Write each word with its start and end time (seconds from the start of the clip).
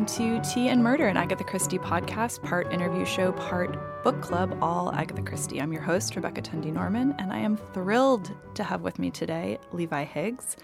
Welcome 0.00 0.42
to 0.42 0.50
Tea 0.50 0.68
and 0.70 0.82
Murder, 0.82 1.08
an 1.08 1.18
Agatha 1.18 1.44
Christie 1.44 1.76
podcast, 1.76 2.42
part 2.42 2.72
interview 2.72 3.04
show, 3.04 3.32
part 3.32 4.02
book 4.02 4.22
club, 4.22 4.56
all 4.62 4.90
Agatha 4.94 5.20
Christie. 5.20 5.60
I'm 5.60 5.74
your 5.74 5.82
host, 5.82 6.16
Rebecca 6.16 6.40
Thandi 6.40 6.72
Norman, 6.72 7.14
and 7.18 7.30
I 7.30 7.40
am 7.40 7.58
thrilled 7.74 8.32
to 8.54 8.64
have 8.64 8.80
with 8.80 8.98
me 8.98 9.10
today 9.10 9.58
Levi 9.72 10.04
Higgs. 10.04 10.56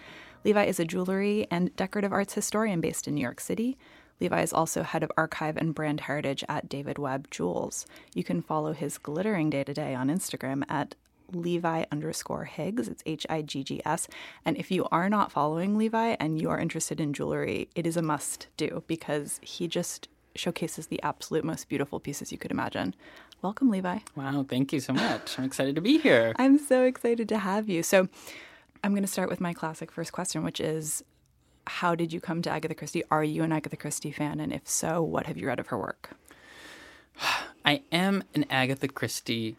Levi 0.42 0.64
is 0.64 0.80
a 0.80 0.86
jewelry 0.86 1.46
and 1.50 1.76
decorative 1.76 2.14
arts 2.14 2.32
historian 2.32 2.80
based 2.80 3.06
in 3.06 3.14
New 3.14 3.20
York 3.20 3.40
City. 3.40 3.76
Levi 4.20 4.40
is 4.40 4.54
also 4.54 4.82
head 4.82 5.02
of 5.02 5.12
archive 5.18 5.58
and 5.58 5.74
brand 5.74 6.00
heritage 6.00 6.42
at 6.48 6.70
David 6.70 6.96
Webb 6.96 7.30
Jewels. 7.30 7.84
You 8.14 8.24
can 8.24 8.40
follow 8.40 8.72
his 8.72 8.96
glittering 8.96 9.50
day 9.50 9.64
to 9.64 9.74
day 9.74 9.94
on 9.94 10.08
Instagram 10.08 10.62
at 10.70 10.94
Levi 11.32 11.84
underscore 11.90 12.44
Higgs. 12.44 12.88
It's 12.88 13.02
H 13.06 13.26
I 13.28 13.42
G 13.42 13.64
G 13.64 13.82
S. 13.84 14.08
And 14.44 14.56
if 14.56 14.70
you 14.70 14.86
are 14.90 15.08
not 15.08 15.32
following 15.32 15.76
Levi 15.76 16.16
and 16.20 16.40
you 16.40 16.50
are 16.50 16.58
interested 16.58 17.00
in 17.00 17.12
jewelry, 17.12 17.68
it 17.74 17.86
is 17.86 17.96
a 17.96 18.02
must 18.02 18.48
do 18.56 18.82
because 18.86 19.40
he 19.42 19.68
just 19.68 20.08
showcases 20.34 20.88
the 20.88 21.02
absolute 21.02 21.44
most 21.44 21.68
beautiful 21.68 22.00
pieces 22.00 22.32
you 22.32 22.38
could 22.38 22.50
imagine. 22.50 22.94
Welcome, 23.42 23.70
Levi. 23.70 23.98
Wow, 24.14 24.44
thank 24.48 24.72
you 24.72 24.80
so 24.80 24.92
much. 24.92 25.38
I'm 25.38 25.44
excited 25.44 25.74
to 25.74 25.80
be 25.80 25.98
here. 25.98 26.34
I'm 26.38 26.58
so 26.58 26.84
excited 26.84 27.28
to 27.28 27.38
have 27.38 27.68
you. 27.68 27.82
So, 27.82 28.08
I'm 28.84 28.92
going 28.92 29.02
to 29.02 29.08
start 29.08 29.28
with 29.28 29.40
my 29.40 29.52
classic 29.52 29.90
first 29.90 30.12
question, 30.12 30.44
which 30.44 30.60
is 30.60 31.02
How 31.66 31.94
did 31.94 32.12
you 32.12 32.20
come 32.20 32.42
to 32.42 32.50
Agatha 32.50 32.74
Christie? 32.74 33.02
Are 33.10 33.24
you 33.24 33.42
an 33.42 33.52
Agatha 33.52 33.76
Christie 33.76 34.12
fan? 34.12 34.40
And 34.40 34.52
if 34.52 34.68
so, 34.68 35.02
what 35.02 35.26
have 35.26 35.36
you 35.36 35.48
read 35.48 35.58
of 35.58 35.68
her 35.68 35.78
work? 35.78 36.10
I 37.64 37.82
am 37.90 38.22
an 38.34 38.44
Agatha 38.48 38.88
Christie 38.88 39.56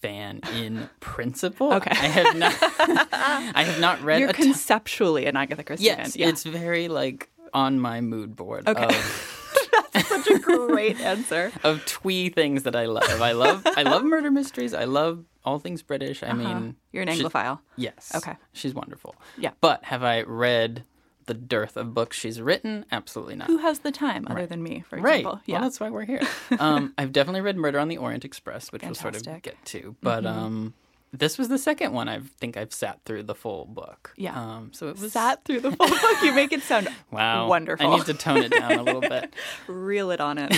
fan 0.00 0.40
in 0.54 0.88
principle. 1.00 1.72
Okay. 1.74 1.90
I 1.90 1.94
have 2.06 2.36
not 2.36 2.54
I 2.60 3.64
have 3.64 3.80
not 3.80 4.02
read 4.02 4.20
You're 4.20 4.32
conceptually 4.32 5.26
an 5.26 5.36
Agatha 5.36 5.64
Christie 5.64 5.86
Yes, 5.86 6.12
fan. 6.12 6.20
Yeah. 6.22 6.28
it's 6.28 6.42
very 6.44 6.88
like 6.88 7.30
on 7.54 7.80
my 7.80 8.00
mood 8.00 8.36
board 8.36 8.68
Okay. 8.68 8.84
of, 8.84 10.04
such 10.06 10.28
a 10.28 10.38
great 10.38 11.00
answer. 11.00 11.50
of 11.64 11.84
twee 11.86 12.28
things 12.28 12.62
that 12.64 12.76
I 12.76 12.86
love. 12.86 13.04
I 13.20 13.32
love 13.32 13.62
I 13.66 13.82
love 13.82 14.04
murder 14.04 14.30
mysteries. 14.30 14.74
I 14.74 14.84
love 14.84 15.24
all 15.44 15.58
things 15.58 15.82
British. 15.82 16.22
I 16.22 16.28
uh-huh. 16.28 16.36
mean, 16.36 16.76
You're 16.92 17.02
an 17.04 17.12
she- 17.14 17.22
Anglophile. 17.22 17.60
yes. 17.76 18.12
Okay. 18.14 18.36
She's 18.52 18.74
wonderful. 18.74 19.14
Yeah. 19.38 19.50
But 19.60 19.84
have 19.84 20.02
I 20.02 20.22
read 20.22 20.84
the 21.28 21.34
dearth 21.34 21.76
of 21.76 21.94
books 21.94 22.18
she's 22.18 22.40
written? 22.40 22.84
Absolutely 22.90 23.36
not. 23.36 23.46
Who 23.46 23.58
has 23.58 23.78
the 23.78 23.92
time 23.92 24.26
other 24.28 24.46
than 24.46 24.60
me, 24.62 24.82
for 24.88 24.96
Right. 24.98 25.20
example? 25.20 25.40
Well, 25.46 25.60
that's 25.60 25.78
why 25.78 25.90
we're 25.90 26.04
here. 26.04 26.20
Um, 26.58 26.92
I've 26.98 27.12
definitely 27.12 27.42
read 27.42 27.56
Murder 27.56 27.78
on 27.78 27.86
the 27.88 27.98
Orient 27.98 28.24
Express, 28.24 28.72
which 28.72 28.82
we'll 28.82 28.94
sort 28.96 29.14
of 29.14 29.22
get 29.42 29.54
to. 29.66 29.94
But 30.02 30.26
um, 30.26 30.74
this 31.12 31.38
was 31.38 31.48
the 31.48 31.58
second 31.58 31.92
one 31.92 32.08
I 32.08 32.20
think 32.40 32.56
I've 32.56 32.72
sat 32.72 32.98
through 33.04 33.22
the 33.22 33.34
full 33.34 33.64
book. 33.66 34.12
Yeah. 34.16 34.34
Um, 34.38 34.72
so 34.72 34.88
it 34.88 34.98
was 34.98 35.12
Sat 35.12 35.44
through 35.44 35.60
the 35.60 35.70
full 35.70 35.86
book. 35.88 36.22
You 36.22 36.32
make 36.34 36.52
it 36.52 36.62
sound 36.62 36.88
wow 37.12 37.46
wonderful. 37.48 37.86
I 37.92 37.96
need 37.96 38.06
to 38.06 38.14
tone 38.14 38.38
it 38.42 38.50
down 38.50 38.72
a 38.72 38.82
little 38.82 39.00
bit. 39.00 39.32
reel 39.68 40.10
it 40.10 40.20
on 40.20 40.38
it. 40.38 40.54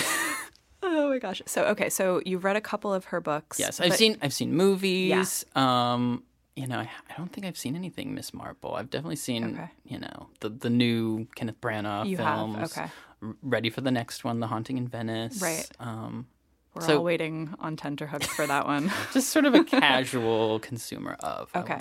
oh 0.82 1.10
my 1.10 1.19
gosh. 1.19 1.42
So 1.47 1.64
okay, 1.66 1.91
so 1.91 2.22
you've 2.25 2.44
read 2.44 2.56
a 2.56 2.60
couple 2.60 2.92
of 2.94 3.06
her 3.06 3.20
books. 3.20 3.59
Yes, 3.60 3.80
I've 3.80 3.91
but- 3.91 3.98
seen 3.98 4.16
I've 4.22 4.32
seen 4.32 4.54
movies. 4.54 5.44
Um, 5.54 6.22
you 6.60 6.66
know, 6.66 6.78
I, 6.78 6.88
I 7.10 7.15
don't 7.16 7.32
think 7.32 7.47
I've 7.47 7.59
seen 7.59 7.75
anything 7.76 8.15
Miss 8.15 8.32
Marple. 8.34 8.75
I've 8.75 8.91
definitely 8.91 9.16
seen 9.16 9.44
Okay. 9.54 9.69
you 9.84 9.98
know 9.98 10.28
the 10.41 10.48
the 10.50 10.71
new 10.71 11.26
Kenneth 11.37 11.60
Branagh 11.60 12.06
You 12.09 12.16
have, 12.19 12.37
films. 12.38 12.72
okay. 12.76 12.88
R- 13.22 13.37
Ready 13.43 13.71
for 13.71 13.81
the 13.82 13.91
next 13.91 14.25
one, 14.25 14.41
The 14.41 14.47
Haunting 14.47 14.78
in 14.78 14.88
Venice. 14.88 15.41
Right. 15.43 15.69
Um, 15.78 16.26
We're 16.75 16.82
so- 16.82 16.98
all 16.98 17.04
waiting 17.04 17.54
on 17.59 17.76
tenterhooks 17.76 18.26
for 18.28 18.47
that 18.47 18.66
one. 18.66 18.91
just 19.12 19.28
sort 19.31 19.44
of 19.44 19.54
a 19.54 19.65
casual 19.81 20.59
consumer 20.60 21.16
of. 21.21 21.50
Okay. 21.54 21.81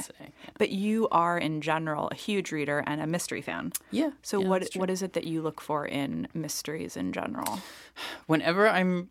But 0.58 0.70
you 0.72 1.08
are 1.12 1.38
in 1.38 1.62
general 1.62 2.10
a 2.12 2.16
huge 2.16 2.52
reader 2.52 2.84
and 2.88 3.00
a 3.02 3.08
mystery 3.08 3.42
fan. 3.42 3.72
Yeah. 3.92 4.12
So 4.22 4.40
yeah, 4.42 4.48
what 4.50 4.62
what 4.76 4.90
is 4.90 5.02
it 5.02 5.14
that 5.14 5.26
you 5.26 5.42
look 5.42 5.62
for 5.62 5.86
in 5.86 6.28
mysteries 6.34 6.98
in 6.98 7.14
general? 7.14 7.60
whenever 8.28 8.68
I'm 8.70 9.10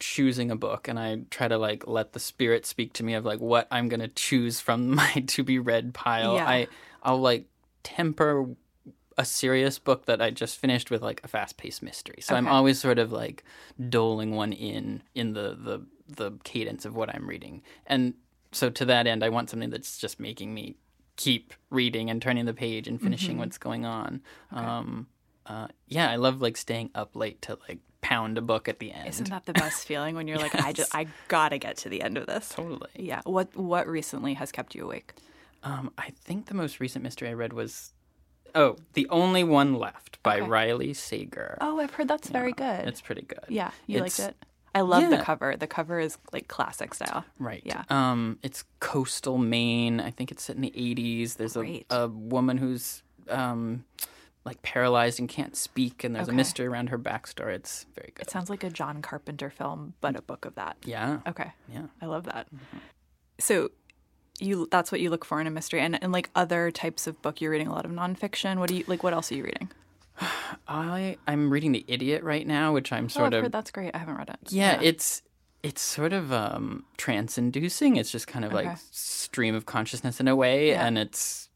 choosing 0.00 0.50
a 0.50 0.56
book 0.56 0.88
and 0.88 0.98
I 0.98 1.20
try 1.30 1.48
to 1.48 1.58
like 1.58 1.86
let 1.86 2.12
the 2.12 2.20
spirit 2.20 2.66
speak 2.66 2.92
to 2.94 3.02
me 3.04 3.14
of 3.14 3.24
like 3.24 3.40
what 3.40 3.66
I'm 3.70 3.88
gonna 3.88 4.08
choose 4.08 4.60
from 4.60 4.90
my 4.94 5.24
to 5.28 5.42
be 5.42 5.58
read 5.58 5.94
pile, 5.94 6.34
Yeah. 6.34 6.48
I 6.48 6.66
I'll 7.02 7.20
like 7.20 7.46
temper 7.82 8.46
a 9.16 9.24
serious 9.24 9.78
book 9.80 10.06
that 10.06 10.22
I 10.22 10.30
just 10.30 10.58
finished 10.58 10.90
with 10.90 11.02
like 11.02 11.20
a 11.24 11.28
fast 11.28 11.56
paced 11.56 11.82
mystery. 11.82 12.18
So 12.20 12.36
I'm 12.36 12.46
always 12.46 12.78
sort 12.80 12.98
of 13.00 13.10
like 13.10 13.42
doling 13.88 14.34
one 14.36 14.52
in 14.52 15.02
in 15.14 15.32
the 15.32 15.56
the 15.60 15.86
the 16.08 16.38
cadence 16.44 16.84
of 16.84 16.94
what 16.94 17.12
I'm 17.14 17.28
reading. 17.28 17.62
And 17.86 18.14
so 18.52 18.70
to 18.70 18.84
that 18.86 19.06
end 19.06 19.24
I 19.24 19.28
want 19.28 19.50
something 19.50 19.70
that's 19.70 19.98
just 19.98 20.18
making 20.20 20.54
me 20.54 20.76
keep 21.16 21.52
reading 21.70 22.10
and 22.10 22.22
turning 22.22 22.44
the 22.44 22.54
page 22.54 22.86
and 22.86 23.00
finishing 23.00 23.30
Mm-hmm. 23.32 23.38
what's 23.40 23.58
going 23.58 23.84
on. 23.84 24.22
Um 24.52 25.08
uh, 25.48 25.68
yeah, 25.86 26.10
I 26.10 26.16
love 26.16 26.40
like 26.40 26.56
staying 26.56 26.90
up 26.94 27.16
late 27.16 27.40
to 27.42 27.58
like 27.68 27.78
pound 28.00 28.38
a 28.38 28.42
book 28.42 28.68
at 28.68 28.78
the 28.78 28.92
end. 28.92 29.08
Isn't 29.08 29.30
that 29.30 29.46
the 29.46 29.52
best 29.64 29.86
feeling 29.86 30.14
when 30.14 30.28
you're 30.28 30.38
like, 30.38 30.54
I 30.54 30.72
just 30.72 30.94
I 30.94 31.06
gotta 31.28 31.58
get 31.58 31.76
to 31.78 31.88
the 31.88 32.02
end 32.02 32.16
of 32.18 32.26
this? 32.26 32.50
Totally. 32.50 32.90
Yeah. 32.96 33.20
What 33.24 33.56
what 33.56 33.86
recently 33.88 34.34
has 34.34 34.52
kept 34.52 34.74
you 34.74 34.84
awake? 34.84 35.14
Um, 35.62 35.90
I 35.98 36.10
think 36.24 36.46
the 36.46 36.54
most 36.54 36.78
recent 36.80 37.02
mystery 37.02 37.28
I 37.28 37.32
read 37.32 37.52
was 37.52 37.92
oh, 38.54 38.76
The 38.94 39.08
Only 39.10 39.42
One 39.44 39.74
Left 39.74 40.22
by 40.22 40.38
Okay. 40.40 40.48
Riley 40.48 40.94
Sager. 40.94 41.58
Oh, 41.60 41.80
I've 41.80 41.92
heard 41.92 42.08
that's 42.08 42.28
very 42.30 42.52
good. 42.52 42.86
It's 42.86 43.00
pretty 43.00 43.22
good. 43.22 43.40
yeah, 43.48 43.70
you 43.86 43.96
It's- 43.96 44.18
liked 44.18 44.30
it. 44.30 44.44
I 44.74 44.82
love 44.82 45.10
the 45.10 45.16
cover. 45.18 45.56
The 45.56 45.66
cover 45.66 45.98
is 45.98 46.18
like 46.32 46.46
classic 46.46 46.94
style. 46.94 47.24
Right. 47.40 47.62
Yeah. 47.64 47.82
Um, 47.90 48.38
it's 48.44 48.62
coastal 48.78 49.36
Maine. 49.38 49.98
I 49.98 50.10
think 50.10 50.30
it's 50.30 50.44
set 50.44 50.54
in 50.56 50.62
the 50.62 50.72
eighties. 50.76 51.34
There's 51.34 51.56
a, 51.56 51.84
a 51.90 52.06
woman 52.06 52.58
who's 52.58 53.02
um 53.28 53.84
like 54.48 54.62
paralyzed 54.62 55.20
and 55.20 55.28
can't 55.28 55.54
speak, 55.56 56.02
and 56.04 56.14
there's 56.14 56.28
Okay. 56.28 56.34
a 56.34 56.36
mystery 56.36 56.66
around 56.66 56.88
her 56.88 56.98
backstory. 56.98 57.54
It's 57.54 57.86
very 57.94 58.12
good. 58.14 58.22
It 58.26 58.30
sounds 58.30 58.50
like 58.50 58.64
a 58.64 58.70
John 58.70 59.00
Carpenter 59.02 59.50
film, 59.50 59.94
but 60.00 60.16
a 60.16 60.22
book 60.22 60.44
of 60.44 60.54
that. 60.56 60.76
yeah, 60.84 61.20
Okay. 61.26 61.52
yeah. 61.72 61.86
I 62.02 62.06
love 62.06 62.24
that. 62.24 62.48
So 63.38 63.70
you 64.40 64.68
that's 64.70 64.90
what 64.92 65.00
you 65.00 65.10
look 65.10 65.24
for 65.24 65.40
in 65.40 65.46
a 65.46 65.50
mystery 65.50 65.80
and, 65.80 66.00
and 66.02 66.12
like 66.12 66.30
other 66.34 66.70
types 66.70 67.06
of 67.06 67.20
book 67.22 67.40
you're 67.40 67.50
reading 67.50 67.66
a 67.68 67.72
lot 67.72 67.84
of 67.84 67.90
nonfiction. 67.90 68.58
What 68.58 68.68
do 68.68 68.76
you 68.76 68.84
like 68.86 69.02
what 69.02 69.12
else 69.12 69.30
are 69.32 69.34
you 69.34 69.44
reading? 69.44 69.68
I 70.68 71.16
I'm 71.26 71.50
reading 71.50 71.72
The 71.72 71.84
Idiot 71.88 72.22
right 72.22 72.46
now, 72.46 72.72
which 72.72 72.92
I'm 72.92 73.06
Oh, 73.06 73.08
sort 73.08 73.26
I've 73.28 73.38
of 73.38 73.42
heard 73.44 73.52
that's 73.52 73.70
great. 73.70 73.94
I 73.94 73.98
haven't 73.98 74.16
read 74.16 74.28
it. 74.30 74.52
yeah, 74.52 74.80
it's 74.80 75.22
it's 75.62 75.80
sort 75.80 76.12
of 76.12 76.32
um 76.32 76.84
trance-inducing. 76.96 77.96
It's 77.96 78.10
just 78.10 78.26
kind 78.28 78.44
of 78.44 78.54
Okay. 78.54 78.66
like 78.68 78.78
stream 78.92 79.54
of 79.54 79.66
consciousness 79.66 80.20
in 80.20 80.28
a 80.28 80.36
way, 80.36 80.68
Yeah. 80.68 80.86
and 80.86 80.96
it's 80.98 81.47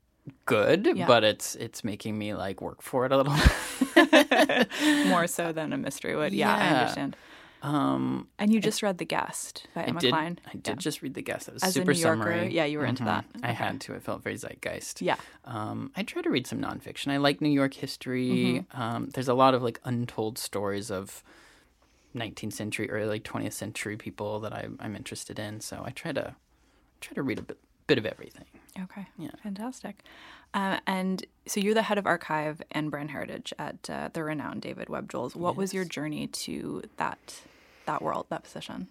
good, 0.47 0.89
Yeah. 0.95 1.07
but 1.07 1.25
it's 1.25 1.55
it's 1.57 1.83
making 1.85 2.19
me 2.19 2.35
like 2.35 2.61
work 2.61 2.83
for 2.83 3.07
it 3.07 3.13
a 3.13 3.17
little. 3.17 3.35
more 5.09 5.27
so 5.27 5.53
than 5.53 5.73
a 5.73 5.77
mystery 5.79 6.17
would. 6.17 6.33
Yeah, 6.33 6.55
I 6.55 6.69
understand. 6.69 7.17
um, 7.63 8.29
And 8.39 8.53
you 8.53 8.61
just 8.61 8.83
read 8.83 8.99
The 8.99 9.05
Guest 9.05 9.69
by 9.75 9.83
I 9.83 9.85
Emma 9.85 10.01
did 10.01 10.11
Cline. 10.11 10.39
I 10.49 10.53
did 10.53 10.67
Yeah. 10.67 10.75
just 10.77 11.03
read 11.03 11.15
the 11.15 11.23
guest. 11.23 11.47
That 11.47 11.55
was 11.55 11.63
As 11.63 11.71
a 11.71 11.73
super 11.73 11.93
New 11.93 12.01
Yorker, 12.01 12.23
summary. 12.23 12.53
yeah, 12.55 12.65
you 12.65 12.79
were 12.79 12.85
into 12.87 13.03
Mhm. 13.05 13.07
that. 13.07 13.25
I 13.43 13.53
had 13.53 13.81
to. 13.83 13.95
It 13.95 14.03
felt 14.03 14.23
very 14.23 14.37
zeitgeist. 14.37 15.01
Yeah. 15.01 15.17
Um, 15.45 15.93
I 15.97 16.03
try 16.03 16.23
to 16.23 16.31
read 16.31 16.47
some 16.47 16.61
nonfiction. 16.61 17.13
I 17.13 17.19
like 17.19 17.41
New 17.41 17.51
York 17.51 17.75
history. 17.75 18.65
Mm-hmm. 18.73 18.81
Um, 18.83 19.11
there's 19.11 19.29
a 19.29 19.35
lot 19.35 19.55
of 19.55 19.63
like 19.63 19.81
untold 19.85 20.39
stories 20.39 20.91
of 20.91 21.23
19th 22.15 22.53
century, 22.53 22.91
early 22.91 23.21
20th 23.21 23.53
century 23.55 23.97
people 23.97 24.41
that 24.41 24.53
I, 24.53 24.69
I'm 24.81 24.97
interested 24.97 25.39
in. 25.39 25.61
So 25.61 25.83
I 25.85 25.91
try 25.91 26.13
to 26.13 26.35
try 27.01 27.15
to 27.15 27.23
read 27.23 27.39
a 27.39 27.43
bit, 27.43 27.59
bit 27.87 27.99
of 27.99 28.07
everything. 28.07 28.45
Okay. 28.81 29.07
Yeah. 29.19 29.31
Fantastic. 29.43 30.03
Uh, 30.55 30.79
and 30.87 31.25
so 31.47 31.61
you're 31.61 31.75
the 31.75 31.83
head 31.83 31.99
of 31.99 32.07
archive 32.07 32.63
and 32.71 32.91
brand 32.91 33.11
heritage 33.11 33.53
at 33.59 33.89
uh, 33.91 34.11
the 34.13 34.23
renowned 34.23 34.63
David 34.63 34.89
Webb 34.89 35.11
Jewels. 35.11 35.35
What 35.35 35.57
was 35.57 35.73
your 35.75 35.85
journey 35.85 36.27
to 36.27 36.83
that 36.97 37.43
that 37.87 38.03
world, 38.03 38.27
that 38.31 38.45
position? 38.45 38.89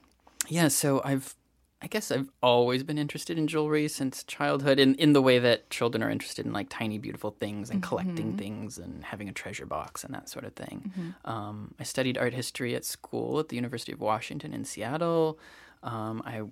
Yeah, 0.47 0.67
so 0.67 1.01
I've 1.03 1.35
I 1.83 1.87
guess 1.87 2.11
I've 2.11 2.29
always 2.43 2.83
been 2.83 2.99
interested 2.99 3.39
in 3.39 3.47
jewelry 3.47 3.87
since 3.87 4.23
childhood 4.23 4.79
in, 4.79 4.93
in 4.95 5.13
the 5.13 5.21
way 5.21 5.39
that 5.39 5.71
children 5.71 6.03
are 6.03 6.11
interested 6.11 6.45
in 6.45 6.53
like 6.53 6.69
tiny 6.69 6.99
beautiful 6.99 7.31
things 7.39 7.71
and 7.71 7.81
collecting 7.81 8.37
things 8.37 8.77
and 8.77 9.03
having 9.03 9.27
a 9.27 9.31
treasure 9.31 9.65
box 9.65 10.03
and 10.03 10.13
that 10.13 10.29
sort 10.29 10.45
of 10.45 10.53
thing. 10.53 10.91
Um, 11.25 11.73
I 11.79 11.83
studied 11.83 12.19
art 12.19 12.33
history 12.33 12.75
at 12.75 12.85
school 12.85 13.39
at 13.39 13.49
the 13.49 13.55
University 13.55 13.91
of 13.91 13.99
Washington 13.99 14.53
in 14.53 14.63
Seattle. 14.63 15.39
Um, 15.81 16.21
I 16.23 16.43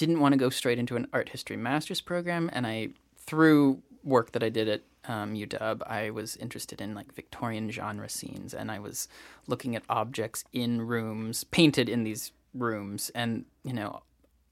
didn't 0.00 0.20
want 0.20 0.32
to 0.32 0.38
go 0.38 0.48
straight 0.48 0.78
into 0.78 0.94
an 0.96 1.06
art 1.12 1.28
history 1.30 1.56
master's 1.56 2.00
program, 2.00 2.48
and 2.52 2.66
I 2.66 2.90
through 3.26 3.82
work 4.04 4.32
that 4.32 4.42
I 4.42 4.48
did 4.48 4.68
at 4.68 4.82
um, 5.06 5.34
UW, 5.34 5.82
I 5.86 6.10
was 6.10 6.36
interested 6.36 6.80
in 6.80 6.94
like 6.94 7.12
Victorian 7.14 7.70
genre 7.70 8.08
scenes, 8.08 8.54
and 8.54 8.70
I 8.70 8.78
was 8.78 9.08
looking 9.46 9.74
at 9.76 9.82
objects 9.88 10.44
in 10.52 10.82
rooms 10.82 11.44
painted 11.44 11.88
in 11.88 12.04
these 12.04 12.32
rooms, 12.54 13.10
and 13.14 13.44
you 13.64 13.72
know. 13.72 14.02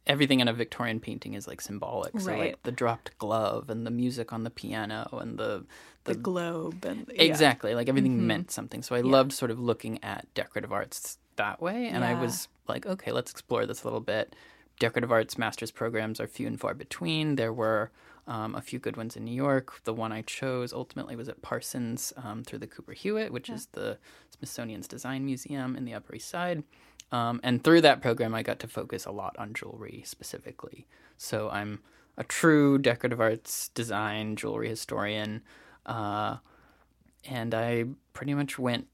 Everything 0.09 0.39
in 0.39 0.47
a 0.47 0.53
Victorian 0.53 1.01
painting 1.01 1.35
is 1.35 1.49
like 1.49 1.61
symbolic. 1.61 2.13
So 2.21 2.31
Right. 2.31 2.39
like 2.39 2.63
the 2.63 2.71
dropped 2.71 3.19
glove 3.19 3.69
and 3.69 3.85
the 3.85 3.91
music 3.91 4.33
on 4.33 4.45
the 4.45 4.51
piano 4.51 5.09
and 5.21 5.37
the 5.37 5.65
The, 6.05 6.15
globe 6.15 6.85
and 6.85 7.11
yeah. 7.13 7.23
Exactly. 7.25 7.75
Like 7.75 7.89
everything 7.89 8.25
meant 8.25 8.53
something. 8.53 8.85
So 8.85 8.95
I 8.95 9.01
loved 9.01 9.33
sort 9.33 9.51
of 9.51 9.59
looking 9.59 9.99
at 10.05 10.33
decorative 10.33 10.71
arts 10.73 11.19
that 11.35 11.61
way. 11.61 11.89
And 11.89 12.05
I 12.05 12.15
was 12.21 12.47
like, 12.69 12.87
okay, 12.87 13.11
let's 13.11 13.33
explore 13.33 13.67
this 13.67 13.83
a 13.83 13.87
little 13.89 13.99
bit. 14.15 14.37
Decorative 14.79 15.13
arts 15.13 15.39
master's 15.39 15.71
programs 15.71 16.21
are 16.21 16.27
few 16.27 16.47
and 16.47 16.61
far 16.61 16.75
between. 16.75 17.37
There 17.37 17.53
were 17.53 17.91
um, 18.27 18.55
a 18.55 18.61
few 18.61 18.79
good 18.79 18.97
ones 18.97 19.17
in 19.17 19.25
New 19.25 19.35
York. 19.35 19.81
The 19.85 19.95
one 19.95 20.13
I 20.13 20.23
chose 20.23 20.73
ultimately 20.73 21.17
was 21.17 21.29
at 21.29 21.43
Parsons 21.43 22.13
um, 22.17 22.43
through 22.45 22.59
the 22.59 22.67
Cooper 22.67 22.93
Hewitt, 22.93 23.33
which 23.33 23.49
is 23.49 23.67
the 23.73 23.99
Smithsonian's 24.37 24.89
Design 24.89 25.25
Museum 25.25 25.77
in 25.77 25.85
the 25.85 25.95
Upper 25.95 26.17
East 26.17 26.29
Side. 26.29 26.63
Um, 27.13 27.41
and 27.43 27.63
through 27.63 27.83
that 27.83 28.03
program, 28.03 28.35
I 28.35 28.43
got 28.43 28.59
to 28.61 28.69
focus 28.69 29.07
a 29.07 29.13
lot 29.13 29.37
on 29.39 29.55
jewelry 29.55 30.03
specifically. 30.05 30.87
So 31.17 31.49
I'm 31.51 31.81
a 32.17 32.25
true 32.25 32.79
decorative 32.79 33.21
arts 33.21 33.69
design 33.69 34.37
jewelry 34.37 34.69
historian. 34.69 35.43
Uh, 35.85 36.39
and 37.25 37.55
I 37.55 37.85
pretty 38.13 38.35
much 38.35 38.59
went. 38.59 38.89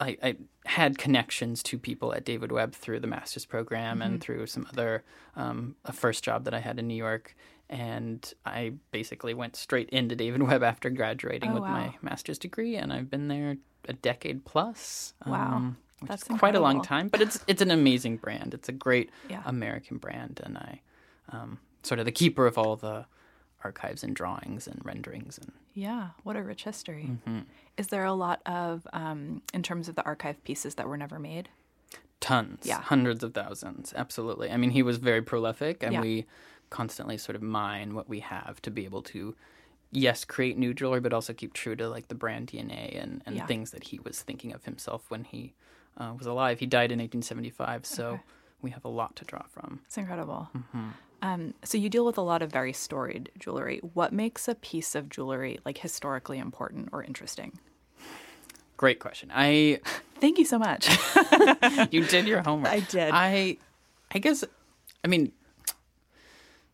I, 0.00 0.16
I 0.22 0.36
had 0.66 0.98
connections 0.98 1.62
to 1.64 1.78
people 1.78 2.12
at 2.14 2.24
David 2.24 2.50
Webb 2.52 2.74
through 2.74 3.00
the 3.00 3.06
master's 3.06 3.44
program 3.44 4.02
and 4.02 4.20
through 4.20 4.46
some 4.46 4.66
other 4.72 5.04
um, 5.36 5.76
a 5.84 5.92
first 5.92 6.24
job 6.24 6.44
that 6.44 6.54
I 6.54 6.60
had 6.60 6.78
in 6.78 6.88
New 6.88 6.96
York, 6.96 7.34
and 7.70 8.32
I 8.44 8.72
basically 8.90 9.34
went 9.34 9.56
straight 9.56 9.88
into 9.90 10.16
David 10.16 10.42
Webb 10.42 10.62
after 10.62 10.90
graduating 10.90 11.50
Oh, 11.50 11.54
with 11.54 11.62
wow. 11.62 11.72
my 11.72 11.94
master's 12.02 12.38
degree, 12.38 12.76
and 12.76 12.92
I've 12.92 13.10
been 13.10 13.28
there 13.28 13.56
a 13.88 13.92
decade 13.92 14.44
plus. 14.44 15.14
Wow. 15.26 15.56
um, 15.56 15.76
which 16.00 16.08
That's 16.08 16.22
is 16.30 16.38
quite 16.38 16.54
a 16.56 16.60
long 16.60 16.82
time, 16.82 17.08
but 17.08 17.22
it's 17.22 17.38
it's 17.46 17.62
an 17.62 17.70
amazing 17.70 18.16
brand. 18.18 18.52
It's 18.52 18.68
a 18.68 18.72
great 18.72 19.10
Yeah. 19.30 19.42
American 19.46 19.98
brand, 19.98 20.40
and 20.44 20.58
I 20.58 20.80
um, 21.30 21.58
sort 21.82 21.98
of 22.00 22.04
the 22.04 22.12
keeper 22.12 22.46
of 22.46 22.58
all 22.58 22.76
the 22.76 23.06
archives 23.64 24.04
and 24.04 24.14
drawings 24.14 24.66
and 24.68 24.80
renderings 24.84 25.38
and 25.38 25.50
Yeah, 25.72 26.10
what 26.22 26.36
a 26.36 26.42
rich 26.42 26.64
history. 26.64 27.10
Mm-hmm. 27.10 27.40
Is 27.76 27.88
there 27.88 28.04
a 28.04 28.12
lot 28.12 28.40
of, 28.46 28.86
um, 28.92 29.42
in 29.52 29.62
terms 29.62 29.88
of 29.88 29.96
the 29.96 30.04
archive 30.04 30.42
pieces 30.44 30.74
that 30.76 30.86
were 30.86 30.96
never 30.98 31.18
made? 31.18 31.48
tons, 32.20 32.60
Yeah. 32.64 32.80
hundreds 32.80 33.22
of 33.22 33.34
thousands. 33.34 33.92
Absolutely. 33.94 34.50
I 34.50 34.56
mean, 34.56 34.70
he 34.70 34.82
was 34.82 34.96
very 34.96 35.20
prolific, 35.20 35.82
and 35.82 35.92
Yeah. 35.92 36.00
we 36.00 36.24
constantly 36.70 37.18
sort 37.18 37.36
of 37.36 37.42
mine 37.42 37.94
what 37.94 38.08
we 38.08 38.20
have 38.20 38.62
to 38.62 38.70
be 38.70 38.86
able 38.86 39.02
to, 39.02 39.36
yes, 39.90 40.24
create 40.24 40.56
new 40.56 40.72
jewelry, 40.72 41.00
but 41.00 41.12
also 41.12 41.34
keep 41.34 41.52
true 41.52 41.76
to 41.76 41.86
like 41.88 42.08
the 42.08 42.14
brand 42.14 42.46
DNA 42.48 42.98
and, 43.02 43.22
and 43.26 43.36
Yeah. 43.36 43.44
things 43.46 43.72
that 43.72 43.84
he 43.84 43.98
was 43.98 44.22
thinking 44.22 44.54
of 44.54 44.64
himself 44.64 45.10
when 45.10 45.24
he 45.24 45.52
uh, 45.98 46.14
was 46.16 46.26
alive. 46.26 46.60
He 46.60 46.66
died 46.66 46.90
in 46.90 46.98
1875, 46.98 47.84
so 47.84 48.06
Okay. 48.12 48.22
we 48.62 48.70
have 48.70 48.84
a 48.86 48.88
lot 48.88 49.14
to 49.16 49.24
draw 49.26 49.42
from. 49.50 49.80
It's 49.84 49.98
incredible. 49.98 50.48
Mm-hmm. 50.56 50.88
Um, 51.24 51.54
so 51.64 51.78
you 51.78 51.88
deal 51.88 52.04
with 52.04 52.18
a 52.18 52.22
lot 52.22 52.42
of 52.42 52.52
very 52.52 52.74
storied 52.74 53.30
jewelry. 53.38 53.80
What 53.94 54.12
makes 54.12 54.46
a 54.46 54.54
piece 54.54 54.94
of 54.94 55.08
jewelry 55.08 55.58
like 55.64 55.78
historically 55.78 56.38
important 56.38 56.90
or 56.92 57.02
interesting? 57.02 57.58
Great 58.76 58.98
question. 58.98 59.32
I 59.34 59.80
Thank 60.20 60.38
you 60.38 60.44
so 60.44 60.58
much. 60.58 60.86
you 61.90 62.04
did 62.04 62.28
your 62.28 62.42
homework. 62.42 62.70
I 62.70 62.80
did. 62.80 63.10
I 63.14 63.56
I 64.12 64.18
guess 64.18 64.44
I 65.02 65.08
mean 65.08 65.32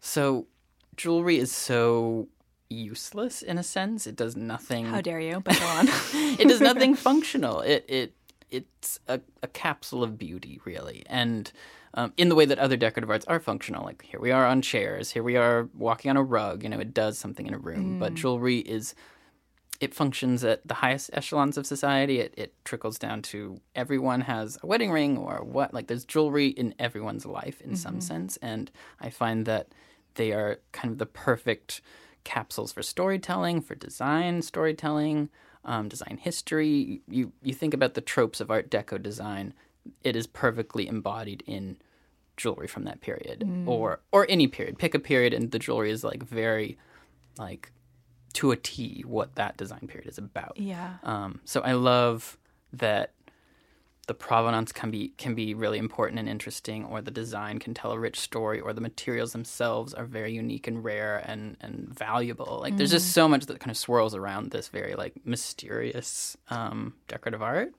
so 0.00 0.46
jewelry 0.96 1.38
is 1.38 1.52
so 1.52 2.26
useless 2.68 3.42
in 3.42 3.56
a 3.56 3.62
sense. 3.62 4.08
It 4.08 4.16
does 4.16 4.34
nothing 4.34 4.86
How 4.86 5.00
dare 5.00 5.20
you? 5.20 5.38
But 5.44 5.60
go 5.60 5.66
on. 5.66 5.86
it 6.12 6.48
does 6.48 6.60
nothing 6.60 6.96
functional. 6.96 7.60
It 7.60 7.84
it 7.86 8.14
it's 8.50 8.98
a, 9.06 9.20
a 9.44 9.46
capsule 9.46 10.02
of 10.02 10.18
beauty, 10.18 10.60
really, 10.64 11.04
and 11.06 11.52
um, 11.94 12.12
in 12.16 12.28
the 12.28 12.34
way 12.34 12.44
that 12.44 12.58
other 12.58 12.76
decorative 12.76 13.10
arts 13.10 13.26
are 13.26 13.40
functional. 13.40 13.84
Like 13.84 14.02
here 14.02 14.20
we 14.20 14.30
are 14.30 14.46
on 14.46 14.62
chairs, 14.62 15.10
here 15.10 15.22
we 15.22 15.36
are 15.36 15.68
walking 15.76 16.10
on 16.10 16.16
a 16.16 16.22
rug. 16.22 16.62
You 16.62 16.68
know, 16.68 16.78
it 16.78 16.94
does 16.94 17.18
something 17.18 17.46
in 17.46 17.54
a 17.54 17.58
room. 17.58 17.98
But 17.98 18.14
jewelry 18.14 18.58
is 18.58 18.94
it 19.80 19.94
functions 19.94 20.44
at 20.44 20.66
the 20.68 20.74
highest 20.74 21.10
echelons 21.14 21.56
of 21.56 21.66
society. 21.66 22.20
It, 22.20 22.34
it 22.36 22.54
trickles 22.64 22.98
down 22.98 23.22
to 23.22 23.60
everyone 23.74 24.20
has 24.22 24.58
a 24.62 24.66
wedding 24.66 24.92
ring 24.92 25.16
or 25.16 25.42
what. 25.42 25.72
Like 25.72 25.86
there's 25.86 26.04
jewelry 26.04 26.48
in 26.48 26.74
everyone's 26.78 27.24
life 27.24 27.60
in 27.62 27.76
some 27.76 28.00
sense, 28.00 28.36
and 28.42 28.70
I 29.00 29.08
find 29.08 29.46
that 29.46 29.68
they 30.14 30.32
are 30.32 30.60
kind 30.72 30.92
of 30.92 30.98
the 30.98 31.06
perfect 31.06 31.80
capsules 32.24 32.72
for 32.72 32.82
storytelling, 32.82 33.62
for 33.62 33.74
design 33.74 34.42
storytelling, 34.42 35.30
um, 35.64 35.88
design 35.88 36.18
history. 36.20 37.00
You 37.08 37.32
you 37.42 37.54
think 37.54 37.72
about 37.72 37.94
the 37.94 38.02
tropes 38.02 38.40
of 38.40 38.50
Art 38.50 38.70
Deco 38.70 39.02
design, 39.02 39.54
it 40.02 40.16
is 40.16 40.26
perfectly 40.26 40.86
embodied 40.86 41.42
in 41.46 41.76
jewelry 42.36 42.66
from 42.66 42.84
that 42.84 43.00
period, 43.00 43.44
or 43.66 44.00
or 44.12 44.26
any 44.28 44.46
period. 44.46 44.78
Pick 44.78 44.94
a 44.94 44.98
period, 44.98 45.32
and 45.34 45.50
the 45.50 45.58
jewelry 45.58 45.90
is 45.90 46.02
like 46.04 46.22
very 46.22 46.78
like 47.38 47.72
to 48.34 48.50
a 48.52 48.56
T 48.56 49.02
what 49.06 49.34
that 49.34 49.56
design 49.56 49.86
period 49.88 50.08
is 50.08 50.18
about. 50.18 50.56
yeah. 50.56 50.94
Um, 51.02 51.40
so 51.44 51.60
I 51.60 51.72
love 51.72 52.38
that 52.72 53.12
the 54.06 54.14
provenance 54.14 54.72
can 54.72 54.90
be 54.90 55.08
can 55.18 55.34
be 55.34 55.54
really 55.54 55.78
important 55.78 56.18
and 56.18 56.28
interesting, 56.28 56.84
or 56.84 57.00
the 57.00 57.10
design 57.12 57.58
can 57.58 57.74
tell 57.74 57.92
a 57.92 57.98
rich 57.98 58.18
story, 58.18 58.58
or 58.60 58.72
the 58.72 58.80
materials 58.80 59.32
themselves 59.32 59.94
are 59.94 60.04
very 60.04 60.32
unique 60.32 60.66
and 60.66 60.82
rare 60.82 61.22
and 61.26 61.56
and 61.60 61.88
valuable. 61.96 62.58
Like 62.60 62.76
there's 62.76 62.90
just 62.90 63.12
so 63.12 63.28
much 63.28 63.46
that 63.46 63.60
kind 63.60 63.70
of 63.70 63.76
swirls 63.76 64.14
around 64.14 64.50
this 64.50 64.68
very 64.68 64.94
like 64.94 65.14
mysterious 65.24 66.36
um, 66.48 66.94
decorative 67.06 67.42
art, 67.42 67.72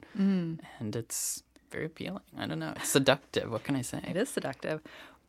and 0.79 0.95
it's 0.95 1.43
very 1.71 1.85
appealing. 1.85 2.21
I 2.37 2.45
don't 2.47 2.59
know, 2.59 2.73
it's 2.75 2.89
seductive. 2.89 3.51
What 3.51 3.63
can 3.63 3.75
I 3.75 3.81
say? 3.81 4.01
It 4.07 4.15
is 4.15 4.29
seductive. 4.29 4.81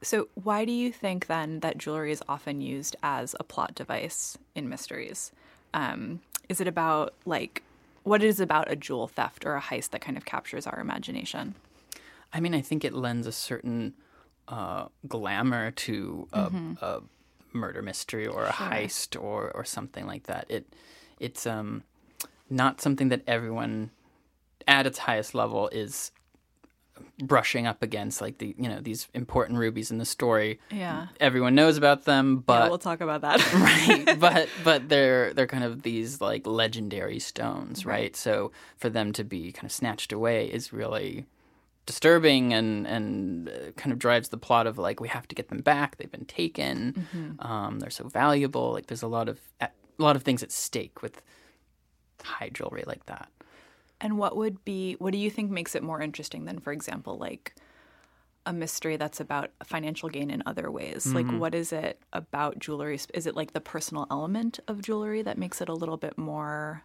So, 0.02 0.28
why 0.34 0.64
do 0.64 0.72
you 0.72 0.90
think 0.90 1.26
then 1.28 1.60
that 1.60 1.78
jewelry 1.78 2.10
is 2.10 2.22
often 2.28 2.60
used 2.60 2.96
as 3.02 3.36
a 3.38 3.44
plot 3.44 3.74
device 3.74 4.36
in 4.54 4.68
mysteries? 4.68 5.30
Um, 5.72 6.20
is 6.48 6.60
it 6.60 6.66
about 6.66 7.14
like 7.24 7.62
what 8.02 8.22
is 8.22 8.40
about 8.40 8.70
a 8.70 8.76
jewel 8.76 9.06
theft 9.06 9.46
or 9.46 9.54
a 9.54 9.60
heist 9.60 9.90
that 9.90 10.00
kind 10.00 10.16
of 10.16 10.24
captures 10.24 10.66
our 10.66 10.80
imagination? 10.80 11.54
I 12.32 12.40
mean, 12.40 12.54
I 12.54 12.60
think 12.60 12.84
it 12.84 12.94
lends 12.94 13.26
a 13.26 13.32
certain 13.32 13.94
uh, 14.48 14.86
glamour 15.06 15.70
to 15.70 16.28
a, 16.32 16.50
a 16.80 17.00
murder 17.52 17.82
mystery 17.82 18.26
or 18.26 18.44
a 18.44 18.50
heist 18.50 19.20
or, 19.20 19.50
or 19.52 19.64
something 19.64 20.06
like 20.06 20.24
that. 20.24 20.46
It 20.48 20.66
it's 21.20 21.46
um, 21.46 21.84
not 22.50 22.80
something 22.80 23.08
that 23.10 23.22
everyone 23.26 23.90
at 24.66 24.86
its 24.86 24.98
highest 24.98 25.34
level 25.34 25.68
is 25.68 26.10
brushing 27.22 27.66
up 27.66 27.82
against 27.82 28.20
like 28.20 28.38
the 28.38 28.54
you 28.58 28.68
know 28.68 28.80
these 28.80 29.08
important 29.14 29.58
rubies 29.58 29.90
in 29.90 29.98
the 29.98 30.04
story. 30.04 30.60
Yeah. 30.70 31.08
everyone 31.20 31.54
knows 31.54 31.76
about 31.76 32.04
them 32.04 32.38
but 32.38 32.64
yeah, 32.64 32.68
we'll 32.68 32.78
talk 32.78 33.00
about 33.00 33.20
that. 33.22 33.52
right 33.54 34.18
but 34.20 34.48
but 34.64 34.88
they're 34.88 35.32
they're 35.34 35.46
kind 35.46 35.64
of 35.64 35.82
these 35.82 36.20
like 36.20 36.46
legendary 36.46 37.18
stones 37.18 37.84
right? 37.86 38.14
so 38.16 38.52
for 38.76 38.88
them 38.88 39.12
to 39.12 39.24
be 39.24 39.52
kind 39.52 39.64
of 39.64 39.72
snatched 39.72 40.12
away 40.12 40.46
is 40.46 40.72
really 40.72 41.26
disturbing 41.86 42.52
and 42.52 42.86
and 42.86 43.48
uh, 43.48 43.52
kind 43.76 43.92
of 43.92 43.98
drives 43.98 44.28
the 44.28 44.36
plot 44.36 44.66
of 44.66 44.78
like 44.78 45.00
we 45.00 45.08
have 45.08 45.26
to 45.28 45.34
get 45.34 45.48
them 45.48 45.58
back. 45.60 45.96
They've 45.96 46.10
been 46.10 46.24
taken. 46.26 47.06
Um, 47.40 47.80
they're 47.80 47.90
so 47.90 48.06
valuable. 48.08 48.72
Like 48.72 48.86
there's 48.86 49.02
a 49.02 49.08
lot 49.08 49.28
of 49.28 49.40
a 49.60 49.68
lot 49.98 50.14
of 50.16 50.22
things 50.22 50.42
at 50.42 50.52
stake 50.52 51.02
with 51.02 51.22
high 52.22 52.50
jewelry 52.50 52.84
like 52.86 53.04
that 53.06 53.28
And 54.02 54.18
what 54.18 54.36
would 54.36 54.64
be 54.64 54.94
what 54.98 55.12
do 55.12 55.18
you 55.18 55.30
think 55.30 55.50
makes 55.50 55.74
it 55.74 55.82
more 55.82 56.02
interesting 56.02 56.44
than, 56.44 56.58
for 56.58 56.72
example, 56.72 57.16
like 57.16 57.54
a 58.44 58.52
mystery 58.52 58.96
that's 58.96 59.20
about 59.20 59.52
financial 59.62 60.08
gain 60.08 60.28
in 60.28 60.42
other 60.44 60.70
ways? 60.70 61.06
Like 61.06 61.26
mm-hmm. 61.26 61.38
what 61.38 61.54
is 61.54 61.72
it 61.72 62.02
about 62.12 62.58
jewelry? 62.58 62.98
Is 63.14 63.26
it 63.26 63.36
like 63.36 63.52
the 63.52 63.60
personal 63.60 64.08
element 64.10 64.58
of 64.66 64.82
jewelry 64.82 65.22
that 65.22 65.38
makes 65.38 65.60
it 65.60 65.68
a 65.68 65.74
little 65.74 65.96
bit 65.96 66.18
more 66.18 66.82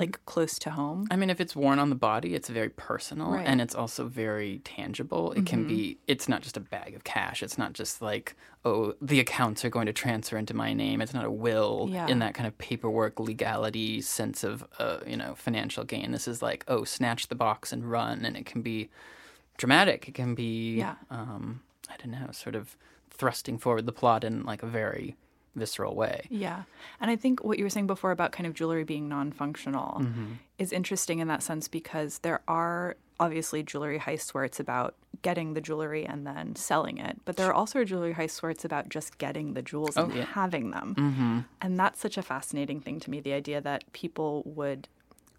like 0.00 0.24
close 0.26 0.58
to 0.60 0.70
home? 0.70 1.06
I 1.10 1.16
mean, 1.16 1.30
if 1.30 1.40
it's 1.40 1.54
worn 1.54 1.78
on 1.78 1.90
the 1.90 1.94
body, 1.96 2.34
it's 2.34 2.48
very 2.48 2.70
personal 2.70 3.32
Right. 3.32 3.46
and 3.46 3.60
it's 3.60 3.74
also 3.74 4.06
very 4.08 4.60
tangible. 4.64 5.32
It 5.32 5.46
can 5.46 5.66
be, 5.66 5.98
it's 6.06 6.28
not 6.28 6.40
just 6.42 6.56
a 6.56 6.60
bag 6.60 6.94
of 6.96 7.04
cash. 7.04 7.42
It's 7.42 7.58
not 7.58 7.72
just 7.74 8.00
like, 8.02 8.34
oh, 8.64 8.94
the 9.00 9.20
accounts 9.20 9.64
are 9.64 9.70
going 9.70 9.86
to 9.86 9.92
transfer 9.92 10.36
into 10.36 10.54
my 10.54 10.72
name. 10.72 11.00
It's 11.00 11.14
not 11.14 11.24
a 11.24 11.30
will 11.30 11.88
Yeah. 11.90 12.08
in 12.08 12.18
that 12.20 12.34
kind 12.34 12.46
of 12.46 12.56
paperwork 12.58 13.20
legality 13.20 14.00
sense 14.00 14.42
of, 14.42 14.64
uh, 14.78 14.98
you 15.06 15.16
know, 15.16 15.34
financial 15.34 15.84
gain. 15.84 16.12
This 16.12 16.26
is 16.26 16.40
like, 16.42 16.64
oh, 16.68 16.84
snatch 16.84 17.28
the 17.28 17.34
box 17.34 17.72
and 17.72 17.90
run. 17.90 18.24
And 18.24 18.36
it 18.36 18.46
can 18.46 18.62
be 18.62 18.88
dramatic. 19.58 20.08
It 20.08 20.14
can 20.14 20.34
be, 20.34 20.76
Yeah. 20.76 20.94
um, 21.10 21.60
I 21.88 21.96
don't 21.98 22.10
know, 22.12 22.30
sort 22.32 22.54
of 22.56 22.76
thrusting 23.10 23.58
forward 23.58 23.84
the 23.86 23.92
plot 23.92 24.24
in 24.24 24.44
like 24.44 24.62
a 24.62 24.66
very 24.66 25.16
visceral 25.54 25.94
way. 25.94 26.26
Yeah. 26.30 26.62
And 27.00 27.10
I 27.10 27.16
think 27.16 27.42
what 27.42 27.58
you 27.58 27.64
were 27.64 27.70
saying 27.70 27.86
before 27.86 28.10
about 28.10 28.32
kind 28.32 28.46
of 28.46 28.54
jewelry 28.54 28.84
being 28.84 29.08
non 29.08 29.32
functional 29.32 30.00
mm-hmm. 30.00 30.32
is 30.58 30.72
interesting 30.72 31.18
in 31.18 31.28
that 31.28 31.42
sense 31.42 31.68
because 31.68 32.18
there 32.20 32.40
are 32.48 32.96
obviously 33.18 33.62
jewelry 33.62 33.98
heists 33.98 34.30
where 34.30 34.44
it's 34.44 34.58
about 34.58 34.94
getting 35.22 35.52
the 35.52 35.60
jewelry 35.60 36.06
and 36.06 36.26
then 36.26 36.56
selling 36.56 36.98
it. 36.98 37.20
But 37.24 37.36
there 37.36 37.46
are 37.48 37.52
also 37.52 37.84
jewelry 37.84 38.14
heists 38.14 38.42
where 38.42 38.50
it's 38.50 38.64
about 38.64 38.88
just 38.88 39.18
getting 39.18 39.52
the 39.52 39.62
jewels 39.62 39.96
oh, 39.96 40.04
and 40.04 40.14
yeah. 40.14 40.24
having 40.24 40.70
them. 40.70 40.94
Mm-hmm. 40.96 41.38
And 41.60 41.78
that's 41.78 42.00
such 42.00 42.16
a 42.16 42.22
fascinating 42.22 42.80
thing 42.80 42.98
to 43.00 43.10
me 43.10 43.20
the 43.20 43.34
idea 43.34 43.60
that 43.60 43.92
people 43.92 44.42
would 44.46 44.88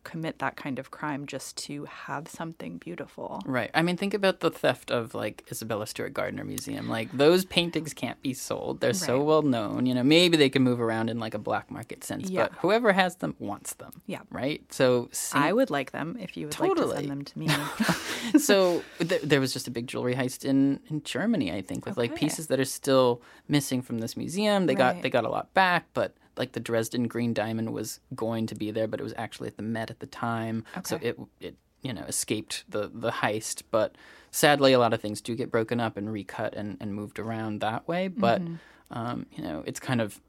commit 0.04 0.40
that 0.40 0.56
kind 0.56 0.80
of 0.80 0.92
crime 0.92 1.26
just 1.26 1.58
to 1.66 1.86
have 1.86 2.28
something 2.28 2.78
beautiful. 2.78 3.42
Right. 3.46 3.70
I 3.74 3.82
mean, 3.82 3.98
think 3.98 4.14
about 4.14 4.40
the 4.40 4.50
theft 4.52 4.92
of 4.92 5.14
like 5.14 5.44
Isabella 5.52 5.88
Stewart 5.88 6.14
Gardner 6.14 6.44
Museum. 6.44 6.90
Like 6.90 7.12
those 7.12 7.46
paintings 7.46 7.94
can't 7.94 8.22
be 8.22 8.34
sold. 8.34 8.80
They're 8.82 8.94
so 8.94 9.22
well 9.22 9.42
known. 9.42 9.86
You 9.86 9.94
know, 9.94 10.04
maybe 10.04 10.38
they 10.38 10.50
can 10.50 10.62
move 10.64 10.82
around 10.82 11.10
in 11.10 11.20
like 11.20 11.34
a 11.34 11.40
black 11.40 11.70
market 11.70 12.04
sense, 12.04 12.30
Yeah. 12.30 12.44
but 12.44 12.54
whoever 12.60 12.94
has 12.94 13.16
them 13.18 13.36
wants 13.40 13.74
them. 13.76 14.02
Yeah. 14.08 14.22
Right. 14.30 14.62
So 14.74 15.10
see, 15.12 15.38
I 15.38 15.54
would 15.54 15.70
like 15.70 15.92
them 15.92 16.18
if 16.20 16.36
you 16.38 16.48
would 16.48 16.60
like 16.60 16.76
to 16.76 16.90
send 16.90 17.10
them 17.10 17.24
to 17.24 17.40
me. 17.40 17.48
so 18.40 18.84
th- 19.00 19.22
there 19.22 19.40
was 19.40 19.54
just 19.54 19.68
a 19.68 19.72
big 19.72 19.88
jewelry 19.88 20.16
heist 20.16 20.46
in, 20.46 20.80
in 20.90 21.04
Germany, 21.04 21.52
I 21.52 21.62
think, 21.62 21.86
with 21.86 21.98
like 21.98 22.16
pieces 22.16 22.48
that 22.48 22.60
are 22.60 22.66
still 22.66 23.22
missing 23.48 23.82
from 23.82 24.00
this 24.00 24.16
museum. 24.18 24.66
They 24.66 24.76
got 24.76 25.02
they 25.02 25.10
got 25.10 25.26
a 25.26 25.30
lot 25.30 25.54
back, 25.54 25.86
but 25.94 26.16
like 26.42 26.52
the 26.54 26.60
Dresden 26.70 27.08
Green 27.08 27.34
Diamond 27.34 27.70
was 27.72 28.00
going 28.16 28.46
to 28.48 28.56
be 28.56 28.72
there, 28.72 28.88
but 28.88 29.00
it 29.00 29.04
was 29.04 29.14
actually 29.18 29.48
at 29.52 29.58
the 29.58 29.64
Met 29.64 29.90
at 29.92 30.00
the 30.00 30.08
time, 30.08 30.58
so 30.90 30.96
it 31.08 31.16
it 31.40 31.56
you 31.82 31.94
know 31.94 32.04
escaped 32.14 32.64
the 32.68 32.84
the 32.94 33.12
heist. 33.22 33.62
But 33.72 33.90
sadly, 34.32 34.74
a 34.74 34.80
lot 34.80 34.94
of 34.94 35.02
things 35.02 35.22
do 35.22 35.36
get 35.36 35.52
broken 35.52 35.80
up 35.80 35.98
and 35.98 36.12
recut 36.12 36.54
and, 36.56 36.78
and 36.82 36.94
moved 36.96 37.18
around 37.20 37.60
that 37.62 37.88
way. 37.88 38.08
But 38.08 38.42
Mm-hmm. 38.42 38.56
um, 38.98 39.26
you 39.36 39.44
know, 39.44 39.64
it's 39.66 39.80
kind 39.80 40.02
of 40.02 40.20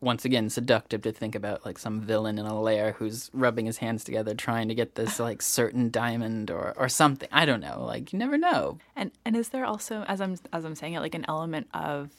once 0.00 0.24
again 0.24 0.48
seductive 0.48 1.02
to 1.02 1.10
think 1.10 1.34
about 1.34 1.66
like 1.66 1.76
some 1.76 2.00
villain 2.00 2.38
in 2.38 2.46
a 2.46 2.60
lair 2.60 2.92
who's 2.98 3.30
rubbing 3.32 3.66
his 3.66 3.78
hands 3.78 4.04
together 4.04 4.32
trying 4.32 4.68
to 4.68 4.74
get 4.74 4.94
this 4.94 5.18
like 5.28 5.42
certain 5.42 5.90
diamond 5.90 6.50
or 6.50 6.72
or 6.76 6.88
something. 6.88 7.28
I 7.32 7.44
don't 7.46 7.60
know. 7.68 7.84
Like 7.84 8.12
you 8.12 8.18
never 8.18 8.38
know. 8.38 8.78
And 8.94 9.10
and 9.24 9.36
is 9.36 9.48
there 9.50 9.64
also 9.64 10.04
as 10.06 10.20
I'm 10.20 10.36
as 10.52 10.64
I'm 10.64 10.76
saying 10.76 10.94
it 10.94 11.00
like 11.00 11.16
an 11.16 11.24
element 11.28 11.66
of 11.74 12.10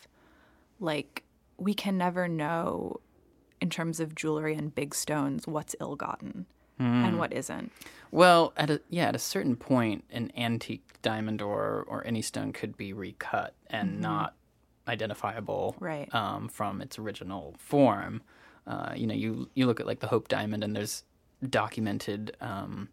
like 0.79 1.23
we 1.57 1.73
can 1.73 1.97
never 1.97 2.27
know 2.27 2.99
in 3.61 3.69
terms 3.69 3.99
of 3.99 4.15
jewelry 4.15 4.55
and 4.55 4.73
big 4.73 4.93
stones 4.95 5.45
what's 5.47 5.75
ill-gotten 5.79 6.45
and 6.81 7.19
what 7.19 7.33
isn't. 7.33 7.71
Well, 8.09 8.53
at 8.55 8.69
a 8.69 8.79
yeah, 8.89 9.07
at 9.09 9.15
a 9.15 9.19
certain 9.19 9.57
point, 9.57 10.05
an 10.11 10.31
antique 10.37 10.93
diamond 11.01 11.41
or 11.41 11.83
or 11.89 12.07
any 12.07 12.21
stone 12.21 12.53
could 12.53 12.77
be 12.77 12.93
recut 12.93 13.53
and 13.67 13.99
not 13.99 14.33
identifiable 14.87 15.75
Right. 15.79 16.13
um, 16.15 16.47
from 16.47 16.81
its 16.81 16.97
original 16.97 17.55
form. 17.59 18.21
Uh, 18.65 18.93
you 18.95 19.07
know, 19.07 19.13
you 19.13 19.49
you 19.55 19.65
look 19.65 19.79
at 19.81 19.87
like 19.87 19.99
the 19.99 20.07
Hope 20.07 20.29
diamond, 20.29 20.63
and 20.63 20.73
there's 20.75 21.03
documented 21.49 22.35
um, 22.41 22.87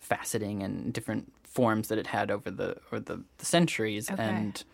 faceting 0.00 0.64
and 0.64 0.92
different 0.92 1.32
forms 1.44 1.88
that 1.88 1.98
it 1.98 2.06
had 2.08 2.30
over 2.30 2.50
the 2.50 2.76
over 2.86 3.00
the, 3.00 3.22
the 3.38 3.44
centuries, 3.44 4.10
Okay. 4.10 4.22
and 4.22 4.64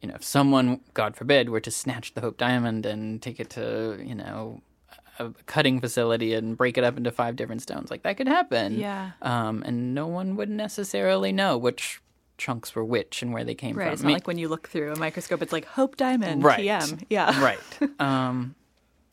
you 0.00 0.08
know, 0.08 0.14
if 0.14 0.24
someone, 0.24 0.80
God 0.94 1.16
forbid, 1.16 1.50
were 1.50 1.60
to 1.60 1.70
snatch 1.70 2.14
the 2.14 2.22
Hope 2.22 2.38
diamond 2.38 2.86
and 2.86 3.20
take 3.20 3.38
it 3.40 3.50
to 3.50 4.02
you 4.02 4.14
know 4.14 4.62
a 5.20 5.32
cutting 5.46 5.80
facility 5.80 6.34
and 6.34 6.56
break 6.56 6.76
it 6.78 6.84
up 6.84 6.96
into 6.96 7.10
five 7.10 7.36
different 7.36 7.62
stones. 7.62 7.90
Like 7.90 8.02
that 8.02 8.16
could 8.16 8.26
happen. 8.28 8.78
Yeah. 8.78 9.12
Um, 9.22 9.62
and 9.64 9.94
no 9.94 10.06
one 10.06 10.34
would 10.36 10.50
necessarily 10.50 11.30
know 11.32 11.56
which 11.58 12.00
chunks 12.38 12.74
were 12.74 12.84
which 12.84 13.22
and 13.22 13.32
where 13.34 13.44
they 13.44 13.54
came 13.54 13.76
Right. 13.76 13.84
from. 13.84 13.92
It's 13.92 14.02
I 14.02 14.04
not 14.04 14.08
mean- 14.08 14.14
like 14.14 14.26
when 14.26 14.38
you 14.38 14.48
look 14.48 14.68
through 14.68 14.92
a 14.92 14.96
microscope 14.98 15.42
it's 15.42 15.52
like 15.52 15.66
Hope 15.66 15.96
Diamond 15.96 16.42
Right. 16.42 16.58
PM. 16.60 16.98
Yeah. 17.10 17.38
right. 17.44 17.60
Um, 18.00 18.54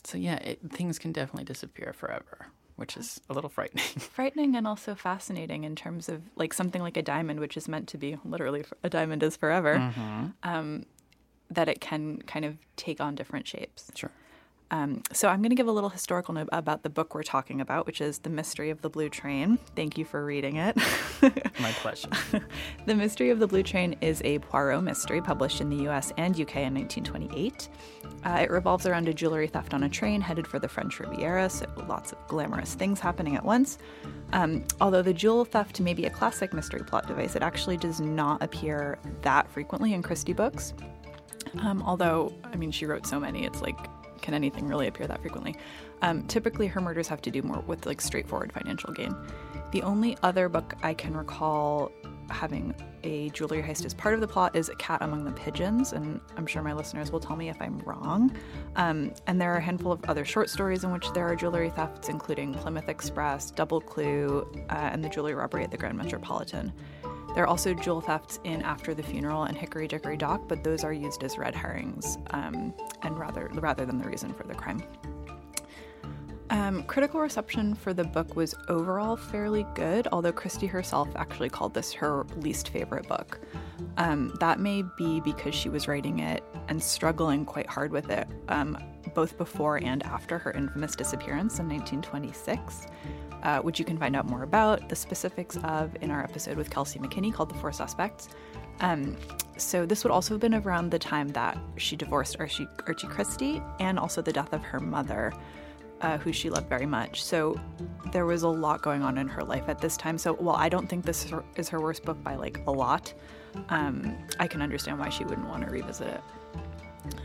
so 0.03 0.17
yeah, 0.17 0.35
it, 0.35 0.59
things 0.71 0.97
can 0.97 1.11
definitely 1.11 1.43
disappear 1.43 1.91
forever, 1.93 2.47
which 2.77 2.95
is 2.95 3.19
a 3.29 3.33
little 3.33 3.49
frightening. 3.49 3.83
Frightening 3.99 4.55
and 4.55 4.65
also 4.65 4.95
fascinating 4.95 5.65
in 5.65 5.75
terms 5.75 6.07
of 6.07 6.21
like 6.37 6.53
something 6.53 6.81
like 6.81 6.95
a 6.95 7.01
diamond, 7.01 7.41
which 7.41 7.57
is 7.57 7.67
meant 7.67 7.89
to 7.89 7.97
be 7.97 8.17
literally 8.23 8.63
a 8.83 8.89
diamond 8.89 9.21
is 9.23 9.35
forever, 9.35 9.93
um, 10.43 10.85
that 11.51 11.67
it 11.67 11.81
can 11.81 12.21
kind 12.21 12.45
of 12.45 12.57
take 12.77 13.01
on 13.01 13.15
different 13.15 13.45
shapes. 13.47 13.91
sure. 13.95 14.11
Um, 14.69 15.01
so 15.13 15.29
I'm 15.29 15.39
going 15.39 15.49
to 15.49 15.55
give 15.55 15.67
a 15.67 15.71
little 15.71 15.89
historical 15.89 16.33
note 16.33 16.49
about 16.51 16.83
the 16.83 16.89
book 16.89 17.15
we're 17.15 17.23
talking 17.23 17.61
about, 17.61 17.85
which 17.85 18.01
is 18.01 18.19
The 18.19 18.29
Mystery 18.29 18.69
of 18.69 18.81
the 18.81 18.89
Blue 18.89 19.09
Train. 19.09 19.57
Thank 19.75 19.97
you 19.97 20.03
for 20.03 20.25
reading 20.25 20.57
it. 20.57 20.75
My 21.59 21.71
pleasure. 21.81 22.09
the 22.85 22.95
Mystery 22.95 23.29
of 23.29 23.39
the 23.39 23.47
Blue 23.47 23.63
Train 23.63 23.95
is 24.01 24.21
a 24.25 24.39
Poirot 24.39 24.83
mystery 24.83 25.21
published 25.21 25.61
in 25.61 25.69
the 25.69 25.87
US 25.89 26.11
and 26.17 26.33
UK 26.33 26.57
in 26.57 26.73
1928. 26.75 27.69
Uh, 28.23 28.39
it 28.41 28.51
revolves 28.51 28.85
around 28.85 29.07
a 29.07 29.13
jewelry 29.13 29.47
theft 29.47 29.73
on 29.73 29.83
a 29.83 29.89
train 29.89 30.19
headed 30.19 30.45
for 30.45 30.59
the 30.59 30.67
French 30.67 30.99
Riviera, 30.99 31.49
so 31.49 31.65
lots 31.87 32.11
of 32.11 32.27
glamorous 32.27 32.73
things 32.73 32.99
happening 32.99 33.35
at 33.35 33.45
once. 33.45 33.77
Um, 34.33 34.65
although 34.81 35.01
the 35.01 35.13
jewel 35.13 35.45
theft 35.45 35.79
may 35.79 35.93
be 35.93 36.05
a 36.05 36.09
classic 36.09 36.53
mystery 36.53 36.83
plot 36.83 37.07
device, 37.07 37.35
it 37.35 37.43
actually 37.43 37.77
does 37.77 38.01
not 38.01 38.43
appear 38.43 38.99
that 39.21 39.49
frequently 39.49 39.93
in 39.93 40.01
Christie 40.01 40.33
books. 40.33 40.73
Um, 41.59 41.81
although, 41.85 42.33
I 42.43 42.57
mean, 42.57 42.71
she 42.71 42.85
wrote 42.85 43.05
so 43.05 43.19
many, 43.19 43.45
it's 43.45 43.61
like, 43.61 43.77
can 44.21 44.33
anything 44.33 44.67
really 44.67 44.87
appear 44.87 45.07
that 45.07 45.21
frequently? 45.21 45.55
Um, 46.01 46.23
typically, 46.27 46.67
her 46.67 46.81
murders 46.81 47.07
have 47.07 47.21
to 47.23 47.31
do 47.31 47.41
more 47.41 47.61
with 47.61 47.85
like 47.85 48.01
straightforward 48.01 48.53
financial 48.53 48.93
gain. 48.93 49.15
The 49.71 49.81
only 49.83 50.17
other 50.23 50.47
book 50.49 50.75
I 50.83 50.93
can 50.93 51.15
recall 51.15 51.91
having 52.29 52.75
a 53.03 53.29
jewelry 53.29 53.61
heist 53.61 53.85
as 53.85 53.93
part 53.93 54.13
of 54.13 54.21
the 54.21 54.27
plot 54.27 54.55
is 54.55 54.69
A 54.69 54.75
Cat 54.75 55.01
Among 55.01 55.23
the 55.23 55.31
Pigeons, 55.31 55.93
and 55.93 56.19
I'm 56.35 56.45
sure 56.45 56.61
my 56.61 56.73
listeners 56.73 57.11
will 57.11 57.19
tell 57.19 57.35
me 57.35 57.49
if 57.49 57.61
I'm 57.61 57.79
wrong. 57.79 58.35
Um, 58.75 59.13
and 59.27 59.39
there 59.39 59.53
are 59.53 59.57
a 59.57 59.61
handful 59.61 59.91
of 59.91 60.03
other 60.05 60.25
short 60.25 60.49
stories 60.49 60.83
in 60.83 60.91
which 60.91 61.11
there 61.13 61.27
are 61.27 61.35
jewelry 61.35 61.69
thefts, 61.69 62.09
including 62.09 62.53
Plymouth 62.53 62.89
Express, 62.89 63.51
Double 63.51 63.81
Clue, 63.81 64.49
uh, 64.69 64.73
and 64.73 65.03
the 65.03 65.09
jewelry 65.09 65.35
robbery 65.35 65.63
at 65.63 65.71
the 65.71 65.77
Grand 65.77 65.97
Metropolitan. 65.97 66.73
There 67.37 67.43
are 67.43 67.49
also 67.49 67.75
jewel 67.75 68.01
thefts 68.01 68.39
in 68.45 68.63
After 68.63 68.95
the 68.95 69.03
Funeral 69.03 69.43
and 69.43 69.55
Hickory 69.55 69.87
Dickory 69.87 70.17
Dock, 70.17 70.47
but 70.47 70.63
those 70.63 70.83
are 70.83 70.91
used 70.91 71.23
as 71.23 71.37
red 71.37 71.53
herrings 71.53 72.17
um, 72.31 72.73
and 73.03 73.15
rather 73.15 73.47
rather 73.53 73.85
than 73.85 73.99
the 73.99 74.09
reason 74.09 74.33
for 74.33 74.41
the 74.47 74.55
crime. 74.55 74.81
Um, 76.49 76.81
critical 76.85 77.19
reception 77.19 77.75
for 77.75 77.93
the 77.93 78.05
book 78.05 78.35
was 78.35 78.55
overall 78.69 79.15
fairly 79.15 79.67
good, 79.75 80.07
although 80.11 80.31
Christie 80.31 80.65
herself 80.65 81.09
actually 81.15 81.49
called 81.49 81.75
this 81.75 81.93
her 81.93 82.25
least 82.37 82.69
favorite 82.69 83.07
book. 83.07 83.39
Um, 83.97 84.35
that 84.39 84.59
may 84.59 84.83
be 84.97 85.19
because 85.19 85.53
she 85.53 85.69
was 85.69 85.87
writing 85.87 86.17
it 86.17 86.43
and 86.69 86.81
struggling 86.81 87.45
quite 87.45 87.67
hard 87.67 87.91
with 87.91 88.09
it, 88.09 88.27
um, 88.47 88.79
both 89.13 89.37
before 89.37 89.77
and 89.77 90.01
after 90.01 90.39
her 90.39 90.53
infamous 90.53 90.95
disappearance 90.95 91.59
in 91.59 91.69
1926, 91.69 92.87
uh, 93.47 93.59
which 93.61 93.79
you 93.79 93.85
can 93.85 93.97
find 93.97 94.15
out 94.15 94.25
more 94.27 94.43
about 94.43 94.89
the 94.89 94.95
specifics 94.95 95.57
of 95.63 95.95
in 96.01 96.11
our 96.11 96.23
episode 96.23 96.57
with 96.57 96.69
Kelsey 96.69 96.99
McKinney 96.99 97.33
called 97.33 97.49
The 97.49 97.55
Four 97.55 97.71
Suspects. 97.71 98.29
Um, 98.81 99.17
so 99.57 99.85
this 99.85 100.03
would 100.03 100.11
also 100.11 100.35
have 100.35 100.41
been 100.41 100.53
around 100.53 100.91
the 100.91 100.99
time 100.99 101.29
that 101.29 101.57
she 101.77 101.95
divorced 101.95 102.35
Archie, 102.39 102.67
Archie 102.85 103.07
Christie 103.07 103.61
and 103.79 103.97
also 103.97 104.21
the 104.21 104.33
death 104.33 104.53
of 104.53 104.61
her 104.63 104.79
mother. 104.79 105.33
uh, 106.01 106.17
who 106.19 106.31
she 106.31 106.49
loved 106.49 106.69
very 106.69 106.85
much. 106.85 107.23
So 107.23 107.59
there 108.11 108.25
was 108.25 108.43
a 108.43 108.47
lot 108.47 108.81
going 108.81 109.03
on 109.03 109.17
in 109.17 109.27
her 109.27 109.43
life 109.43 109.67
at 109.67 109.79
this 109.79 109.97
time. 109.97 110.17
So 110.17 110.33
while 110.33 110.55
I 110.55 110.69
don't 110.69 110.87
think 110.87 111.05
this 111.05 111.25
is 111.55 111.69
her, 111.69 111.79
worst 111.79 112.03
book 112.03 112.21
by 112.23 112.35
like 112.35 112.61
a 112.67 112.71
lot, 112.71 113.13
um, 113.69 114.15
I 114.39 114.47
can 114.47 114.61
understand 114.61 114.99
why 114.99 115.09
she 115.09 115.23
wouldn't 115.23 115.47
want 115.47 115.65
to 115.65 115.71
revisit 115.71 116.07
it. 116.07 116.21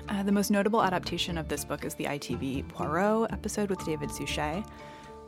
Uh, 0.09 0.23
the 0.23 0.33
most 0.33 0.51
notable 0.51 0.83
adaptation 0.83 1.37
of 1.37 1.49
this 1.49 1.65
book 1.65 1.85
is 1.85 1.95
the 1.95 2.05
ITV 2.05 2.69
Poirot 2.69 3.33
episode 3.33 3.69
with 3.69 3.85
David 3.85 4.11
Suchet. 4.11 4.65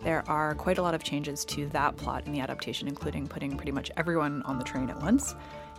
There 0.05 0.23
are 0.29 0.55
quite 0.55 0.77
a 0.77 0.83
lot 0.83 0.95
of 0.95 1.03
changes 1.03 1.47
to 1.47 1.67
that 1.69 1.97
plot 1.97 2.27
in 2.27 2.33
the 2.33 2.41
adaptation, 2.41 2.87
including 2.87 3.27
putting 3.27 3.57
pretty 3.57 3.73
much 3.73 3.91
everyone 3.97 4.43
on 4.43 4.59
the 4.59 4.65
train 4.65 4.91
at 4.91 5.01
once, 5.01 5.35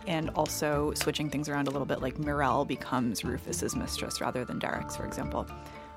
and 0.08 0.30
also 0.30 0.92
switching 0.94 1.30
things 1.30 1.48
around 1.48 1.68
a 1.68 1.70
little 1.70 1.86
bit, 1.86 2.02
like 2.02 2.18
Mirelle 2.18 2.66
becomes 2.66 3.24
Rufus's 3.24 3.76
mistress 3.76 4.20
rather 4.20 4.44
than 4.44 4.58
Derek's, 4.58 4.96
for 4.96 5.06
example. 5.06 5.46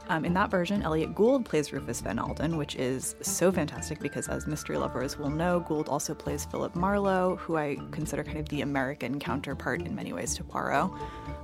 Um, 0.10 0.26
in 0.26 0.34
that 0.36 0.52
version, 0.52 0.84
Elliot 0.84 1.16
Gould 1.16 1.44
plays 1.44 1.74
Rufus 1.74 2.02
Van 2.02 2.20
Alden, 2.20 2.58
which 2.58 2.76
is 2.76 3.16
so 3.22 3.52
fantastic 3.52 4.00
because, 4.00 4.28
as 4.28 4.46
mystery 4.46 4.78
lovers 4.78 5.18
will 5.18 5.30
know, 5.32 5.60
Gould 5.60 5.90
also 5.90 6.14
plays 6.14 6.46
Philip 6.46 6.76
Marlowe, 6.76 7.36
who 7.36 7.58
I 7.58 7.78
consider 7.92 8.24
kind 8.24 8.38
of 8.38 8.50
the 8.50 8.62
American 8.62 9.20
counterpart 9.20 9.82
in 9.82 9.96
many 9.96 10.14
ways 10.14 10.36
to 10.36 10.44
Poirot. 10.44 10.92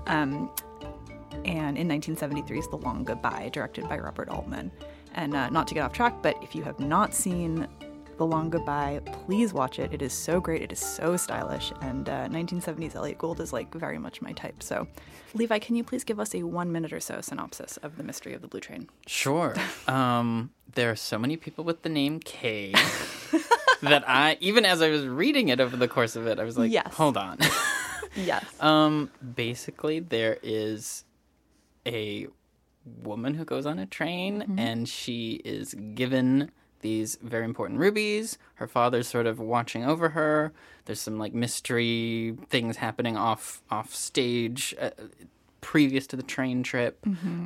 Um, 0.07 0.51
and 1.45 1.77
in 1.77 1.87
1973 1.87 2.59
is 2.59 2.67
The 2.69 2.77
Long 2.77 3.03
Goodbye, 3.03 3.49
directed 3.53 3.87
by 3.87 3.97
Robert 3.97 4.29
Altman. 4.29 4.71
And 5.15 5.33
uh, 5.35 5.49
not 5.49 5.67
to 5.69 5.73
get 5.73 5.81
off 5.83 5.93
track, 5.93 6.21
but 6.21 6.37
if 6.43 6.53
you 6.55 6.61
have 6.63 6.79
not 6.79 7.13
seen 7.13 7.67
The 8.17 8.25
Long 8.25 8.49
Goodbye, 8.49 8.99
please 9.25 9.53
watch 9.53 9.79
it. 9.79 9.93
It 9.93 10.01
is 10.01 10.11
so 10.13 10.39
great. 10.41 10.61
It 10.61 10.71
is 10.71 10.79
so 10.79 11.15
stylish. 11.17 11.71
And 11.81 12.07
uh, 12.09 12.27
1970s 12.27 12.95
Elliot 12.95 13.17
Gould 13.17 13.39
is 13.39 13.53
like 13.53 13.73
very 13.73 13.97
much 13.97 14.21
my 14.21 14.33
type. 14.33 14.61
So, 14.61 14.87
Levi, 15.33 15.59
can 15.59 15.75
you 15.77 15.83
please 15.83 16.03
give 16.03 16.19
us 16.19 16.35
a 16.35 16.43
one 16.43 16.71
minute 16.71 16.91
or 16.93 16.99
so 16.99 17.21
synopsis 17.21 17.77
of 17.77 17.95
The 17.97 18.03
Mystery 18.03 18.33
of 18.33 18.41
the 18.41 18.47
Blue 18.47 18.59
Train? 18.59 18.87
Sure. 19.07 19.55
Um, 19.87 20.49
there 20.73 20.89
are 20.91 20.95
so 20.95 21.17
many 21.17 21.37
people 21.37 21.63
with 21.63 21.83
the 21.83 21.89
name 21.89 22.19
K 22.19 22.73
that 23.81 24.03
I, 24.09 24.35
even 24.41 24.65
as 24.65 24.81
I 24.81 24.89
was 24.89 25.05
reading 25.07 25.47
it 25.49 25.59
over 25.61 25.77
the 25.77 25.87
course 25.87 26.15
of 26.15 26.25
it, 26.27 26.39
I 26.39 26.43
was 26.43 26.57
like, 26.57 26.71
Yes. 26.71 26.93
hold 26.93 27.17
on. 27.17 27.37
Yes. 28.15 28.45
Um, 28.61 29.11
basically, 29.35 29.99
there 29.99 30.37
is 30.41 31.03
a 31.85 32.27
woman 32.85 33.33
who 33.35 33.45
goes 33.45 33.65
on 33.65 33.79
a 33.79 33.85
train, 33.85 34.55
and 34.57 34.87
she 34.87 35.41
is 35.43 35.73
given 35.95 36.51
these 36.81 37.17
very 37.21 37.45
important 37.45 37.79
rubies. 37.79 38.37
Her 38.55 38.67
father's 38.67 39.07
sort 39.07 39.25
of 39.25 39.39
watching 39.39 39.83
over 39.83 40.09
her. 40.09 40.53
There's 40.85 40.99
some 40.99 41.17
like 41.17 41.33
mystery 41.33 42.35
things 42.49 42.77
happening 42.77 43.17
off 43.17 43.61
off 43.71 43.93
stage. 43.93 44.75
Uh, 44.79 44.91
previous 45.61 46.05
to 46.05 46.15
the 46.15 46.21
train 46.21 46.61
trip 46.61 46.99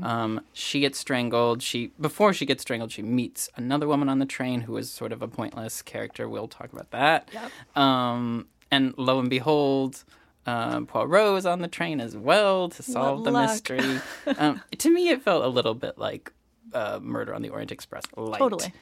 um, 0.03 0.41
she 0.51 0.81
gets 0.81 1.00
strangled 1.00 1.63
she 1.63 1.89
before 2.01 2.34
she 2.34 2.46
gets 2.46 2.62
strangled 2.62 2.91
she 2.91 3.01
meets 3.01 3.50
another 3.55 3.88
woman 3.88 4.10
on 4.10 4.19
the 4.19 4.25
train 4.25 4.60
who 4.60 4.75
is 4.75 4.91
sort 4.91 5.13
of 5.13 5.22
a 5.22 5.27
pointless 5.27 5.81
character 5.81 6.27
we'll 6.27 6.46
talk 6.50 6.74
about 6.74 6.91
that 6.91 7.29
um, 7.77 8.46
and 8.72 8.93
lo 8.98 9.19
and 9.19 9.29
behold 9.29 10.03
um, 10.50 10.86
Poirot 10.86 11.38
is 11.38 11.46
on 11.46 11.62
the 11.62 11.68
train 11.68 12.00
as 12.01 12.15
well 12.15 12.70
to 12.70 12.84
solve 12.84 13.24
the 13.24 13.32
luck. 13.32 13.50
mystery. 13.50 14.00
um, 14.38 14.62
to 14.77 14.89
me, 14.89 15.10
it 15.10 15.22
felt 15.22 15.44
a 15.44 15.48
little 15.48 15.75
bit 15.75 15.98
like 15.98 16.32
uh, 16.74 17.00
Murder 17.01 17.34
on 17.34 17.41
the 17.41 17.50
Orient 17.50 17.72
Express. 17.72 18.03
Light. 18.15 18.39
Totally. 18.39 18.74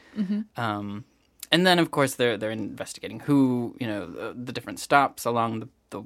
Um, 0.56 1.06
and 1.52 1.66
then, 1.66 1.80
of 1.80 1.92
course, 1.92 2.16
they're 2.16 2.38
they're 2.38 2.52
investigating 2.52 3.22
who 3.22 3.76
you 3.80 3.88
know 3.88 4.06
the, 4.06 4.34
the 4.34 4.52
different 4.52 4.80
stops 4.80 5.26
along 5.26 5.60
the, 5.60 5.70
the 5.90 6.04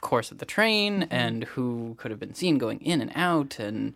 course 0.00 0.30
of 0.30 0.38
the 0.38 0.46
train 0.46 1.06
and 1.10 1.44
who 1.44 1.94
could 1.98 2.10
have 2.10 2.20
been 2.20 2.34
seen 2.34 2.58
going 2.58 2.80
in 2.80 3.00
and 3.00 3.12
out 3.14 3.58
and. 3.58 3.94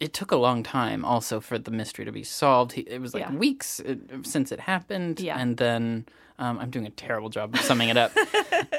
It 0.00 0.12
took 0.14 0.30
a 0.32 0.36
long 0.36 0.62
time 0.62 1.04
also 1.04 1.40
for 1.40 1.58
the 1.58 1.70
mystery 1.70 2.04
to 2.06 2.12
be 2.12 2.24
solved. 2.24 2.72
He, 2.72 2.80
it 2.82 3.00
was 3.00 3.12
like 3.14 3.22
Yeah. 3.24 3.34
weeks 3.34 3.80
uh, 3.80 3.96
since 4.22 4.50
it 4.50 4.60
happened, 4.60 5.20
Yeah. 5.20 5.38
and 5.38 5.56
then 5.58 6.06
um, 6.38 6.58
I'm 6.58 6.70
doing 6.70 6.86
a 6.86 6.90
terrible 6.90 7.28
job 7.28 7.54
of 7.54 7.60
summing 7.60 7.88
it 7.90 7.96
up. 7.96 8.12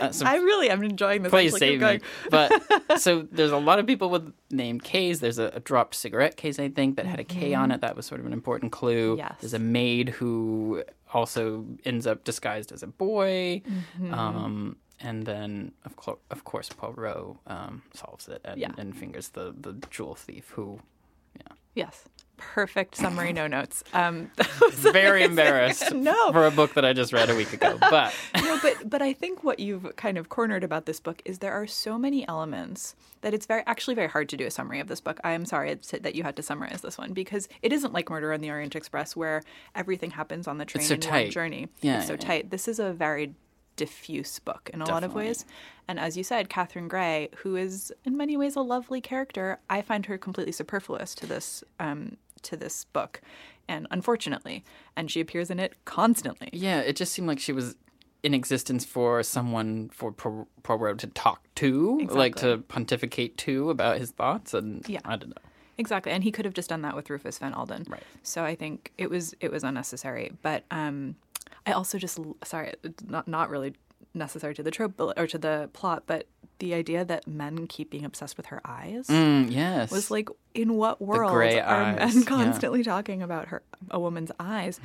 Uh, 0.02 0.12
so 0.12 0.26
I 0.26 0.36
really 0.38 0.70
am 0.72 0.82
enjoying 0.84 1.22
this. 1.22 1.30
Please 1.30 1.56
save 1.58 1.80
me. 1.82 2.00
But 2.32 2.52
so 3.00 3.28
there's 3.32 3.52
a 3.52 3.58
lot 3.58 3.78
of 3.78 3.86
people 3.86 4.10
with 4.10 4.34
named 4.50 4.84
K's. 4.84 5.20
There's 5.20 5.38
a, 5.38 5.52
a 5.54 5.60
dropped 5.60 5.94
cigarette 5.94 6.38
case, 6.38 6.58
I 6.58 6.70
think, 6.70 6.96
that 6.96 7.06
had 7.06 7.20
a 7.20 7.24
K 7.24 7.54
on 7.54 7.70
it. 7.72 7.82
That 7.82 7.96
was 7.96 8.08
sort 8.08 8.20
of 8.20 8.26
an 8.26 8.34
important 8.34 8.72
clue. 8.72 9.12
Mm-hmm. 9.12 9.20
Yes. 9.20 9.36
There's 9.42 9.54
a 9.54 9.60
maid 9.60 10.10
who 10.10 10.84
also 11.14 11.66
ends 11.86 12.08
up 12.08 12.24
disguised 12.24 12.72
as 12.72 12.82
a 12.82 12.88
boy. 12.88 13.62
Mm-hmm. 13.68 14.14
Um, 14.14 14.78
and 15.02 15.26
then, 15.26 15.72
of, 15.86 15.96
clo- 15.98 16.20
of 16.32 16.44
course, 16.46 16.70
Poirot 16.70 17.38
um, 17.48 17.84
solves 17.94 18.28
it 18.28 18.42
and, 18.44 18.60
Yeah. 18.60 18.72
and 18.80 18.96
fingers 18.98 19.30
the, 19.30 19.54
the 19.60 19.74
jewel 19.92 20.16
thief 20.16 20.50
who, 20.56 20.80
Yes. 21.76 22.04
Perfect 22.38 22.96
summary, 22.96 23.34
no 23.34 23.46
notes. 23.46 23.84
Um, 23.94 24.32
very 24.72 25.24
embarrassed 25.24 25.94
No. 25.94 26.32
for 26.32 26.48
a 26.48 26.52
book 26.52 26.74
that 26.74 26.84
I 26.84 26.92
just 26.94 27.14
read 27.14 27.30
a 27.30 27.36
week 27.36 27.54
ago. 27.54 27.78
But 27.80 28.14
no, 28.36 28.58
but 28.64 28.90
but 28.90 29.02
I 29.02 29.14
think 29.14 29.44
what 29.44 29.60
you've 29.60 29.96
kind 29.96 30.18
of 30.18 30.30
cornered 30.30 30.64
about 30.64 30.86
this 30.88 31.00
book 31.00 31.22
is 31.24 31.38
there 31.40 31.52
are 31.54 31.68
so 31.68 32.00
many 32.00 32.28
elements 32.28 32.96
that 33.22 33.34
it's 33.36 33.46
very 33.46 33.64
actually 33.68 33.94
very 33.94 34.08
hard 34.08 34.28
to 34.30 34.38
do 34.38 34.46
a 34.48 34.52
summary 34.52 34.80
of 34.80 34.88
this 34.88 35.02
book. 35.02 35.20
I 35.24 35.34
am 35.34 35.46
sorry 35.46 35.78
that 36.02 36.16
you 36.16 36.24
had 36.24 36.36
to 36.38 36.42
summarize 36.42 36.82
this 36.82 36.98
one 36.98 37.14
because 37.14 37.48
it 37.62 37.72
isn't 37.72 37.94
like 37.94 38.10
Murder 38.10 38.34
on 38.34 38.42
the 38.42 38.50
Orient 38.50 38.76
Express 38.76 39.16
where 39.16 39.44
everything 39.76 40.10
happens 40.12 40.48
on 40.48 40.58
the 40.58 40.66
train 40.66 40.84
so 40.84 40.96
in 40.96 41.02
tight. 41.02 41.26
one 41.26 41.32
journey. 41.32 41.68
Yeah, 41.82 41.98
it's 42.00 42.08
so 42.08 42.14
yeah, 42.14 42.20
yeah. 42.22 42.28
tight. 42.28 42.50
This 42.50 42.68
is 42.68 42.80
a 42.80 42.92
very 42.92 43.36
diffuse 43.86 44.38
book 44.40 44.70
in 44.74 44.82
a 44.82 44.86
lot 44.86 45.04
of 45.04 45.14
ways. 45.16 45.46
And 45.88 46.00
as 46.00 46.16
you 46.18 46.24
said, 46.24 46.50
Catherine 46.50 46.88
Gray, 46.88 47.30
who 47.38 47.56
is 47.56 47.92
in 48.06 48.16
many 48.16 48.38
ways 48.38 48.56
a 48.56 48.62
lovely 48.62 49.02
character, 49.02 49.60
I 49.70 49.82
find 49.82 50.06
her 50.06 50.18
completely 50.18 50.52
superfluous 50.54 51.16
to 51.16 51.26
this 51.26 51.64
um, 51.80 52.18
to 52.44 52.56
this 52.56 52.86
book, 52.98 53.22
and 53.68 53.88
unfortunately, 53.90 54.64
and 54.96 55.10
she 55.12 55.20
appears 55.20 55.50
in 55.50 55.60
it 55.60 55.74
constantly. 55.86 56.50
Yeah, 56.54 56.80
it 56.80 56.96
just 56.96 57.12
seemed 57.14 57.28
like 57.28 57.40
she 57.40 57.54
was 57.54 57.76
in 58.24 58.34
existence 58.36 58.86
for 58.86 59.24
someone 59.24 59.90
for 59.90 60.12
Poir- 60.12 60.48
Poirot 60.64 61.00
to 61.00 61.08
talk 61.08 61.40
to, 61.56 62.00
like 62.12 62.36
to 62.36 62.60
pontificate 62.68 63.36
to 63.46 63.72
about 63.72 63.98
his 63.98 64.12
thoughts, 64.12 64.54
and 64.54 64.88
Yeah. 64.88 65.00
I 65.06 65.16
don't 65.18 65.30
know. 65.30 65.48
Exactly, 65.78 66.12
and 66.12 66.24
he 66.24 66.32
could 66.32 66.46
have 66.46 66.54
just 66.54 66.70
done 66.70 66.84
that 66.84 66.96
with 66.96 67.10
Rufus 67.10 67.40
Van 67.40 67.54
Alden. 67.54 67.86
Right. 67.90 68.04
So 68.22 68.44
I 68.44 68.54
think 68.56 68.92
it 68.98 69.10
was 69.10 69.34
it 69.40 69.52
was 69.52 69.64
unnecessary. 69.64 70.32
But 70.44 70.66
um, 70.70 71.16
I 71.66 71.74
also 71.74 71.98
just 71.98 72.20
sorry, 72.44 72.74
not 73.08 73.28
not 73.28 73.50
really 73.50 73.76
necessary 74.14 74.54
to 74.56 74.64
the 74.64 74.72
trope 74.72 75.00
or 75.00 75.28
to 75.28 75.38
the 75.38 75.70
plot, 75.74 76.04
but 76.06 76.28
the 76.62 76.74
idea 76.74 77.04
that 77.04 77.28
men 77.28 77.66
keep 77.68 77.90
being 77.92 78.06
obsessed 78.06 78.38
with 78.38 78.46
her 78.48 78.62
eyes 78.64 79.08
Mm, 79.08 79.52
yes, 79.52 79.92
was 79.92 80.10
like, 80.12 80.30
in 80.54 80.76
what 80.76 81.02
world 81.02 81.32
are 81.32 81.42
eyes, 81.44 81.56
men 81.56 81.98
yeah. 81.98 82.06
Mm-hmm. 82.08 82.22
constantly 82.24 82.84
talking 82.84 83.22
about 83.24 83.48
her 83.48 83.64
a 83.90 84.00
woman's 84.00 84.32
eyes 84.40 84.80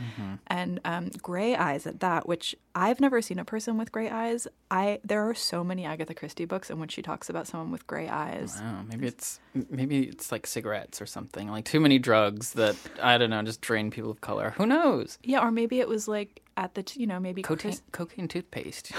and 0.46 0.80
um, 0.84 1.10
gray 1.22 1.54
eyes 1.54 1.86
at 1.86 2.00
that? 2.00 2.26
Which 2.26 2.54
I've 2.74 2.98
never 3.00 3.20
seen 3.20 3.38
a 3.38 3.44
person 3.44 3.76
with 3.76 3.92
gray 3.92 4.08
eyes. 4.08 4.48
I 4.70 5.00
there 5.04 5.28
are 5.28 5.34
so 5.34 5.62
many 5.62 5.84
Agatha 5.84 6.14
Christie 6.14 6.44
books 6.46 6.70
in 6.70 6.78
which 6.80 6.92
she 6.92 7.02
talks 7.02 7.28
about 7.28 7.46
someone 7.46 7.70
with 7.72 7.86
gray 7.86 8.08
eyes. 8.08 8.58
Oh, 8.62 8.82
maybe 8.88 9.06
it's 9.06 9.38
maybe 9.68 10.04
it's 10.04 10.32
like 10.32 10.46
cigarettes 10.46 11.02
or 11.02 11.06
something, 11.06 11.48
like 11.50 11.64
too 11.66 11.80
many 11.80 11.98
drugs 11.98 12.52
that 12.54 12.76
I 13.02 13.18
don't 13.18 13.30
know, 13.30 13.42
just 13.42 13.60
drain 13.60 13.90
people 13.90 14.10
of 14.10 14.20
color. 14.22 14.54
Who 14.56 14.66
knows? 14.66 15.18
Yeah, 15.22 15.40
or 15.46 15.50
maybe 15.50 15.80
it 15.80 15.88
was 15.88 16.08
like 16.08 16.42
at 16.56 16.74
the 16.74 16.82
t- 16.82 17.00
you 17.00 17.06
know 17.06 17.20
maybe 17.20 17.42
Cocaine, 17.42 17.72
Chris- 17.72 17.82
cocaine 17.92 18.28
toothpaste, 18.28 18.92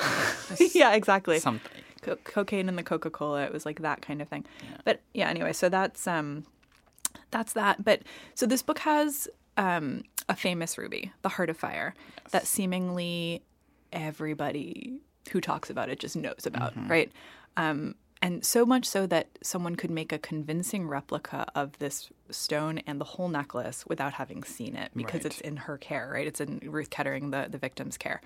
yeah, 0.75 0.93
exactly. 0.93 1.39
something. 1.39 1.81
Co- 2.07 2.15
cocaine 2.23 2.69
and 2.69 2.77
the 2.77 2.83
Coca 2.83 3.09
Cola. 3.09 3.43
It 3.43 3.53
was 3.53 3.65
like 3.65 3.81
that 3.81 4.01
kind 4.01 4.21
of 4.21 4.27
thing. 4.27 4.45
But 4.85 5.01
yeah, 5.13 5.29
anyway, 5.29 5.53
so 5.53 5.69
that's 5.69 6.07
um, 6.07 6.45
that's 7.31 7.53
that. 7.53 7.83
But 7.83 8.01
so 8.35 8.45
this 8.45 8.61
book 8.61 8.79
has 8.79 9.27
um 9.57 10.03
a 10.29 10.35
famous 10.35 10.77
ruby, 10.77 11.11
the 11.21 11.29
Heart 11.29 11.49
of 11.49 11.57
Fire, 11.57 11.95
that 12.31 12.45
seemingly 12.47 13.41
everybody 13.93 15.01
who 15.31 15.39
talks 15.41 15.69
about 15.69 15.89
it 15.89 15.99
just 15.99 16.15
knows 16.15 16.45
about, 16.45 16.73
right? 16.89 17.11
Um, 17.55 17.95
and 18.21 18.43
so 18.45 18.65
much 18.65 18.85
so 18.85 19.05
that 19.07 19.27
someone 19.41 19.75
could 19.75 19.91
make 19.91 20.11
a 20.11 20.17
convincing 20.17 20.87
replica 20.87 21.45
of 21.55 21.77
this 21.79 22.09
stone 22.29 22.79
and 22.87 22.99
the 22.99 23.05
whole 23.05 23.29
necklace 23.29 23.85
without 23.87 24.13
having 24.13 24.43
seen 24.43 24.75
it 24.75 24.91
because 24.95 25.23
Right. 25.23 25.25
it's 25.27 25.41
in 25.41 25.57
her 25.57 25.77
care, 25.77 26.09
right? 26.13 26.27
It's 26.27 26.41
in 26.41 26.59
Ruth 26.63 26.89
Kettering, 26.89 27.31
the, 27.31 27.47
the 27.49 27.57
victim's 27.57 27.97
care. 27.97 28.21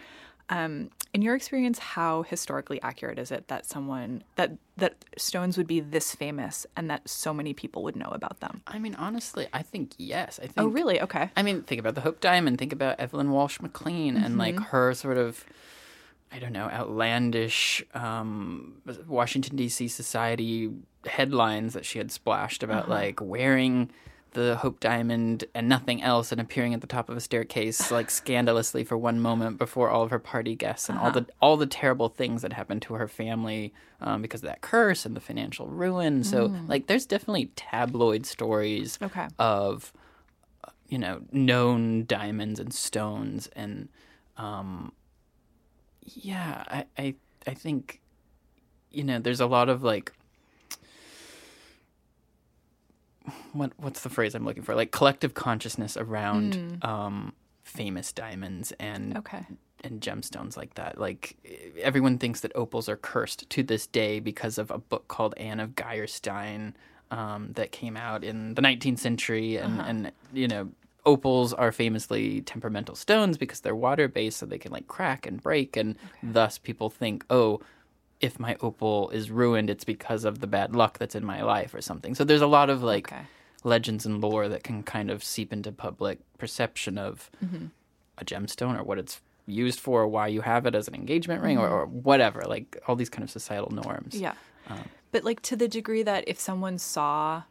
Um, 0.50 0.90
in 1.14 1.22
your 1.22 1.36
experience, 1.36 1.80
how 1.80 2.24
historically 2.24 2.82
accurate 2.82 3.18
is 3.20 3.32
it 3.32 3.48
that 3.48 3.66
someone 3.66 4.24
that 4.36 4.52
that 4.76 4.96
stones 5.18 5.56
would 5.58 5.68
be 5.68 5.80
this 5.80 6.14
famous 6.14 6.66
and 6.76 6.90
that 6.90 7.08
so 7.08 7.34
many 7.34 7.54
people 7.54 7.84
would 7.84 7.96
know 7.96 8.10
about 8.10 8.42
them? 8.42 8.62
I 8.68 8.78
mean, 8.78 8.96
honestly, 8.96 9.48
I 9.54 9.62
think 9.62 9.94
yes. 9.98 10.40
I 10.44 10.48
think. 10.48 10.54
Oh, 10.58 10.68
really? 10.68 11.00
Okay. 11.00 11.30
I 11.38 11.44
mean, 11.44 11.62
think 11.64 11.80
about 11.80 11.96
the 11.96 12.02
Hope 12.02 12.20
Diamond. 12.20 12.58
Think 12.58 12.74
about 12.74 13.00
Evelyn 13.00 13.32
Walsh 13.32 13.62
McLean 13.62 14.18
and 14.18 14.38
like 14.38 14.56
Mm-hmm. 14.56 14.64
her 14.66 14.94
sort 14.94 15.18
of, 15.18 15.46
I 16.32 16.40
don't 16.40 16.54
know, 16.54 16.70
outlandish 16.70 17.84
um, 17.94 18.82
Washington 19.08 19.56
D.C. 19.58 19.88
society 19.90 20.72
headlines 21.06 21.74
that 21.74 21.86
she 21.86 21.98
had 21.98 22.12
splashed 22.12 22.64
about 22.64 22.84
Uh-huh. 22.86 22.94
like 22.94 23.20
wearing 23.22 23.90
the 24.34 24.56
Hope 24.56 24.80
Diamond 24.80 25.44
and 25.54 25.68
nothing 25.68 26.02
else 26.02 26.32
and 26.32 26.40
appearing 26.40 26.74
at 26.74 26.80
the 26.80 26.88
top 26.88 27.10
of 27.10 27.18
a 27.18 27.20
staircase 27.20 27.92
like 27.92 28.10
scandalously 28.22 28.86
for 28.86 28.98
one 28.98 29.20
moment 29.20 29.58
before 29.58 29.90
all 29.90 30.04
of 30.04 30.10
her 30.10 30.20
party 30.20 30.56
guests 30.56 30.88
and 30.88 30.98
Uh-huh. 30.98 31.08
all 31.08 31.12
the 31.12 31.26
all 31.42 31.58
the 31.58 31.66
terrible 31.66 32.08
things 32.08 32.42
that 32.44 32.54
happened 32.54 32.82
to 32.84 32.94
her 32.94 33.10
family 33.10 33.74
um, 34.00 34.22
because 34.22 34.42
of 34.42 34.48
that 34.48 34.62
curse 34.62 35.06
and 35.06 35.18
the 35.18 35.20
financial 35.20 35.68
ruin. 35.68 36.24
So 36.24 36.56
like, 36.70 36.88
there's 36.88 37.06
definitely 37.06 37.52
tabloid 37.58 38.26
stories 38.26 38.98
Mm. 39.00 39.06
Okay. 39.08 39.28
of 39.38 39.92
you 40.88 40.98
know, 40.98 41.22
known 41.32 42.06
diamonds 42.06 42.60
and 42.60 42.74
stones 42.74 43.50
and 43.56 43.90
um 44.38 44.94
yeah, 46.04 46.64
I 46.68 46.86
I 46.98 47.16
I 47.48 47.54
think 47.54 48.00
you 48.92 49.04
know, 49.04 49.20
there's 49.20 49.40
a 49.40 49.46
lot 49.46 49.70
of 49.70 49.84
like 49.84 50.12
what 53.54 53.72
what's 53.78 54.02
the 54.02 54.10
phrase 54.10 54.34
I'm 54.36 54.46
looking 54.46 54.64
for? 54.64 54.76
Like 54.76 54.92
collective 54.92 55.34
consciousness 55.34 55.96
around 55.98 56.80
um 56.82 57.34
famous 57.64 58.12
diamonds 58.12 58.74
and 58.80 59.18
Okay. 59.18 59.46
and 59.84 60.02
gemstones 60.02 60.58
like 60.58 60.74
that. 60.76 60.98
Like 61.00 61.38
everyone 61.82 62.18
thinks 62.18 62.42
that 62.42 62.52
opals 62.56 62.90
are 62.90 62.98
cursed 62.98 63.50
to 63.50 63.64
this 63.64 63.88
day 63.88 64.20
because 64.20 64.58
of 64.58 64.72
a 64.72 64.78
book 64.78 65.08
called 65.08 65.34
Anne 65.38 65.60
of 65.60 65.72
Geierstein 65.72 66.74
um, 67.12 67.52
that 67.54 67.72
came 67.72 67.98
out 67.98 68.24
in 68.24 68.54
the 68.56 68.62
19th 68.62 69.00
century, 69.00 69.58
and 69.58 69.82
and 69.82 70.12
you 70.34 70.48
know 70.48 70.70
opals 71.06 71.54
are 71.54 71.72
famously 71.72 72.42
temperamental 72.42 72.96
stones 72.96 73.38
because 73.38 73.62
they're 73.62 73.76
water 73.76 74.08
based, 74.08 74.38
so 74.38 74.46
they 74.46 74.58
can 74.60 74.72
like 74.72 74.88
crack 74.88 75.26
and 75.26 75.42
break, 75.42 75.76
and 75.78 75.98
thus 76.24 76.58
people 76.58 76.90
think, 76.90 77.26
oh. 77.30 77.60
If 78.20 78.40
my 78.40 78.56
opal 78.62 79.10
is 79.10 79.32
ruined, 79.32 79.68
it's 79.68 79.84
because 79.84 80.26
of 80.26 80.42
the 80.42 80.46
bad 80.46 80.76
luck 80.76 81.00
that's 81.00 81.16
in 81.16 81.26
my 81.26 81.42
life 81.42 81.74
or 81.74 81.82
something. 81.82 82.14
So 82.14 82.24
there's 82.24 82.44
a 82.44 82.46
lot 82.46 82.70
of 82.70 82.84
like 82.84 83.12
Okay. 83.12 83.24
legends 83.64 84.06
and 84.06 84.22
lore 84.22 84.48
that 84.48 84.64
can 84.64 84.84
kind 84.84 85.10
of 85.10 85.24
seep 85.24 85.52
into 85.52 85.72
public 85.72 86.20
perception 86.38 87.00
of 87.00 87.32
a 88.20 88.24
gemstone 88.24 88.80
or 88.80 88.84
what 88.84 89.00
it's 89.00 89.22
used 89.48 89.80
for, 89.80 90.04
or 90.04 90.08
why 90.08 90.28
you 90.28 90.42
have 90.42 90.68
it 90.68 90.76
as 90.76 90.88
an 90.88 90.94
engagement 90.94 91.42
ring, 91.42 91.58
or, 91.58 91.68
or 91.68 91.88
whatever. 91.88 92.44
Like 92.46 92.78
all 92.88 92.96
these 92.96 93.10
kind 93.10 93.24
of 93.24 93.32
societal 93.32 93.72
norms. 93.72 94.14
Yeah. 94.14 94.36
Um, 94.70 94.84
but 95.12 95.24
like 95.24 95.42
to 95.42 95.56
the 95.56 95.68
degree 95.68 96.04
that 96.04 96.24
if 96.28 96.40
someone 96.40 96.78
saw, 96.78 97.42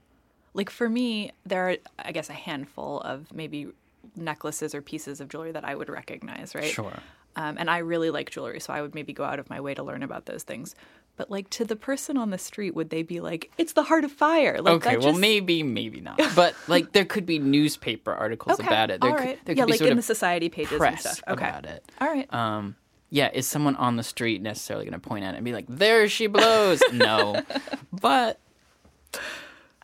like 0.54 0.70
for 0.70 0.88
me, 0.88 1.32
there 1.44 1.70
are, 1.70 1.76
I 1.98 2.12
guess, 2.12 2.28
a 2.30 2.34
handful 2.34 3.00
of 3.00 3.32
maybe 3.32 3.68
necklaces 4.16 4.74
or 4.74 4.82
pieces 4.82 5.20
of 5.20 5.28
jewelry 5.28 5.52
that 5.52 5.64
I 5.64 5.74
would 5.74 5.88
recognize, 5.88 6.54
right? 6.54 6.64
Sure. 6.64 6.92
Um, 7.36 7.56
and 7.58 7.70
I 7.70 7.78
really 7.78 8.10
like 8.10 8.30
jewelry, 8.30 8.58
so 8.60 8.72
I 8.72 8.82
would 8.82 8.94
maybe 8.94 9.12
go 9.12 9.22
out 9.24 9.38
of 9.38 9.48
my 9.48 9.60
way 9.60 9.74
to 9.74 9.82
learn 9.82 10.02
about 10.02 10.26
those 10.26 10.42
things. 10.42 10.74
But 11.16 11.30
like 11.30 11.48
to 11.50 11.64
the 11.64 11.76
person 11.76 12.16
on 12.16 12.30
the 12.30 12.38
street, 12.38 12.74
would 12.74 12.90
they 12.90 13.02
be 13.02 13.20
like, 13.20 13.52
"It's 13.58 13.74
the 13.74 13.82
heart 13.84 14.04
of 14.04 14.10
fire"? 14.10 14.60
Like 14.60 14.74
okay, 14.74 14.96
that 14.96 15.00
well, 15.04 15.12
maybe, 15.12 15.62
maybe 15.62 16.00
not. 16.00 16.20
But 16.34 16.54
like, 16.66 16.92
there 16.92 17.04
could 17.04 17.26
be 17.26 17.38
newspaper 17.38 18.12
articles 18.12 18.58
Okay, 18.58 18.66
about 18.66 18.90
it. 18.90 19.00
There 19.00 19.10
all 19.10 19.16
could, 19.16 19.24
right. 19.24 19.44
there 19.44 19.54
could 19.54 19.58
yeah, 19.58 19.64
be 19.66 19.72
like 19.72 19.80
in 19.82 19.96
the 19.96 20.02
society 20.02 20.48
pages 20.48 20.80
and 20.80 20.98
stuff. 20.98 21.22
Okay, 21.28 21.48
about 21.48 21.66
it. 21.66 21.84
all 22.00 22.08
right. 22.08 22.32
Um, 22.32 22.74
yeah, 23.10 23.30
is 23.32 23.46
someone 23.46 23.76
on 23.76 23.96
the 23.96 24.02
street 24.02 24.40
necessarily 24.40 24.86
going 24.86 24.98
to 25.00 25.08
point 25.08 25.24
at 25.24 25.34
it 25.34 25.36
and 25.36 25.44
be 25.44 25.52
like, 25.52 25.66
"There 25.68 26.08
she 26.08 26.26
blows"? 26.26 26.82
no, 26.92 27.42
but 27.92 28.40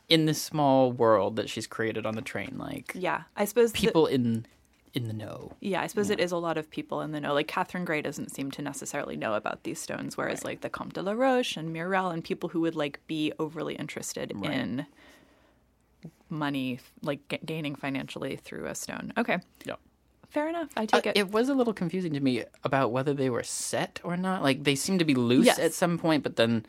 in 0.09 0.27
this 0.27 0.40
small 0.40 0.92
world 0.92 1.37
that 1.37 1.49
she's 1.51 1.66
created 1.66 2.07
on 2.07 2.14
the 2.14 2.23
train, 2.23 2.55
like 2.59 2.92
yeah, 2.95 3.23
I 3.37 3.45
suppose 3.45 3.73
the- 3.73 3.79
people 3.81 4.07
in 4.07 4.47
in 4.95 5.09
the 5.09 5.12
know. 5.12 5.53
Yeah, 5.61 5.83
I 5.83 5.88
suppose 5.88 6.09
it 6.09 6.21
is 6.21 6.33
a 6.33 6.38
lot 6.38 6.57
of 6.57 6.71
people 6.71 7.03
in 7.03 7.12
the 7.12 7.21
know. 7.21 7.35
Like 7.35 7.49
Catherine 7.49 7.85
Gray 7.85 8.01
doesn't 8.01 8.31
seem 8.35 8.51
to 8.53 8.62
necessarily 8.62 9.14
know 9.16 9.35
about 9.35 9.62
these 9.64 9.79
stones, 9.79 10.16
whereas 10.16 10.42
like 10.45 10.62
the 10.62 10.71
Comte 10.71 10.95
de 10.95 11.03
la 11.03 11.12
Roche 11.12 11.57
and 11.59 11.71
Mirelle 11.75 12.11
and 12.12 12.25
people 12.25 12.49
who 12.49 12.61
would 12.62 12.75
like 12.77 13.01
be 13.07 13.31
overly 13.38 13.75
interested 13.75 14.31
in 14.31 14.87
money, 16.29 16.79
like 17.03 17.27
g- 17.29 17.38
gaining 17.45 17.75
financially 17.75 18.37
through 18.37 18.66
a 18.66 18.75
stone. 18.75 19.12
Okay, 19.19 19.38
Yeah. 19.64 19.75
fair 20.29 20.49
enough. 20.49 20.71
I 20.77 20.85
Uh, 20.85 20.87
take 20.87 21.07
it. 21.07 21.16
it 21.16 21.31
was 21.31 21.49
a 21.49 21.55
little 21.55 21.75
confusing 21.75 22.12
to 22.14 22.21
me 22.21 22.45
about 22.64 22.90
whether 22.90 23.14
they 23.14 23.31
were 23.31 23.42
set 23.42 24.01
or 24.03 24.16
not. 24.16 24.42
Like 24.42 24.64
they 24.64 24.75
seemed 24.75 24.99
to 25.01 25.05
be 25.05 25.14
loose 25.14 25.47
Yes. 25.47 25.59
at 25.59 25.75
some 25.75 25.99
point, 25.99 26.23
but 26.23 26.37
then, 26.37 26.64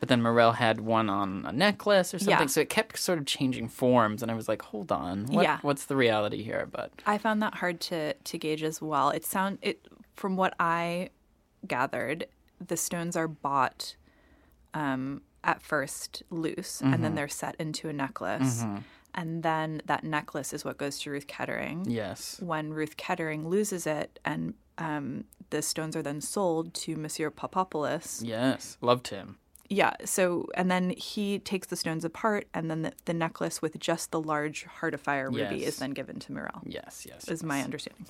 but 0.00 0.08
then 0.08 0.20
Mirelle 0.22 0.54
had 0.56 0.80
one 0.80 1.08
on 1.08 1.44
a 1.46 1.52
necklace 1.52 2.12
or 2.12 2.18
something. 2.18 2.40
Yeah. 2.40 2.46
So 2.46 2.60
it 2.62 2.68
kept 2.70 2.98
sort 2.98 3.18
of 3.18 3.26
changing 3.26 3.68
forms, 3.68 4.22
and 4.22 4.30
I 4.30 4.34
was 4.34 4.48
like, 4.48 4.62
"Hold 4.62 4.90
on, 4.90 5.26
what, 5.26 5.42
Yeah. 5.44 5.58
what's 5.62 5.84
the 5.84 5.94
reality 5.96 6.42
here?" 6.42 6.66
But 6.70 6.90
I 7.06 7.18
found 7.18 7.40
that 7.42 7.54
hard 7.56 7.80
to 7.82 8.14
to 8.14 8.38
gauge 8.38 8.62
as 8.64 8.80
well. 8.82 9.10
It 9.10 9.24
sound 9.24 9.58
it 9.62 9.86
from 10.16 10.36
what 10.36 10.54
I 10.58 11.10
gathered, 11.66 12.26
the 12.66 12.76
stones 12.76 13.14
are 13.16 13.28
bought 13.28 13.96
um, 14.74 15.22
at 15.44 15.60
first 15.62 16.22
loose, 16.30 16.80
and 16.80 17.02
then 17.04 17.14
they're 17.14 17.28
set 17.28 17.54
into 17.58 17.88
a 17.88 17.92
necklace, 17.92 18.64
and 19.14 19.42
then 19.42 19.82
that 19.86 20.04
necklace 20.04 20.52
is 20.52 20.64
what 20.64 20.78
goes 20.78 20.98
to 21.00 21.10
Ruth 21.10 21.26
Kettering. 21.26 21.84
yes, 21.88 22.40
When 22.40 22.72
Ruth 22.72 22.96
Kettering 22.96 23.48
loses 23.48 23.86
it, 23.86 24.18
and 24.24 24.54
um, 24.78 25.24
the 25.50 25.60
stones 25.62 25.96
are 25.96 26.02
then 26.02 26.20
sold 26.20 26.72
to 26.74 26.94
Monsieur 26.96 27.30
Papopolous. 27.30 28.20
yes, 28.24 28.78
loved 28.80 29.08
him. 29.08 29.38
Yeah. 29.72 29.94
So, 30.04 30.48
and 30.54 30.70
then 30.70 30.90
he 30.90 31.38
takes 31.38 31.68
the 31.68 31.76
stones 31.76 32.04
apart, 32.04 32.48
and 32.52 32.68
then 32.70 32.82
the, 32.82 32.92
the 33.04 33.14
necklace 33.14 33.62
with 33.62 33.78
just 33.78 34.10
the 34.10 34.20
large 34.20 34.64
heart 34.64 34.94
of 34.94 35.00
fire 35.00 35.30
ruby 35.30 35.58
Yes. 35.58 35.68
is 35.68 35.76
then 35.78 35.92
given 35.92 36.18
to 36.20 36.32
Mirelle 36.32 36.60
Yes, 36.66 37.06
yes, 37.08 37.22
is 37.24 37.28
yes. 37.28 37.42
my 37.44 37.62
understanding. 37.62 38.06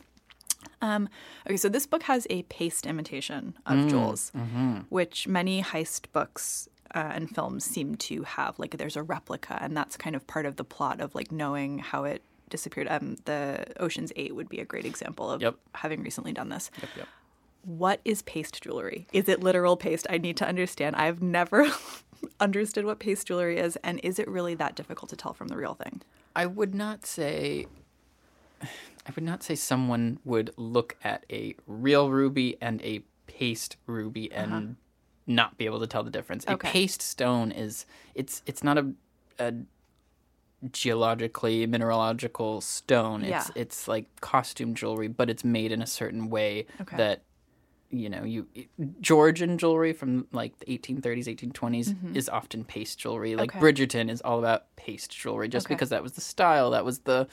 Um, 0.82 1.08
okay, 1.46 1.56
so 1.58 1.68
this 1.68 1.86
book 1.86 2.02
has 2.04 2.26
a 2.30 2.42
paste 2.44 2.86
imitation 2.86 3.56
of 3.66 3.76
Mm, 3.76 3.90
jewels, 3.90 4.32
mm-hmm. 4.36 4.78
which 4.88 5.28
many 5.28 5.62
heist 5.62 6.06
books 6.12 6.68
uh, 6.94 7.10
and 7.14 7.28
films 7.34 7.64
seem 7.64 7.94
to 7.96 8.22
have. 8.24 8.58
Like, 8.58 8.76
there's 8.78 8.96
a 8.96 9.02
replica, 9.02 9.58
and 9.60 9.76
that's 9.76 9.96
kind 9.96 10.16
of 10.16 10.26
part 10.26 10.46
of 10.46 10.56
the 10.56 10.64
plot 10.64 11.00
of 11.00 11.14
like 11.14 11.30
knowing 11.30 11.78
how 11.78 12.04
it 12.04 12.22
disappeared. 12.48 12.88
Um, 12.90 13.16
the 13.26 13.66
Ocean's 13.78 14.12
Eight 14.16 14.34
would 14.34 14.48
be 14.48 14.60
a 14.60 14.64
great 14.64 14.84
example 14.86 15.30
of 15.30 15.40
Yep. 15.42 15.56
having 15.74 16.02
recently 16.02 16.32
done 16.32 16.48
this. 16.48 16.70
Yep, 16.80 16.90
yep. 16.96 17.08
What 17.62 18.00
is 18.04 18.22
paste 18.22 18.62
jewelry? 18.62 19.06
Is 19.12 19.28
it 19.28 19.42
literal 19.42 19.76
paste? 19.76 20.06
I 20.10 20.18
need 20.18 20.36
to 20.38 20.46
understand. 20.48 20.96
I've 20.96 21.20
never 21.22 21.66
understood 22.40 22.84
what 22.84 22.98
paste 22.98 23.26
jewelry 23.26 23.58
is, 23.58 23.76
and 23.84 24.00
is 24.02 24.18
it 24.18 24.28
really 24.28 24.54
that 24.56 24.74
difficult 24.76 25.10
to 25.10 25.16
tell 25.16 25.34
from 25.34 25.48
the 25.48 25.56
real 25.56 25.74
thing? 25.74 26.02
I 26.34 26.46
would 26.46 26.74
not 26.74 27.04
say. 27.06 27.66
I 28.62 29.12
would 29.14 29.24
not 29.24 29.42
say 29.42 29.54
someone 29.54 30.18
would 30.24 30.52
look 30.56 30.96
at 31.02 31.24
a 31.30 31.54
real 31.66 32.10
ruby 32.10 32.56
and 32.60 32.80
a 32.82 33.02
paste 33.26 33.76
ruby 33.86 34.30
and 34.32 34.76
not 35.26 35.56
be 35.56 35.64
able 35.64 35.80
to 35.80 35.86
tell 35.86 36.02
the 36.02 36.10
difference. 36.10 36.44
Uh-huh. 36.44 36.54
Okay. 36.54 36.68
A 36.68 36.72
paste 36.72 37.02
stone 37.02 37.50
is 37.52 37.86
it's 38.14 38.42
it's 38.46 38.62
not 38.62 38.76
a, 38.78 38.92
a 39.38 39.54
geologically 40.72 41.66
mineralogical 41.66 42.60
stone. 42.60 43.22
It's 43.22 43.48
Yeah. 43.48 43.62
it's 43.62 43.88
like 43.88 44.06
costume 44.20 44.74
jewelry, 44.74 45.08
but 45.08 45.30
it's 45.30 45.44
made 45.44 45.72
in 45.72 45.80
a 45.80 45.86
certain 45.86 46.28
way 46.28 46.66
Okay. 46.82 46.96
that 46.96 47.22
you 47.90 48.08
know 48.08 48.24
you 48.24 48.46
Georgian 49.00 49.58
jewelry 49.58 49.92
from 49.92 50.26
like 50.32 50.58
the 50.60 50.66
1830s, 50.66 51.26
1820s 51.26 52.16
is 52.16 52.28
often 52.28 52.64
paste 52.64 52.98
jewelry. 52.98 53.36
Like 53.36 53.50
Mm-hmm. 53.52 53.64
Okay. 53.64 53.72
Bridgerton 53.72 54.10
is 54.10 54.20
all 54.20 54.38
about 54.38 54.74
paste 54.76 55.10
jewelry, 55.10 55.48
just 55.48 55.66
Okay. 55.66 55.74
because 55.74 55.90
that 55.90 56.02
was 56.02 56.12
the 56.12 56.20
style. 56.20 56.70
That 56.70 56.84
was 56.84 57.00
the 57.00 57.26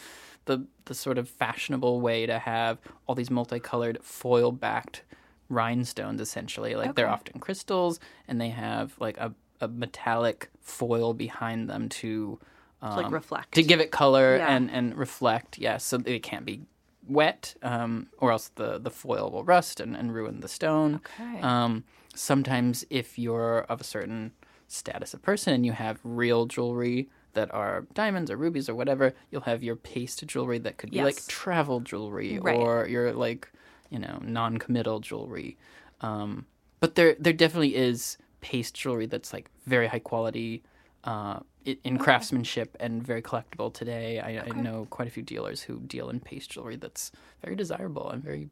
the 0.45 0.65
the 0.85 0.93
sort 0.93 1.17
of 1.17 1.29
fashionable 1.29 1.99
way 2.01 2.25
to 2.25 2.39
have 2.39 2.79
all 3.05 3.15
these 3.15 3.29
multicolored 3.29 3.99
foil 4.01 4.51
backed 4.51 5.03
rhinestones 5.49 6.19
essentially 6.19 6.75
like 6.75 6.95
they're 6.95 7.07
often 7.09 7.39
crystals 7.39 7.99
and 8.27 8.39
they 8.41 8.49
have 8.49 8.93
like 8.99 9.17
a, 9.17 9.33
a 9.61 9.67
metallic 9.69 10.49
foil 10.61 11.13
behind 11.13 11.69
them 11.69 11.87
to 11.87 12.37
To, 12.81 12.89
like 12.89 13.05
um, 13.05 13.13
reflect. 13.13 13.53
to 13.55 13.63
give 13.63 13.79
it 13.79 13.91
color 13.91 14.37
Yeah. 14.37 14.53
and 14.55 14.69
and 14.69 14.95
reflect 14.97 15.57
yes 15.57 15.83
so 15.85 16.01
it 16.05 16.21
can't 16.23 16.45
be 16.45 16.61
wet 17.07 17.55
um, 17.63 18.07
or 18.17 18.31
else 18.31 18.49
the 18.55 18.77
the 18.79 18.89
foil 18.91 19.31
will 19.31 19.43
rust 19.43 19.79
and, 19.79 19.95
and 19.95 20.13
ruin 20.13 20.39
the 20.41 20.47
stone 20.47 20.95
Okay. 20.95 21.41
um, 21.41 21.83
sometimes 22.15 22.85
if 22.89 23.17
you're 23.19 23.59
of 23.69 23.81
a 23.81 23.83
certain 23.83 24.31
status 24.67 25.13
of 25.13 25.21
person 25.21 25.53
and 25.53 25.65
you 25.65 25.71
have 25.71 25.99
real 26.03 26.45
jewelry 26.45 27.09
that 27.33 27.53
are 27.53 27.85
diamonds 27.93 28.29
or 28.31 28.35
rubies 28.37 28.67
or 28.67 28.75
whatever 28.75 29.13
you'll 29.31 29.41
have 29.41 29.63
your 29.63 29.75
paste 29.75 30.25
jewelry 30.27 30.57
that 30.57 30.77
could 30.77 30.91
be 30.91 30.97
like 31.03 31.25
travel 31.27 31.79
jewelry 31.79 32.39
Right. 32.39 32.55
or 32.55 32.87
your 32.87 33.13
like 33.13 33.49
you 33.89 33.99
know 33.99 34.19
non-committal 34.23 34.99
jewelry 34.99 35.57
um, 36.01 36.45
but 36.79 36.95
there 36.95 37.15
there 37.19 37.33
definitely 37.33 37.75
is 37.75 38.17
paste 38.41 38.75
jewelry 38.75 39.05
that's 39.05 39.31
like 39.33 39.49
very 39.65 39.87
high 39.87 39.99
quality 39.99 40.63
uh, 41.03 41.39
in 41.83 41.97
craftsmanship 41.97 42.75
and 42.79 43.05
very 43.05 43.21
collectible 43.21 43.73
today. 43.73 44.19
I, 44.19 44.43
I 44.45 44.49
know 44.49 44.87
quite 44.89 45.07
a 45.07 45.11
few 45.11 45.23
dealers 45.23 45.61
who 45.61 45.79
deal 45.79 46.09
in 46.09 46.19
paste 46.19 46.51
jewelry 46.51 46.75
that's 46.75 47.11
very 47.43 47.55
desirable 47.55 48.09
and 48.09 48.23
very 48.23 48.49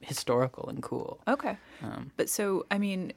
historical 0.00 0.68
and 0.68 0.82
cool. 0.82 1.20
Okay. 1.28 1.56
Um, 1.82 2.10
but 2.16 2.28
so 2.28 2.66
I 2.70 2.78
mean 2.78 3.12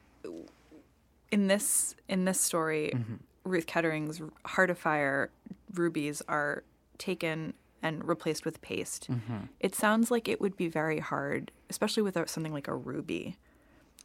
in 1.31 1.47
this 1.47 1.95
in 2.07 2.25
this 2.25 2.39
story 2.39 2.91
Mm-hmm. 2.93 3.15
Ruth 3.45 3.65
Kettering's 3.65 4.21
Heart 4.45 4.69
of 4.69 4.77
Fire 4.77 5.29
rubies 5.73 6.21
are 6.27 6.63
taken 6.97 7.53
and 7.81 8.07
replaced 8.07 8.45
with 8.45 8.61
paste. 8.61 9.07
Mm-hmm. 9.11 9.47
It 9.59 9.75
sounds 9.75 10.09
like 10.09 10.29
it 10.29 10.39
would 10.39 10.55
be 10.55 10.69
very 10.69 10.99
hard, 10.99 11.51
especially 11.69 12.03
with 12.03 12.17
something 12.29 12.53
like 12.53 12.69
a 12.69 12.75
ruby, 12.75 13.37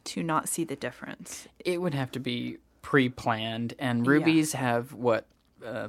to 0.04 0.22
not 0.22 0.48
see 0.48 0.64
the 0.64 0.74
difference. 0.74 1.46
It 1.64 1.80
would 1.80 1.94
have 1.94 2.10
to 2.12 2.20
be 2.20 2.58
pre-planned, 2.82 3.74
and 3.78 4.06
rubies 4.06 4.52
have 4.52 4.92
what 4.92 5.26
uh, 5.64 5.88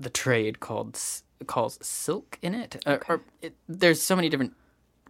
the 0.00 0.10
trade 0.10 0.60
called 0.60 0.98
calls 1.46 1.78
silk 1.82 2.38
in 2.42 2.54
it. 2.54 2.82
Uh, 2.86 2.98
or 3.08 3.20
it, 3.42 3.54
there's 3.68 4.00
so 4.02 4.16
many 4.16 4.28
different 4.28 4.54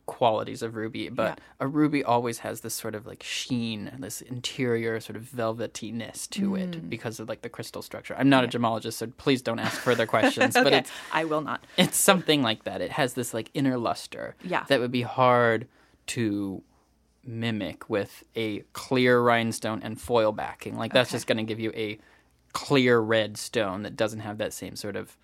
qualities 0.06 0.62
of 0.62 0.74
ruby, 0.76 1.08
but 1.08 1.40
a 1.60 1.66
ruby 1.66 2.04
always 2.04 2.40
has 2.40 2.60
this 2.60 2.74
sort 2.74 2.94
of 2.94 3.06
like 3.06 3.22
sheen, 3.22 3.90
this 3.98 4.20
interior 4.20 5.00
sort 5.00 5.16
of 5.16 5.22
velvetyness 5.22 6.28
to 6.28 6.50
Mm. 6.50 6.60
it 6.74 6.90
because 6.90 7.18
of 7.20 7.28
like 7.28 7.40
the 7.40 7.48
crystal 7.48 7.80
structure. 7.80 8.14
I'm 8.18 8.28
not 8.28 8.44
a 8.44 8.48
gemologist, 8.48 8.94
so 8.94 9.06
please 9.06 9.40
don't 9.40 9.58
ask 9.58 9.80
further 9.88 10.04
questions. 10.06 10.52
But 10.54 10.66
okay, 10.66 10.78
it's 10.78 10.90
I 11.12 11.24
will 11.24 11.40
not. 11.40 11.64
it's 11.78 11.96
something 11.98 12.42
like 12.42 12.64
that. 12.64 12.82
It 12.82 12.90
has 12.90 13.14
this 13.14 13.32
like 13.32 13.50
inner 13.54 13.78
luster 13.78 14.36
Yeah. 14.44 14.64
that 14.68 14.78
would 14.80 14.92
be 14.92 15.02
hard 15.02 15.66
to 16.08 16.62
mimic 17.26 17.88
with 17.90 18.24
a 18.36 18.60
clear 18.72 19.20
rhinestone 19.20 19.82
and 19.82 20.00
foil 20.00 20.32
backing. 20.32 20.76
Like 20.76 20.92
that's 20.92 21.10
Okay. 21.10 21.16
just 21.16 21.26
going 21.26 21.38
to 21.38 21.44
give 21.44 21.60
you 21.60 21.72
a 21.74 21.98
clear 22.52 23.00
red 23.00 23.36
stone 23.36 23.82
that 23.82 23.96
doesn't 23.96 24.20
have 24.20 24.38
that 24.38 24.52
same 24.52 24.76
sort 24.76 24.96
of 24.96 25.16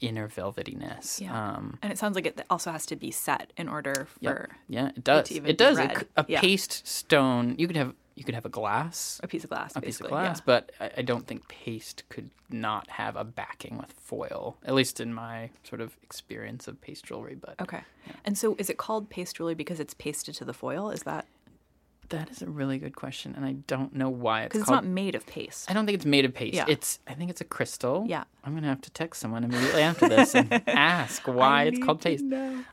inner 0.00 0.28
velvetyness. 0.28 1.20
Yeah. 1.20 1.34
Um, 1.54 1.78
And 1.82 1.90
it 1.90 1.98
sounds 1.98 2.14
like 2.14 2.26
it 2.26 2.44
also 2.50 2.70
has 2.70 2.84
to 2.86 2.96
be 2.96 3.10
set 3.10 3.52
in 3.56 3.68
order 3.68 4.06
yeah, 4.20 4.30
for 4.30 4.48
yeah, 4.68 4.88
it 4.88 5.02
does. 5.04 5.30
even 5.32 5.48
It 5.48 5.54
be 5.54 5.64
does. 5.64 5.78
A, 5.78 6.04
a 6.16 6.24
Yeah. 6.28 6.40
paste 6.40 6.86
stone. 6.86 7.54
You 7.58 7.66
could 7.66 7.76
have 7.76 7.94
you 8.16 8.24
could 8.24 8.34
have 8.34 8.46
a 8.46 8.50
glass, 8.50 9.20
a 9.22 9.28
piece 9.28 9.44
of 9.44 9.50
glass. 9.50 9.76
a 9.76 9.80
piece 9.80 10.00
of 10.00 10.08
glass, 10.08 10.38
yeah. 10.38 10.42
but 10.46 10.72
I, 10.80 10.90
I 10.98 11.02
don't 11.02 11.26
think 11.26 11.46
paste 11.48 12.02
could 12.08 12.30
not 12.50 12.88
have 12.88 13.14
a 13.14 13.24
backing 13.24 13.76
with 13.76 13.92
foil. 13.92 14.56
At 14.64 14.74
least 14.74 15.00
in 15.00 15.12
my 15.12 15.50
sort 15.64 15.82
of 15.82 15.96
experience 16.02 16.66
of 16.66 16.80
paste 16.80 17.04
jewelry. 17.04 17.34
But 17.34 17.60
Okay. 17.60 17.82
And 18.24 18.36
so 18.38 18.56
is 18.58 18.70
it 18.70 18.78
called 18.78 19.10
paste 19.10 19.36
jewelry 19.36 19.54
because 19.54 19.78
it's 19.80 19.92
pasted 19.94 20.34
to 20.36 20.46
the 20.46 20.54
foil? 20.54 20.90
Is 20.90 21.02
that 21.02 21.26
that 22.08 22.30
is 22.30 22.40
a 22.40 22.48
really 22.48 22.78
good 22.78 22.96
question, 22.96 23.34
and 23.36 23.44
I 23.44 23.52
don't 23.52 23.94
know 23.94 24.08
why 24.08 24.42
it's 24.42 24.48
because 24.48 24.60
it's 24.62 24.70
called. 24.70 24.84
not 24.84 24.90
made 24.90 25.14
of 25.14 25.26
paste? 25.26 25.70
I 25.70 25.74
don't 25.74 25.84
think 25.84 25.96
it's 25.96 26.06
made 26.06 26.24
of 26.24 26.32
paste. 26.32 26.54
Yeah. 26.54 26.64
It's 26.68 27.00
I 27.06 27.14
think 27.14 27.30
it's 27.30 27.42
a 27.42 27.44
crystal. 27.44 28.04
Yeah. 28.08 28.24
I'm 28.44 28.54
gonna 28.54 28.68
have 28.68 28.80
to 28.82 28.90
text 28.90 29.20
someone 29.20 29.44
immediately 29.44 29.82
after 29.82 30.08
this 30.08 30.34
and 30.34 30.50
ask 30.66 31.26
why 31.28 31.64
it's 31.64 31.84
called 31.84 32.00
paste. 32.00 32.24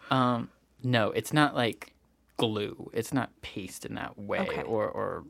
Um, 0.09 0.49
no, 0.83 1.11
it's 1.11 1.33
not 1.33 1.55
like 1.55 1.92
glue. 2.37 2.89
It's 2.93 3.13
not 3.13 3.29
paste 3.41 3.85
in 3.85 3.95
that 3.95 4.17
way, 4.17 4.39
Okay. 4.39 4.63
or 4.63 4.87
or 4.87 5.23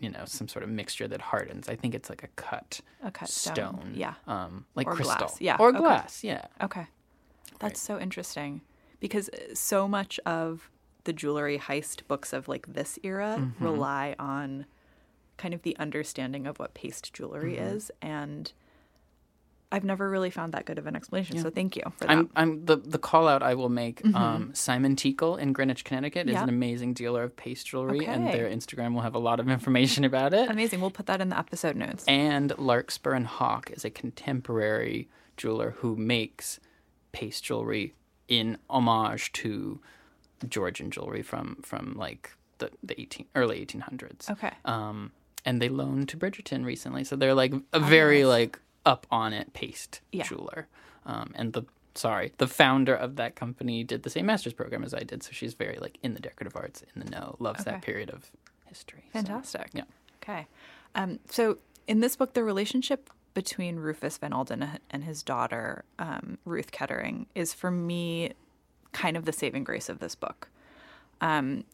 you 0.00 0.10
know 0.10 0.24
some 0.24 0.48
sort 0.48 0.62
of 0.64 0.68
mixture 0.68 1.06
that 1.08 1.20
hardens. 1.20 1.68
I 1.68 1.76
think 1.76 1.94
it's 1.94 2.08
like 2.10 2.22
a 2.24 2.28
cut 2.28 2.80
A 3.02 3.10
cut 3.10 3.28
stone. 3.28 3.54
stone. 3.54 3.92
Yeah. 3.94 4.14
Um, 4.26 4.66
like 4.74 4.86
Or 4.88 4.94
crystal. 4.94 5.16
glass. 5.18 5.40
Yeah, 5.40 5.56
Or 5.60 5.68
okay. 5.68 5.78
glass. 5.78 6.24
Yeah. 6.24 6.44
Okay. 6.62 6.86
That's 7.60 7.80
so 7.80 7.98
interesting 7.98 8.60
because 9.00 9.30
so 9.54 9.86
much 9.88 10.18
of 10.26 10.70
the 11.04 11.12
jewelry 11.12 11.58
heist 11.58 12.06
books 12.08 12.32
of 12.32 12.48
like 12.48 12.66
this 12.72 12.98
era 13.02 13.36
Mm-hmm. 13.38 13.64
rely 13.64 14.14
on 14.18 14.66
kind 15.36 15.54
of 15.54 15.62
the 15.62 15.76
understanding 15.78 16.46
of 16.46 16.58
what 16.58 16.74
paste 16.74 17.12
jewelry 17.12 17.54
Mm-hmm. 17.54 17.76
is 17.76 17.90
and 18.02 18.52
I've 19.70 19.84
never 19.84 20.08
really 20.08 20.30
found 20.30 20.54
that 20.54 20.64
good 20.64 20.78
of 20.78 20.86
an 20.86 20.96
explanation. 20.96 21.38
So 21.38 21.50
thank 21.50 21.76
you 21.76 21.82
for 21.98 22.04
that. 22.06 22.10
I'm, 22.10 22.30
I'm 22.36 22.64
the 22.64 22.76
the 22.76 22.98
call 22.98 23.28
out 23.28 23.42
I 23.42 23.54
will 23.54 23.68
make. 23.68 24.00
Um, 24.14 24.50
Simon 24.54 24.96
Teakle 24.96 25.38
in 25.38 25.52
Greenwich, 25.52 25.84
Connecticut, 25.84 26.26
is 26.28 26.30
Mm-hmm. 26.30 26.36
Yeah. 26.36 26.42
an 26.44 26.48
amazing 26.48 26.94
dealer 26.94 27.22
of 27.24 27.36
paste 27.36 27.66
jewelry, 27.66 28.06
and 28.06 28.26
their 28.28 28.48
Instagram 28.48 28.94
will 28.94 29.02
have 29.02 29.14
a 29.14 29.18
lot 29.18 29.40
of 29.40 29.48
information 29.56 30.04
about 30.04 30.32
it. 30.32 30.50
Amazing. 30.50 30.80
We'll 30.80 30.90
put 30.90 31.06
that 31.06 31.20
in 31.20 31.28
the 31.28 31.38
episode 31.38 31.76
notes. 31.76 32.04
And 32.08 32.56
Larkspur 32.58 33.12
and 33.12 33.26
Hawke 33.26 33.70
is 33.70 33.84
a 33.84 33.90
contemporary 33.90 35.08
jeweler 35.36 35.72
who 35.78 35.96
makes 35.96 36.58
paste 37.12 37.44
jewelry 37.44 37.94
in 38.26 38.56
homage 38.70 39.32
to 39.32 39.80
Georgian 40.48 40.90
jewelry 40.90 41.22
from 41.22 41.56
from 41.62 41.94
like 41.96 42.30
the 42.58 42.70
the 42.82 42.98
18 43.00 43.26
early 43.34 43.64
1800s. 43.66 44.30
Okay. 44.30 44.52
Um, 44.64 45.12
and 45.44 45.60
they 45.62 45.68
loaned 45.68 46.08
to 46.10 46.16
Bridgerton 46.16 46.64
recently, 46.64 47.04
so 47.04 47.16
they're 47.16 47.34
like 47.34 47.52
a 47.72 47.80
very 47.80 48.24
like 48.24 48.58
up 48.88 49.06
on 49.10 49.32
it 49.32 49.52
paste 49.52 50.00
Yeah. 50.12 50.24
jeweler. 50.24 50.66
Um, 51.06 51.32
and 51.36 51.52
the 51.52 51.62
sorry, 51.94 52.32
the 52.38 52.46
founder 52.46 52.94
of 52.94 53.16
that 53.16 53.34
company 53.36 53.82
did 53.84 54.02
the 54.04 54.10
same 54.10 54.26
master's 54.26 54.52
program 54.52 54.84
as 54.84 54.94
I 54.94 55.00
did, 55.00 55.22
so 55.22 55.30
she's 55.32 55.54
very 55.54 55.78
like 55.78 55.98
in 56.02 56.14
the 56.14 56.20
decorative 56.20 56.54
arts, 56.56 56.82
in 56.94 57.02
the 57.04 57.10
know, 57.10 57.36
loves 57.38 57.60
Okay. 57.62 57.72
that 57.72 57.82
period 57.82 58.10
of 58.10 58.30
history. 58.66 59.02
so, 59.06 59.12
Fantastic. 59.12 59.70
yeah. 59.74 59.84
Okay. 60.22 60.46
Um, 60.94 61.18
so 61.30 61.58
in 61.86 62.00
this 62.00 62.14
book, 62.16 62.34
the 62.34 62.44
relationship 62.44 63.10
between 63.34 63.76
Rufus 63.76 64.16
Van 64.18 64.32
Alden 64.32 64.68
and 64.90 65.04
his 65.04 65.22
daughter, 65.22 65.84
um, 65.98 66.38
Ruth 66.44 66.70
Kettering, 66.72 67.26
is 67.34 67.52
for 67.54 67.70
me 67.70 68.32
kind 68.92 69.16
of 69.16 69.24
the 69.24 69.32
saving 69.32 69.64
grace 69.64 69.88
of 69.88 69.98
this 70.00 70.14
book. 70.14 70.48
Um, 71.20 71.64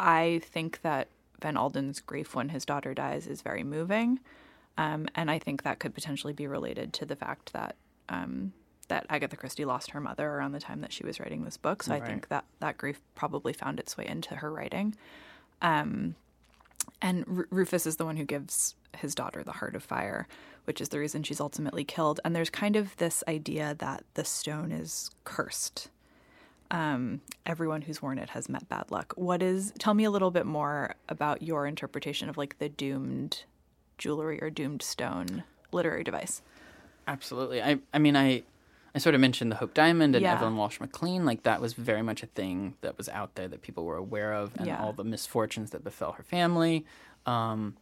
I 0.00 0.40
think 0.44 0.80
that 0.82 1.08
Van 1.40 1.56
Alden's 1.56 2.00
grief 2.00 2.34
when 2.34 2.48
his 2.50 2.64
daughter 2.64 2.94
dies 2.94 3.26
is 3.26 3.42
very 3.42 3.62
moving. 3.64 4.20
Um, 4.76 5.08
and 5.14 5.30
I 5.30 5.38
think 5.38 5.62
that 5.62 5.78
could 5.78 5.94
potentially 5.94 6.32
be 6.32 6.46
related 6.46 6.92
to 6.94 7.06
the 7.06 7.16
fact 7.16 7.52
that 7.52 7.76
um, 8.08 8.52
that 8.88 9.06
Agatha 9.08 9.36
Christie 9.36 9.64
lost 9.64 9.92
her 9.92 10.00
mother 10.00 10.28
around 10.28 10.52
the 10.52 10.60
time 10.60 10.80
that 10.82 10.92
she 10.92 11.04
was 11.04 11.18
writing 11.18 11.44
this 11.44 11.56
book. 11.56 11.82
So 11.82 11.94
I 11.94 12.00
think 12.00 12.28
that 12.28 12.44
that 12.60 12.76
grief 12.76 13.00
probably 13.14 13.52
found 13.52 13.80
its 13.80 13.96
way 13.96 14.06
into 14.06 14.34
her 14.36 14.52
writing. 14.52 14.94
Um, 15.62 16.16
and 17.00 17.24
Ru- 17.26 17.46
Rufus 17.50 17.86
is 17.86 17.96
the 17.96 18.04
one 18.04 18.16
who 18.16 18.24
gives 18.24 18.74
his 18.96 19.14
daughter 19.14 19.42
the 19.42 19.52
heart 19.52 19.74
of 19.74 19.82
fire, 19.82 20.26
which 20.64 20.80
is 20.80 20.90
the 20.90 20.98
reason 20.98 21.22
she's 21.22 21.40
ultimately 21.40 21.84
killed. 21.84 22.20
And 22.24 22.36
there's 22.36 22.50
kind 22.50 22.76
of 22.76 22.96
this 22.96 23.24
idea 23.26 23.74
that 23.78 24.04
the 24.14 24.24
stone 24.24 24.70
is 24.72 25.10
cursed. 25.24 25.88
Um, 26.70 27.20
everyone 27.46 27.82
who's 27.82 28.02
worn 28.02 28.18
it 28.18 28.30
has 28.30 28.48
met 28.48 28.68
bad 28.68 28.90
luck. 28.90 29.14
What 29.16 29.42
is? 29.42 29.72
Tell 29.78 29.94
me 29.94 30.04
a 30.04 30.10
little 30.10 30.30
bit 30.30 30.46
more 30.46 30.94
about 31.08 31.42
your 31.42 31.66
interpretation 31.66 32.28
of 32.28 32.36
like 32.36 32.58
the 32.58 32.68
doomed 32.68 33.44
jewelry 33.98 34.40
or 34.42 34.50
doomed 34.50 34.82
stone 34.82 35.44
literary 35.72 36.04
device. 36.04 36.42
Absolutely. 37.06 37.62
I 37.62 37.78
I 37.92 37.98
mean 37.98 38.16
I 38.16 38.42
I 38.94 38.98
sort 38.98 39.14
of 39.16 39.20
mentioned 39.20 39.50
the 39.50 39.56
Hope 39.56 39.74
Diamond 39.74 40.14
and 40.14 40.22
Yeah. 40.22 40.34
Evelyn 40.34 40.56
Walsh 40.56 40.78
McLean. 40.80 41.24
Like 41.24 41.42
that 41.42 41.60
was 41.60 41.72
very 41.72 42.02
much 42.02 42.22
a 42.22 42.26
thing 42.26 42.74
that 42.80 42.96
was 42.96 43.08
out 43.08 43.34
there 43.34 43.48
that 43.48 43.60
people 43.62 43.84
were 43.84 43.96
aware 43.96 44.32
of, 44.32 44.52
and 44.56 44.66
Yeah. 44.66 44.80
all 44.82 44.92
the 44.92 45.02
misfortunes 45.04 45.70
that 45.72 45.82
befell 45.82 46.12
her 46.12 46.22
family. 46.22 46.86
Um, 47.26 47.76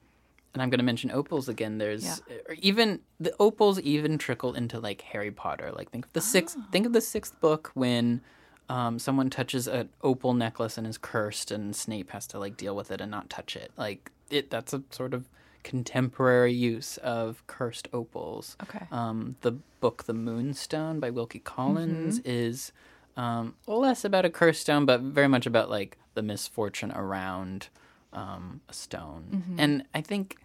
and 0.55 0.63
I'm 0.63 0.71
going 0.71 0.79
to 0.79 0.85
mention 0.85 1.11
opals 1.11 1.49
again. 1.49 1.79
There's 1.79 2.23
Yeah. 2.29 2.55
even 2.61 3.01
the 3.21 3.35
opals 3.39 3.79
even 3.81 4.17
trickle 4.19 4.55
into 4.55 4.81
like 4.81 5.03
Harry 5.03 5.31
Potter. 5.31 5.71
Like 5.73 5.91
think 5.91 6.07
of 6.07 6.13
the 6.15 6.21
sixth. 6.23 6.57
Think 6.71 6.87
of 6.87 6.93
the 6.93 7.01
sixth 7.01 7.39
book 7.41 7.71
when. 7.75 8.21
Um, 8.69 8.99
someone 8.99 9.29
touches 9.29 9.67
an 9.69 9.91
opal 10.03 10.33
necklace 10.33 10.79
and 10.79 10.87
is 10.87 10.97
cursed, 10.97 11.51
and 11.51 11.77
Snape 11.77 12.11
has 12.13 12.27
to 12.29 12.39
like 12.39 12.57
deal 12.57 12.75
with 12.75 12.91
it 12.91 13.03
and 13.03 13.11
not 13.11 13.29
touch 13.29 13.55
it. 13.55 13.71
Like 13.77 14.11
it, 14.31 14.49
that's 14.49 14.73
a 14.73 14.83
sort 14.91 15.13
of 15.13 15.29
contemporary 15.63 16.53
use 16.53 16.97
of 16.99 17.43
cursed 17.47 17.89
opals. 17.93 18.57
Okay. 18.63 18.87
Um, 18.91 19.37
the 19.43 19.53
book 19.81 20.05
The 20.05 20.15
Moonstone 20.15 21.01
by 21.01 21.11
Wilkie 21.11 21.39
Collins 21.41 22.19
is 22.21 22.73
um, 23.17 23.55
less 23.67 24.05
about 24.05 24.25
a 24.25 24.31
cursed 24.31 24.63
stone, 24.63 24.87
but 24.87 25.01
very 25.01 25.29
much 25.29 25.47
about 25.47 25.71
like 25.71 25.99
the 26.15 26.23
misfortune 26.23 26.93
around 26.93 27.69
um, 28.13 28.61
a 28.69 28.73
stone. 28.73 29.57
And 29.59 29.85
I 29.95 30.01
think 30.01 30.37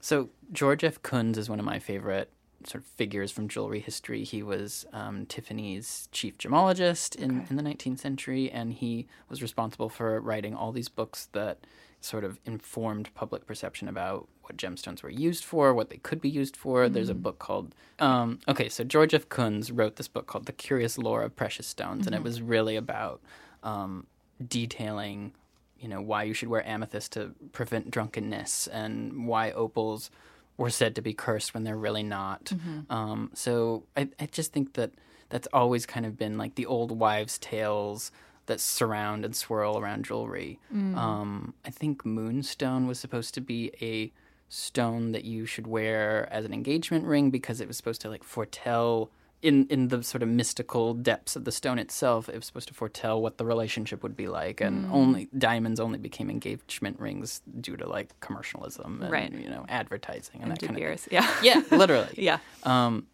so. 0.00 0.30
George 0.52 0.84
F. 0.84 1.02
Kunz 1.02 1.36
is 1.36 1.48
one 1.48 1.58
of 1.58 1.64
my 1.64 1.78
favorite 1.78 2.30
sort 2.66 2.82
of 2.82 2.88
figures 2.90 3.30
from 3.30 3.48
jewelry 3.48 3.80
history. 3.80 4.24
He 4.24 4.42
was 4.42 4.86
um, 4.92 5.26
Tiffany's 5.26 6.08
chief 6.12 6.38
gemologist 6.38 7.16
in, 7.16 7.46
in 7.50 7.56
the 7.56 7.62
19th 7.62 7.98
century, 7.98 8.50
and 8.50 8.72
he 8.72 9.06
was 9.28 9.42
responsible 9.42 9.88
for 9.88 10.20
writing 10.20 10.54
all 10.54 10.72
these 10.72 10.88
books 10.88 11.28
that 11.32 11.58
sort 12.04 12.24
of 12.24 12.38
informed 12.44 13.12
public 13.14 13.46
perception 13.46 13.88
about 13.88 14.28
what 14.42 14.56
gemstones 14.56 15.02
were 15.02 15.10
used 15.10 15.44
for, 15.44 15.72
what 15.72 15.90
they 15.90 15.96
could 15.96 16.20
be 16.20 16.28
used 16.28 16.56
for. 16.56 16.88
There's 16.88 17.08
a 17.08 17.14
book 17.14 17.38
called, 17.38 17.74
um, 17.98 18.40
okay, 18.46 18.68
so 18.68 18.84
George 18.84 19.14
F. 19.14 19.28
Kunz 19.28 19.70
wrote 19.72 19.96
this 19.96 20.08
book 20.08 20.26
called 20.26 20.46
The 20.46 20.52
Curious 20.52 20.98
Lore 20.98 21.22
of 21.22 21.34
Precious 21.34 21.66
Stones, 21.66 22.06
and 22.06 22.14
it 22.14 22.22
was 22.22 22.42
really 22.42 22.76
about 22.76 23.20
um, 23.62 24.06
detailing 24.46 25.32
you 25.80 25.88
know 25.88 26.00
why 26.00 26.22
you 26.22 26.32
should 26.32 26.48
wear 26.48 26.66
amethyst 26.66 27.12
to 27.12 27.34
prevent 27.52 27.90
drunkenness 27.90 28.68
and 28.68 29.26
why 29.26 29.50
opals 29.50 30.10
were 30.56 30.70
said 30.70 30.94
to 30.94 31.02
be 31.02 31.12
cursed 31.12 31.52
when 31.52 31.64
they're 31.64 31.76
really 31.76 32.02
not. 32.02 32.52
Um, 32.88 33.30
so 33.34 33.84
I, 33.96 34.08
I 34.18 34.26
just 34.26 34.52
think 34.52 34.74
that 34.74 34.92
that's 35.28 35.48
always 35.52 35.84
kind 35.84 36.06
of 36.06 36.16
been 36.16 36.38
like 36.38 36.54
the 36.54 36.64
old 36.64 36.98
wives' 36.98 37.38
tales 37.38 38.12
that 38.46 38.60
surround 38.60 39.24
and 39.24 39.34
swirl 39.34 39.78
around 39.78 40.04
jewelry. 40.04 40.58
Um, 40.72 41.54
I 41.64 41.70
think 41.70 42.04
moonstone 42.04 42.86
was 42.86 42.98
supposed 42.98 43.34
to 43.34 43.40
be 43.40 43.72
a 43.80 44.12
stone 44.48 45.12
that 45.12 45.24
you 45.24 45.46
should 45.46 45.66
wear 45.66 46.28
as 46.32 46.44
an 46.44 46.52
engagement 46.52 47.04
ring 47.06 47.30
because 47.30 47.60
it 47.60 47.66
was 47.68 47.76
supposed 47.76 48.00
to 48.02 48.08
like 48.10 48.22
foretell 48.22 49.10
in 49.42 49.66
in 49.68 49.88
the 49.88 50.02
sort 50.02 50.22
of 50.22 50.28
mystical 50.28 50.94
depths 50.94 51.34
of 51.36 51.44
the 51.44 51.50
stone 51.52 51.78
itself 51.78 52.28
it 52.28 52.36
was 52.36 52.46
supposed 52.46 52.68
to 52.68 52.72
foretell 52.74 53.20
what 53.20 53.36
the 53.36 53.44
relationship 53.44 54.02
would 54.02 54.16
be 54.16 54.28
like 54.28 54.60
and 54.60 54.86
only 54.92 55.28
diamonds 55.36 55.80
only 55.80 55.98
became 55.98 56.30
engagement 56.30 56.98
rings 57.00 57.42
due 57.60 57.76
to 57.76 57.86
like 57.88 58.18
commercialism 58.20 59.02
and 59.02 59.10
Right. 59.10 59.32
you 59.32 59.48
know 59.50 59.64
advertising 59.68 60.36
and, 60.40 60.44
And 60.44 60.52
that 60.52 60.60
kind 60.66 60.76
Beers. 60.76 61.06
of 61.06 61.12
Yeah. 61.12 61.28
yeah 61.42 61.62
literally 61.70 62.14
Yeah. 62.16 62.38
um 62.62 63.06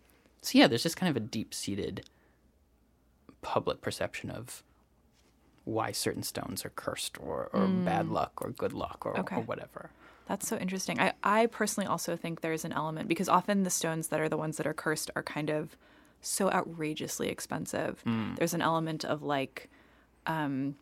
so 0.43 0.59
yeah 0.59 0.67
there's 0.69 0.83
just 0.83 0.97
kind 0.97 1.11
of 1.11 1.17
a 1.17 1.25
deep-seated 1.27 2.05
public 3.43 3.81
perception 3.81 4.31
of 4.31 4.63
why 5.65 5.93
certain 5.93 6.23
stones 6.23 6.65
are 6.65 6.71
cursed 6.71 7.19
or, 7.21 7.49
or 7.53 7.67
bad 7.67 8.09
luck 8.09 8.33
or 8.41 8.51
good 8.51 8.73
luck 8.73 9.05
or, 9.07 9.15
Mm. 9.15 9.19
Okay. 9.21 9.37
or 9.37 9.43
whatever 9.43 9.91
That's 10.27 10.47
so 10.49 10.57
interesting. 10.57 10.99
I, 11.01 11.13
I 11.23 11.47
personally 11.47 11.87
also 11.89 12.17
think 12.17 12.41
there's 12.41 12.65
an 12.65 12.73
element 12.73 13.09
because 13.09 13.29
often 13.29 13.63
the 13.65 13.71
stones 13.71 14.09
that 14.09 14.21
are 14.21 14.29
the 14.29 14.37
ones 14.37 14.57
that 14.59 14.67
are 14.67 14.73
cursed 14.75 15.11
are 15.17 15.23
kind 15.23 15.51
of 15.51 15.77
so 16.23 16.51
outrageously 16.51 17.29
expensive. 17.29 18.03
There's 18.37 18.55
an 18.55 18.63
element 18.63 19.05
of 19.05 19.23
like 19.23 19.71
um, 20.27 20.77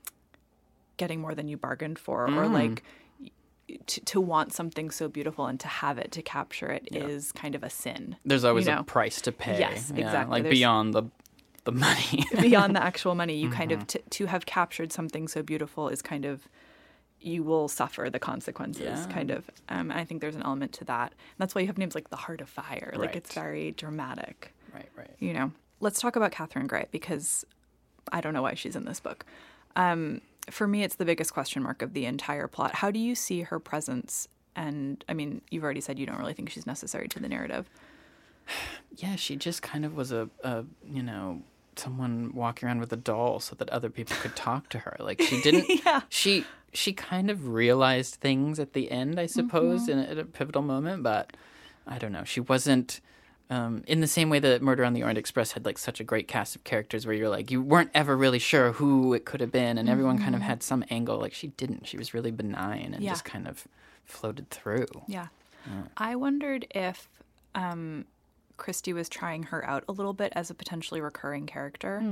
getting 0.96 1.20
more 1.20 1.34
than 1.34 1.48
you 1.48 1.56
bargained 1.56 1.98
for, 1.98 2.28
Mm. 2.28 2.36
or 2.36 2.48
like 2.48 2.82
to, 3.86 4.00
to 4.00 4.20
want 4.20 4.52
something 4.52 4.90
so 4.90 5.08
beautiful 5.08 5.46
and 5.46 5.60
to 5.60 5.68
have 5.68 5.98
it 5.98 6.10
to 6.12 6.22
capture 6.22 6.70
it 6.70 6.88
is 6.90 7.32
kind 7.32 7.54
of 7.54 7.62
a 7.62 7.68
sin. 7.70 8.16
There's 8.24 8.44
always 8.44 8.66
you 8.66 8.72
know? 8.74 8.80
a 8.80 8.84
price 8.84 9.20
to 9.22 9.32
pay. 9.32 9.58
Yes, 9.58 9.92
Yeah, 9.94 10.06
exactly. 10.06 10.32
Like 10.32 10.42
There's- 10.44 10.58
beyond 10.58 10.94
the 10.94 11.04
the 11.70 11.72
money. 11.86 12.24
beyond 12.40 12.74
the 12.76 12.82
actual 12.82 13.14
money 13.14 13.36
you 13.36 13.48
kind 13.50 13.70
Mm-hmm. 13.70 13.80
of 13.82 13.86
t- 13.86 14.00
to 14.18 14.26
have 14.26 14.46
captured 14.46 14.90
something 14.92 15.28
so 15.28 15.42
beautiful 15.42 15.88
is 15.88 16.00
kind 16.02 16.24
of 16.24 16.48
you 17.20 17.42
will 17.42 17.66
suffer 17.68 18.08
the 18.10 18.18
consequences 18.20 18.84
Yeah. 18.84 19.06
kind 19.16 19.30
of. 19.36 19.40
Um, 19.68 19.90
i 19.90 20.04
think 20.04 20.20
there's 20.20 20.36
an 20.36 20.42
element 20.50 20.72
to 20.74 20.84
that. 20.84 21.10
And 21.12 21.38
that's 21.38 21.52
why 21.54 21.60
you 21.62 21.66
have 21.66 21.78
names 21.78 21.94
like 21.94 22.10
the 22.10 22.16
heart 22.26 22.40
of 22.40 22.48
fire. 22.48 22.92
Like 22.96 23.16
it's 23.16 23.32
very 23.34 23.72
dramatic. 23.72 24.54
Right, 24.72 24.88
right. 24.96 25.14
you 25.18 25.32
know? 25.32 25.50
Let's 25.80 26.00
talk 26.00 26.14
about 26.16 26.30
catherine 26.38 26.66
gray 26.72 26.86
because 26.98 27.44
i 28.12 28.20
don't 28.22 28.34
know 28.36 28.42
why 28.48 28.54
she's 28.54 28.76
in 28.76 28.84
this 28.84 29.00
book. 29.00 29.24
Um, 29.76 30.20
for 30.58 30.66
me 30.66 30.82
it's 30.86 30.94
the 30.96 31.04
biggest 31.04 31.30
question 31.34 31.62
mark 31.62 31.82
of 31.82 31.92
the 31.92 32.04
entire 32.06 32.48
plot. 32.48 32.70
How 32.76 32.90
do 32.90 32.98
you 33.08 33.14
see 33.14 33.40
her 33.50 33.58
presence? 33.60 34.28
And 34.56 35.04
i 35.08 35.12
mean 35.20 35.30
you've 35.50 35.64
already 35.64 35.80
said 35.86 35.98
you 35.98 36.06
don't 36.06 36.18
really 36.22 36.34
think 36.38 36.48
she's 36.50 36.66
necessary 36.74 37.08
to 37.08 37.18
the 37.20 37.28
narrative. 37.36 37.68
Yeah, 38.96 39.14
she 39.16 39.36
just 39.36 39.60
kind 39.62 39.84
of 39.84 39.94
was 39.94 40.10
a, 40.10 40.28
a 40.42 40.64
you 40.84 41.02
know 41.02 41.42
someone 41.78 42.32
walking 42.34 42.66
around 42.68 42.80
with 42.80 42.92
a 42.92 42.96
doll 42.96 43.40
so 43.40 43.54
that 43.56 43.68
other 43.70 43.90
people 43.90 44.16
could 44.20 44.34
talk 44.48 44.68
to 44.70 44.78
her. 44.80 44.96
Like 45.00 45.20
she 45.22 45.40
didn't. 45.40 45.66
Yeah. 45.84 46.00
She 46.08 46.44
she 46.72 46.92
kind 46.92 47.30
of 47.30 47.48
realized 47.48 48.16
things 48.16 48.58
at 48.58 48.72
the 48.74 48.90
end, 48.90 49.18
I 49.18 49.26
suppose, 49.26 49.82
Mm-hmm. 49.88 49.90
in 49.92 49.98
a, 49.98 50.02
at 50.10 50.18
a 50.18 50.24
pivotal 50.24 50.62
moment. 50.62 51.02
But 51.02 51.36
I 51.86 51.98
don't 51.98 52.12
know. 52.12 52.24
She 52.24 52.40
wasn't. 52.40 53.00
Um, 53.50 53.82
in 53.86 54.00
the 54.00 54.06
same 54.06 54.28
way 54.28 54.40
that 54.40 54.60
Murder 54.60 54.84
on 54.84 54.92
the 54.92 55.00
Orient 55.00 55.16
Express 55.16 55.52
had 55.52 55.64
like 55.64 55.78
such 55.78 56.00
a 56.00 56.04
great 56.04 56.28
cast 56.28 56.54
of 56.54 56.64
characters, 56.64 57.06
where 57.06 57.14
you're 57.16 57.30
like 57.30 57.50
you 57.50 57.62
weren't 57.62 57.90
ever 57.94 58.14
really 58.14 58.38
sure 58.38 58.72
who 58.72 59.14
it 59.14 59.24
could 59.24 59.40
have 59.40 59.50
been, 59.50 59.78
and 59.78 59.88
everyone 59.88 60.18
kind 60.18 60.34
of 60.34 60.42
had 60.42 60.62
some 60.62 60.84
angle. 60.90 61.16
Like 61.18 61.32
she 61.32 61.46
didn't. 61.46 61.86
She 61.86 61.96
was 61.96 62.12
really 62.12 62.30
benign 62.30 62.82
and 62.86 62.94
Mm-hmm. 62.96 63.04
Yeah. 63.04 63.10
just 63.12 63.24
kind 63.24 63.48
of 63.48 63.66
floated 64.04 64.50
through. 64.50 64.86
Yeah. 65.06 65.28
I 65.96 66.14
wondered 66.16 66.66
if 66.74 67.08
um, 67.54 68.04
Christie 68.58 68.92
was 68.92 69.08
trying 69.08 69.44
her 69.44 69.64
out 69.64 69.84
a 69.88 69.92
little 69.92 70.12
bit 70.12 70.32
as 70.36 70.50
a 70.50 70.54
potentially 70.54 71.00
recurring 71.00 71.46
character. 71.46 72.02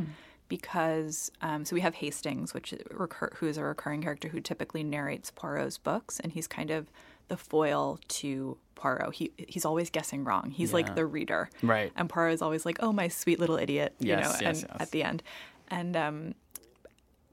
Because 0.49 1.33
um, 1.43 1.65
so 1.65 1.75
we 1.75 1.81
have 1.81 1.97
Hastings, 1.97 2.55
which 2.55 2.73
recur- 2.93 3.33
who 3.37 3.49
is 3.49 3.57
a 3.59 3.65
recurring 3.65 4.01
character 4.03 4.29
who 4.29 4.41
typically 4.41 4.85
narrates 4.85 5.33
Poirot's 5.33 5.77
books, 5.77 6.21
and 6.21 6.33
he's 6.33 6.47
kind 6.47 6.71
of 6.71 6.89
the 7.27 7.37
foil 7.37 7.99
to 8.07 8.57
Poirot. 8.77 9.13
He 9.17 9.33
he's 9.37 9.65
always 9.65 9.91
guessing 9.91 10.23
wrong. 10.23 10.51
He's 10.53 10.73
like 10.73 10.95
the 10.95 11.05
reader, 11.05 11.51
Right. 11.63 11.93
And 11.97 12.09
Poirot 12.09 12.35
is 12.35 12.43
always 12.43 12.65
like, 12.65 12.77
"Oh, 12.79 12.93
my 12.93 13.09
sweet 13.09 13.41
little 13.41 13.57
idiot," 13.57 13.97
you 13.99 14.11
Yes, 14.11 14.25
know, 14.25 14.31
yes, 14.49 14.63
and 14.63 14.71
yes. 14.71 14.81
at 14.83 14.91
the 14.93 15.03
end, 15.03 15.25
and 15.67 15.97
um, 15.97 16.35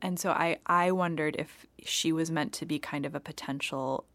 and 0.02 0.20
so 0.20 0.32
I 0.32 0.58
I 0.66 0.92
wondered 0.92 1.36
if 1.38 1.68
she 1.84 2.12
was 2.12 2.32
meant 2.32 2.52
to 2.54 2.66
be 2.66 2.80
kind 2.80 3.06
of 3.06 3.14
a 3.14 3.20
potential 3.20 4.06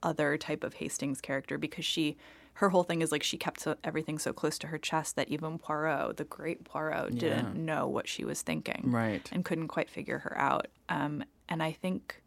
other 0.00 0.36
type 0.38 0.62
of 0.62 0.74
Hastings 0.74 1.20
character 1.20 1.58
because 1.58 1.84
she 1.84 2.16
her 2.60 2.70
whole 2.70 2.82
thing 2.82 3.02
is 3.02 3.12
like 3.12 3.22
she 3.22 3.36
kept 3.36 3.60
so, 3.60 3.76
everything 3.84 4.18
so 4.18 4.32
close 4.32 4.58
to 4.58 4.66
her 4.66 4.78
chest 4.78 5.14
that 5.16 5.28
even 5.28 5.58
Poirot, 5.58 6.16
the 6.16 6.24
great 6.24 6.64
Poirot, 6.64 7.16
didn't 7.16 7.54
know 7.54 7.86
what 7.86 8.08
she 8.08 8.24
was 8.24 8.42
thinking, 8.42 8.82
Right. 8.90 9.28
and 9.32 9.44
couldn't 9.44 9.68
quite 9.68 9.88
figure 9.88 10.18
her 10.18 10.36
out. 10.36 10.66
Um, 10.88 11.22
and 11.48 11.62
I 11.62 11.70
think 11.72 12.20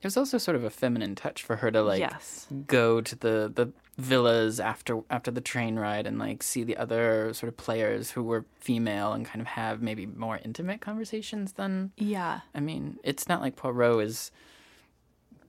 It 0.00 0.06
was 0.06 0.16
also 0.18 0.36
sort 0.38 0.56
of 0.56 0.62
a 0.62 0.70
feminine 0.70 1.14
touch 1.14 1.42
for 1.42 1.56
her 1.56 1.70
to 1.70 1.82
like 1.82 2.00
Yes. 2.00 2.46
go 2.66 3.00
to 3.00 3.16
the 3.16 3.50
the 3.54 3.72
villas 3.96 4.60
after 4.60 5.00
after 5.10 5.30
the 5.32 5.40
train 5.40 5.76
ride 5.76 6.06
and 6.06 6.18
like 6.20 6.42
see 6.42 6.62
the 6.62 6.76
other 6.76 7.32
sort 7.34 7.48
of 7.48 7.56
players 7.56 8.10
who 8.12 8.22
were 8.22 8.44
female 8.60 9.12
and 9.14 9.24
kind 9.26 9.40
of 9.40 9.46
have 9.48 9.82
maybe 9.82 10.04
more 10.06 10.38
intimate 10.44 10.80
conversations 10.80 11.54
than 11.54 11.90
yeah, 11.96 12.40
I 12.54 12.60
mean, 12.60 12.98
it's 13.02 13.26
not 13.26 13.40
like 13.40 13.56
Poirot 13.56 14.04
is 14.04 14.30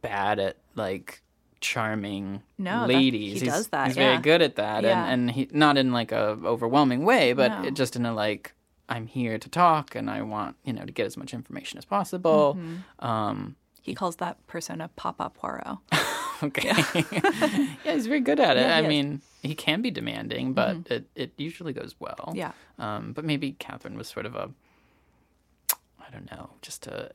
bad 0.02 0.40
at 0.40 0.56
like 0.76 1.22
charming 1.62 2.42
No, 2.58 2.82
that- 2.82 2.90
ladies. 2.90 3.34
he 3.34 3.46
he's, 3.46 3.54
does 3.54 3.68
that, 3.70 3.88
He's 3.88 3.98
yeah. 3.98 4.10
very 4.12 4.22
good 4.22 4.42
at 4.42 4.56
that, 4.56 4.84
Yeah. 4.84 5.06
and 5.06 5.30
and 5.30 5.32
he 5.32 5.48
not 5.52 5.78
in 5.78 5.92
like 5.92 6.12
a 6.12 6.38
overwhelming 6.44 7.04
way, 7.06 7.34
but 7.34 7.64
No. 7.64 7.70
just 7.72 7.96
in 7.96 8.06
a 8.06 8.14
like 8.14 8.54
I'm 8.88 9.06
here 9.08 9.38
to 9.38 9.50
talk 9.50 9.94
and 9.96 10.10
I 10.10 10.22
want 10.22 10.56
you 10.64 10.74
know 10.74 10.84
to 10.86 10.92
get 10.92 11.06
as 11.06 11.16
much 11.18 11.34
information 11.34 11.78
as 11.78 11.86
possible. 11.86 12.56
Mm-hmm. 12.58 13.06
Um, 13.06 13.56
he 13.82 13.94
calls 13.96 14.18
that 14.18 14.46
persona 14.48 14.90
Papa 14.96 15.32
Poirot. 15.34 15.78
Okay. 16.42 16.72
Yeah. 17.12 17.94
he's 17.94 18.08
very 18.08 18.22
good 18.22 18.40
at 18.40 18.56
it. 18.56 18.62
Yeah, 18.62 18.78
I 18.78 18.82
is. 18.82 18.88
mean, 18.88 19.22
he 19.44 19.54
can 19.54 19.82
be 19.82 19.92
demanding, 19.92 20.54
but 20.54 20.78
it, 20.90 21.10
it 21.14 21.34
usually 21.36 21.74
goes 21.74 21.96
well. 22.00 22.32
Yeah. 22.34 22.54
Um, 22.78 23.12
but 23.12 23.26
maybe 23.26 23.58
Catherine 23.60 23.98
was 23.98 24.08
sort 24.08 24.26
of 24.26 24.36
a, 24.36 24.50
I 26.00 26.10
don't 26.14 26.32
know, 26.32 26.52
just 26.62 26.88
a 26.88 27.12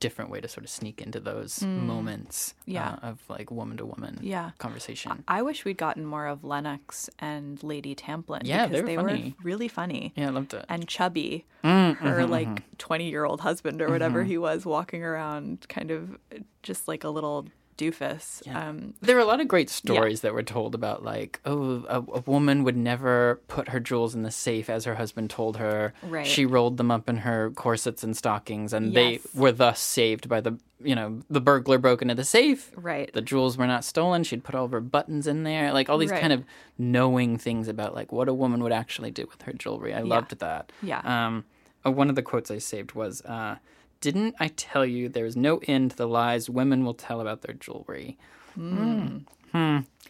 different 0.00 0.30
way 0.30 0.40
to 0.40 0.48
sort 0.48 0.64
of 0.64 0.70
sneak 0.70 1.00
into 1.00 1.20
those 1.20 1.62
moments 1.62 2.54
Mm. 2.66 2.72
Yeah. 2.74 2.90
uh, 3.02 3.06
of 3.08 3.18
like 3.28 3.50
woman 3.50 3.76
to 3.76 3.84
woman 3.86 4.18
Yeah. 4.22 4.50
conversation. 4.58 5.24
I 5.28 5.42
wish 5.42 5.64
we'd 5.64 5.76
gotten 5.76 6.04
more 6.06 6.26
of 6.26 6.42
Lennox 6.42 7.10
and 7.18 7.62
Lady 7.62 7.94
Tamplin 7.94 8.42
Yeah, 8.44 8.66
because 8.66 8.84
they 8.84 8.96
were 8.96 9.08
funny. 9.10 9.36
really 9.42 9.68
funny. 9.68 10.12
yeah, 10.16 10.28
I 10.28 10.30
loved 10.30 10.54
it. 10.54 10.64
and 10.68 10.88
chubby, 10.88 11.44
Mm, 11.62 11.96
her 11.98 12.20
mm-hmm, 12.20 12.30
like 12.30 12.78
20 12.78 13.10
year 13.10 13.24
old 13.26 13.42
husband 13.42 13.82
or 13.82 13.90
whatever 13.90 14.24
he 14.24 14.38
was 14.38 14.64
walking 14.64 15.02
around 15.04 15.66
kind 15.68 15.90
of 15.90 16.16
just 16.62 16.88
like 16.88 17.04
a 17.04 17.10
little 17.10 17.46
doofus. 17.80 18.42
Yeah. 18.46 18.68
Um, 18.68 18.94
There 19.00 19.14
were 19.16 19.22
a 19.22 19.24
lot 19.32 19.40
of 19.40 19.48
great 19.48 19.70
stories 19.70 20.20
that 20.20 20.34
were 20.34 20.42
told 20.42 20.74
about, 20.74 21.02
like, 21.02 21.40
oh, 21.44 21.84
a, 21.88 21.98
a 22.18 22.20
woman 22.26 22.62
would 22.64 22.76
never 22.76 23.40
put 23.48 23.68
her 23.70 23.80
jewels 23.80 24.14
in 24.14 24.22
the 24.22 24.30
safe 24.30 24.68
as 24.68 24.84
her 24.84 24.96
husband 24.96 25.30
told 25.30 25.56
her. 25.56 25.92
Right. 26.02 26.26
She 26.26 26.44
rolled 26.46 26.76
them 26.76 26.90
up 26.90 27.08
in 27.08 27.18
her 27.18 27.50
corsets 27.50 28.02
and 28.04 28.16
stockings, 28.16 28.72
and 28.72 28.92
Yes. 28.92 29.22
they 29.22 29.40
were 29.40 29.52
thus 29.52 29.80
saved 29.80 30.28
by 30.28 30.40
the, 30.40 30.58
you 30.82 30.94
know, 30.94 31.20
the 31.30 31.40
burglar 31.40 31.78
broke 31.78 32.02
into 32.02 32.14
the 32.14 32.24
safe. 32.24 32.70
right. 32.76 33.10
The 33.12 33.22
jewels 33.22 33.56
were 33.56 33.66
not 33.66 33.84
stolen. 33.84 34.24
She'd 34.24 34.44
put 34.44 34.54
all 34.54 34.64
of 34.66 34.72
her 34.72 34.80
buttons 34.80 35.26
in 35.26 35.42
there. 35.44 35.72
Like, 35.72 35.88
all 35.88 35.98
these 35.98 36.10
Right. 36.10 36.20
kind 36.20 36.32
of 36.32 36.44
knowing 36.78 37.38
things 37.38 37.68
about, 37.68 37.94
like, 37.94 38.12
what 38.12 38.28
a 38.28 38.34
woman 38.34 38.62
would 38.62 38.72
actually 38.72 39.10
do 39.10 39.26
with 39.30 39.42
her 39.42 39.52
jewelry. 39.52 39.94
I 39.94 40.00
loved 40.02 40.38
that. 40.38 40.72
Yeah. 40.82 41.00
Um, 41.04 41.44
uh, 41.86 41.90
one 41.90 42.08
of 42.10 42.14
the 42.16 42.22
quotes 42.22 42.50
I 42.50 42.58
saved 42.58 42.92
was, 42.92 43.22
uh, 43.22 43.56
Didn't 44.00 44.34
I 44.40 44.48
tell 44.48 44.84
you 44.86 45.08
there 45.08 45.26
is 45.26 45.36
no 45.36 45.60
end 45.66 45.92
to 45.92 45.96
the 45.96 46.08
lies 46.08 46.48
women 46.48 46.84
will 46.84 46.94
tell 46.94 47.20
about 47.20 47.42
their 47.42 47.54
jewelry? 47.54 48.16
Hmm. 48.54 49.18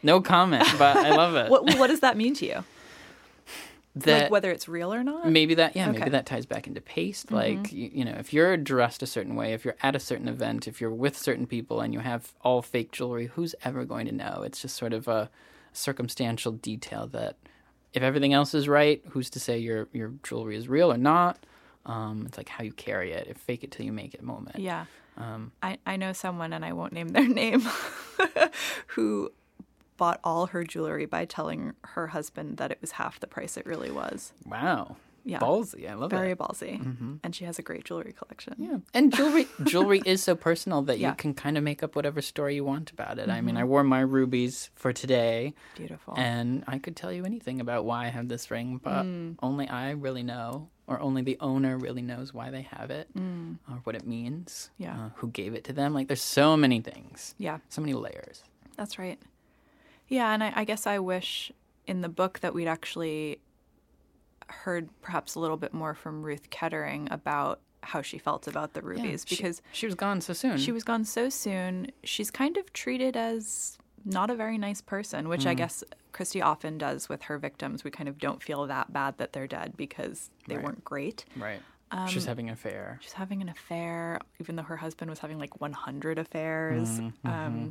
No 0.02 0.20
comment, 0.20 0.66
but 0.78 0.96
I 0.96 1.10
love 1.14 1.34
it. 1.34 1.50
what, 1.50 1.76
what 1.78 1.86
does 1.88 2.00
that 2.00 2.16
mean 2.16 2.34
to 2.34 2.46
you? 2.46 2.64
that 3.96 4.22
like 4.22 4.30
whether 4.30 4.52
it's 4.52 4.68
real 4.68 4.94
or 4.94 5.02
not? 5.02 5.28
maybe 5.28 5.54
that 5.54 5.74
yeah 5.74 5.86
Okay. 5.86 5.90
Mm-hmm. 5.90 5.98
maybe 5.98 6.10
that 6.12 6.24
ties 6.24 6.46
back 6.46 6.68
into 6.68 6.80
paste 6.80 7.32
like 7.32 7.72
you, 7.72 7.90
you 7.92 8.04
know 8.04 8.14
if 8.18 8.32
you're 8.32 8.56
dressed 8.56 9.02
a 9.02 9.06
certain 9.06 9.34
way 9.34 9.52
if 9.52 9.64
you're 9.64 9.74
at 9.82 9.96
a 9.96 10.00
certain 10.00 10.28
event 10.28 10.68
if 10.68 10.80
you're 10.80 10.94
with 10.94 11.18
certain 11.18 11.44
people 11.44 11.80
and 11.80 11.92
you 11.92 11.98
have 11.98 12.32
all 12.42 12.62
fake 12.62 12.92
jewelry 12.92 13.26
who's 13.34 13.52
ever 13.64 13.84
going 13.84 14.06
to 14.06 14.14
know 14.14 14.42
it's 14.46 14.62
just 14.62 14.76
sort 14.76 14.92
of 14.92 15.08
a 15.08 15.28
circumstantial 15.72 16.52
detail 16.52 17.08
that 17.08 17.34
if 17.92 18.00
everything 18.00 18.32
else 18.32 18.54
is 18.54 18.68
right 18.68 19.02
who's 19.10 19.28
to 19.30 19.40
say 19.40 19.58
your 19.58 19.88
your 19.92 20.12
jewelry 20.22 20.56
is 20.56 20.68
real 20.68 20.92
or 20.92 20.96
not 20.98 21.44
um, 21.86 22.24
it's 22.26 22.36
like 22.36 22.48
how 22.48 22.62
you 22.64 22.72
carry 22.72 23.12
it 23.12 23.26
if 23.28 23.36
fake 23.38 23.64
it 23.64 23.70
till 23.70 23.86
you 23.86 23.92
make 23.92 24.14
it 24.14 24.22
moment 24.22 24.58
Yeah. 24.58 24.84
um, 25.16 25.52
I, 25.62 25.78
I 25.86 25.96
know 25.96 26.12
someone, 26.12 26.52
and 26.52 26.64
I 26.64 26.72
won't 26.72 26.92
name 26.92 27.08
their 27.08 27.28
name, 27.42 27.62
who 28.88 29.32
bought 29.96 30.20
all 30.24 30.46
her 30.46 30.64
jewelry 30.64 31.06
by 31.06 31.24
telling 31.26 31.74
her 31.82 32.08
husband 32.08 32.56
that 32.56 32.70
it 32.70 32.78
was 32.80 32.92
half 32.92 33.20
the 33.20 33.26
price 33.26 33.56
it 33.56 33.66
really 33.66 33.90
was. 33.90 34.32
wow 34.46 34.96
Yeah. 35.24 35.38
ballsy 35.38 35.88
i 35.88 35.94
love 35.94 36.10
Very 36.10 36.32
it 36.32 36.36
Very 36.38 36.48
ballsy. 36.48 36.80
Mm-hmm. 36.82 37.14
And 37.22 37.34
she 37.34 37.44
has 37.44 37.58
a 37.58 37.62
great 37.62 37.84
jewelry 37.84 38.14
collection. 38.16 38.54
Yeah, 38.58 38.78
and 38.94 39.14
jewelry 39.14 39.46
jewelry 39.64 40.02
is 40.04 40.22
so 40.22 40.34
personal 40.34 40.82
that 40.82 40.98
Yeah. 40.98 41.10
you 41.10 41.14
can 41.16 41.34
kind 41.34 41.56
of 41.58 41.64
make 41.64 41.82
up 41.82 41.96
whatever 41.96 42.20
story 42.22 42.54
you 42.54 42.64
want 42.64 42.90
about 42.90 43.18
it. 43.18 43.28
I 43.28 43.40
mean, 43.40 43.56
I 43.56 43.60
mm-hmm. 43.60 43.68
wore 43.70 43.84
my 43.84 44.00
rubies 44.00 44.70
for 44.74 44.92
today, 44.92 45.54
Beautiful. 45.76 46.14
and 46.16 46.64
I 46.66 46.78
could 46.78 46.96
tell 46.96 47.12
you 47.12 47.24
anything 47.24 47.60
about 47.60 47.84
why 47.84 48.06
I 48.06 48.08
have 48.08 48.28
this 48.28 48.50
ring, 48.50 48.80
but 48.82 49.04
mm. 49.04 49.36
only 49.42 49.68
I 49.68 49.90
really 49.90 50.22
know, 50.22 50.68
or 50.86 51.00
only 51.00 51.22
the 51.22 51.36
owner 51.40 51.76
really 51.78 52.02
knows 52.02 52.32
why 52.34 52.50
they 52.50 52.62
have 52.62 52.90
it, 52.90 53.08
mm. 53.16 53.56
or 53.68 53.76
what 53.84 53.94
it 53.94 54.06
means, 54.06 54.70
Yeah. 54.78 54.94
uh, 54.94 55.08
who 55.16 55.28
gave 55.28 55.54
it 55.54 55.64
to 55.64 55.72
them. 55.72 55.94
Like, 55.94 56.08
there's 56.08 56.22
so 56.22 56.56
many 56.56 56.80
things, 56.80 57.34
yeah. 57.38 57.58
so 57.68 57.80
many 57.80 57.94
layers. 57.94 58.42
That's 58.76 58.98
right. 58.98 59.18
Yeah, 60.08 60.32
and 60.32 60.42
I, 60.42 60.52
I 60.56 60.64
guess 60.64 60.86
I 60.86 60.98
wish 60.98 61.52
in 61.86 62.00
the 62.00 62.08
book 62.08 62.40
that 62.40 62.54
we'd 62.54 62.68
actually 62.68 63.40
heard 64.50 64.88
perhaps 65.02 65.34
a 65.34 65.40
little 65.40 65.56
bit 65.56 65.72
more 65.72 65.94
from 65.94 66.22
Ruth 66.22 66.50
Kettering 66.50 67.08
about 67.10 67.60
how 67.82 68.02
she 68.02 68.18
felt 68.18 68.46
about 68.46 68.74
the 68.74 68.82
rubies 68.82 69.24
she- 69.26 69.36
because 69.36 69.62
she, 69.72 69.86
was 69.86 69.94
gone 69.94 70.20
so 70.20 70.32
soon. 70.32 70.58
she 70.58 70.72
was 70.72 70.84
gone 70.84 71.04
so 71.04 71.28
soon. 71.28 71.90
She's 72.04 72.30
kind 72.30 72.56
of 72.56 72.72
treated 72.72 73.16
as 73.16 73.78
not 74.04 74.30
a 74.30 74.34
very 74.34 74.58
nice 74.58 74.80
person, 74.80 75.28
which 75.28 75.46
I 75.46 75.54
mm. 75.54 75.58
guess 75.58 75.84
Christie 76.12 76.42
often 76.42 76.78
does 76.78 77.08
with 77.08 77.22
her 77.22 77.38
victims. 77.38 77.84
We 77.84 77.90
kind 77.90 78.08
of 78.08 78.18
don't 78.18 78.42
feel 78.42 78.66
that 78.66 78.92
bad 78.92 79.18
that 79.18 79.32
they're 79.32 79.46
dead 79.46 79.76
because 79.76 80.30
they 80.48 80.56
Right. 80.56 80.64
weren't 80.64 80.84
great. 80.84 81.24
right. 81.36 81.60
she 82.08 82.14
was 82.14 82.24
um, 82.24 82.28
having 82.28 82.48
an 82.48 82.54
affair. 82.54 82.98
She's 83.02 83.12
having 83.14 83.42
an 83.42 83.48
affair, 83.48 84.20
even 84.38 84.56
though 84.56 84.62
her 84.62 84.76
husband 84.76 85.10
was 85.10 85.18
having 85.18 85.38
like 85.38 85.60
100 85.60 86.18
affairs. 86.18 86.88
Mm-hmm. 86.88 87.26
Um, 87.26 87.32
mm-hmm. 87.32 87.68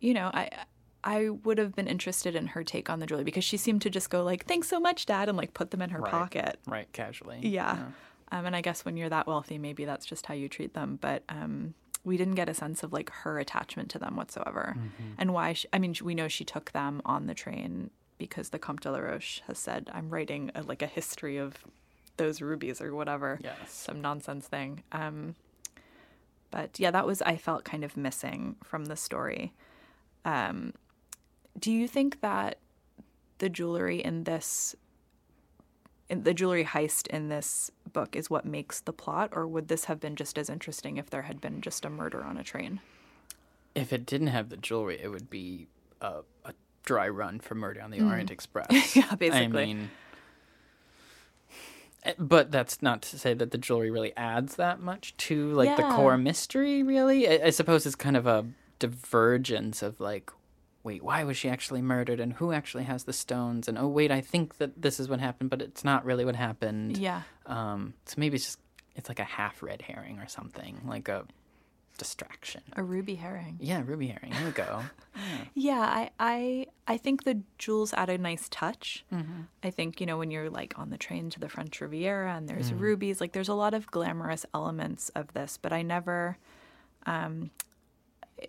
you 0.00 0.14
know, 0.14 0.30
I 0.34 0.50
I 1.04 1.28
would 1.30 1.58
have 1.58 1.74
been 1.76 1.86
interested 1.86 2.34
in 2.34 2.48
her 2.48 2.64
take 2.64 2.90
on 2.90 2.98
the 2.98 3.06
jewelry 3.06 3.24
because 3.24 3.44
she 3.44 3.56
seemed 3.56 3.82
to 3.82 3.90
just 3.90 4.10
go 4.10 4.22
like, 4.24 4.46
"Thanks 4.46 4.68
so 4.68 4.80
much, 4.80 5.06
Dad," 5.06 5.28
and 5.28 5.38
like 5.38 5.54
put 5.54 5.70
them 5.70 5.80
in 5.82 5.90
her 5.90 6.00
Right. 6.00 6.10
pocket. 6.10 6.58
Right, 6.66 6.92
casually. 6.92 7.38
Yeah. 7.42 7.86
Um, 8.30 8.44
and 8.46 8.54
I 8.56 8.60
guess 8.60 8.84
when 8.84 8.96
you're 8.96 9.08
that 9.08 9.26
wealthy, 9.26 9.58
maybe 9.58 9.84
that's 9.84 10.04
just 10.04 10.26
how 10.26 10.34
you 10.34 10.48
treat 10.48 10.74
them. 10.74 10.98
But 11.00 11.22
um, 11.28 11.74
we 12.04 12.16
didn't 12.16 12.34
get 12.34 12.48
a 12.48 12.54
sense 12.54 12.82
of 12.82 12.92
like 12.92 13.10
her 13.10 13.38
attachment 13.38 13.90
to 13.90 13.98
them 13.98 14.16
whatsoever, 14.16 14.76
and 15.16 15.32
why. 15.32 15.52
She, 15.54 15.68
I 15.72 15.78
mean, 15.78 15.94
we 16.02 16.14
know 16.14 16.28
she 16.28 16.44
took 16.44 16.72
them 16.72 17.00
on 17.04 17.26
the 17.26 17.34
train 17.34 17.90
because 18.18 18.48
the 18.50 18.58
Comte 18.58 18.82
de 18.82 18.90
la 18.90 18.98
Roche 18.98 19.40
has 19.46 19.58
said, 19.58 19.88
"I'm 19.94 20.10
writing 20.10 20.50
a, 20.54 20.62
like 20.62 20.82
a 20.82 20.86
history 20.86 21.36
of 21.38 21.64
those 22.16 22.42
rubies 22.42 22.80
or 22.80 22.94
whatever." 22.94 23.38
Yes. 23.42 23.70
some 23.70 24.00
nonsense 24.02 24.46
thing. 24.48 24.82
Um, 24.92 25.36
but 26.50 26.78
yeah, 26.80 26.90
that 26.90 27.06
was 27.06 27.22
I 27.22 27.36
felt 27.36 27.64
kind 27.64 27.84
of 27.84 27.96
missing 27.96 28.56
from 28.64 28.86
the 28.86 28.96
story. 28.96 29.52
Um, 30.24 30.74
do 31.58 31.72
you 31.72 31.88
think 31.88 32.20
that 32.20 32.58
the 33.38 33.48
jewelry 33.48 34.02
in 34.02 34.24
this, 34.24 34.74
in 36.08 36.22
the 36.22 36.34
jewelry 36.34 36.64
heist 36.64 37.06
in 37.08 37.28
this 37.28 37.70
book, 37.92 38.16
is 38.16 38.28
what 38.28 38.44
makes 38.44 38.80
the 38.80 38.92
plot, 38.92 39.30
or 39.32 39.46
would 39.46 39.68
this 39.68 39.84
have 39.84 40.00
been 40.00 40.16
just 40.16 40.38
as 40.38 40.50
interesting 40.50 40.96
if 40.96 41.10
there 41.10 41.22
had 41.22 41.40
been 41.40 41.60
just 41.60 41.84
a 41.84 41.90
murder 41.90 42.22
on 42.24 42.36
a 42.36 42.44
train? 42.44 42.80
If 43.74 43.92
it 43.92 44.06
didn't 44.06 44.28
have 44.28 44.48
the 44.48 44.56
jewelry, 44.56 44.98
it 45.00 45.08
would 45.08 45.30
be 45.30 45.68
a, 46.00 46.20
a 46.44 46.52
dry 46.84 47.08
run 47.08 47.38
for 47.38 47.54
Murder 47.54 47.82
on 47.82 47.90
the 47.90 48.00
Orient 48.00 48.30
Express. 48.32 48.96
Yeah, 48.96 49.14
basically. 49.14 49.62
I 49.62 49.66
mean, 49.66 49.90
eh, 52.04 52.14
but 52.18 52.50
that's 52.50 52.82
not 52.82 53.02
to 53.02 53.18
say 53.18 53.34
that 53.34 53.50
the 53.50 53.58
jewelry 53.58 53.90
really 53.90 54.16
adds 54.16 54.56
that 54.56 54.80
much 54.80 55.16
to 55.18 55.52
like 55.52 55.76
the 55.76 55.82
core 55.82 56.16
mystery. 56.16 56.82
Really, 56.82 57.28
I, 57.28 57.46
I 57.46 57.50
suppose 57.50 57.86
it's 57.86 57.94
kind 57.94 58.16
of 58.16 58.26
a 58.26 58.46
divergence 58.78 59.82
of 59.82 60.00
like, 60.00 60.30
wait, 60.88 61.02
why 61.02 61.24
was 61.24 61.36
she 61.36 61.48
actually 61.48 61.82
murdered, 61.82 62.20
and 62.20 62.32
who 62.40 62.52
actually 62.52 62.84
has 62.92 63.04
the 63.04 63.12
stones, 63.24 63.68
and 63.68 63.76
oh 63.78 63.88
wait, 63.98 64.10
I 64.10 64.20
think 64.32 64.56
that 64.60 64.72
this 64.84 64.98
is 65.00 65.06
what 65.10 65.20
happened, 65.20 65.50
but 65.50 65.60
it's 65.62 65.84
not 65.84 66.04
really 66.04 66.24
what 66.24 66.36
happened. 66.36 66.96
Yeah. 66.96 67.22
Um. 67.46 67.94
So 68.08 68.14
maybe 68.16 68.34
it's 68.36 68.44
just 68.50 68.58
it's 68.96 69.08
like 69.08 69.20
a 69.20 69.30
half 69.38 69.62
red 69.62 69.80
herring 69.82 70.18
or 70.18 70.28
something, 70.28 70.80
like 70.84 71.08
a 71.08 71.24
distraction. 71.98 72.62
A 72.76 72.82
ruby 72.82 73.16
herring. 73.16 73.56
Yeah, 73.60 73.82
ruby 73.84 74.06
herring. 74.08 74.32
There 74.32 74.44
we 74.44 74.52
go. 74.52 74.82
Yeah, 75.54 75.80
I, 75.80 76.10
I 76.20 76.66
I 76.86 76.96
think 76.96 77.24
the 77.24 77.40
jewels 77.58 77.92
add 77.92 78.08
a 78.08 78.16
nice 78.18 78.46
touch. 78.50 79.04
Mm-hmm. 79.12 79.40
I 79.64 79.70
think 79.70 80.00
you 80.00 80.06
know 80.06 80.16
when 80.16 80.30
you're 80.30 80.48
like 80.60 80.78
on 80.78 80.90
the 80.90 80.96
train 80.96 81.28
to 81.30 81.40
the 81.40 81.48
French 81.48 81.80
Riviera 81.80 82.34
and 82.36 82.48
there's 82.48 82.70
Mm. 82.70 82.78
rubies, 82.78 83.20
like 83.20 83.32
there's 83.32 83.48
a 83.48 83.54
lot 83.64 83.74
of 83.74 83.90
glamorous 83.90 84.46
elements 84.54 85.08
of 85.20 85.32
this, 85.32 85.58
but 85.60 85.72
I 85.72 85.82
never, 85.82 86.38
um, 87.04 87.50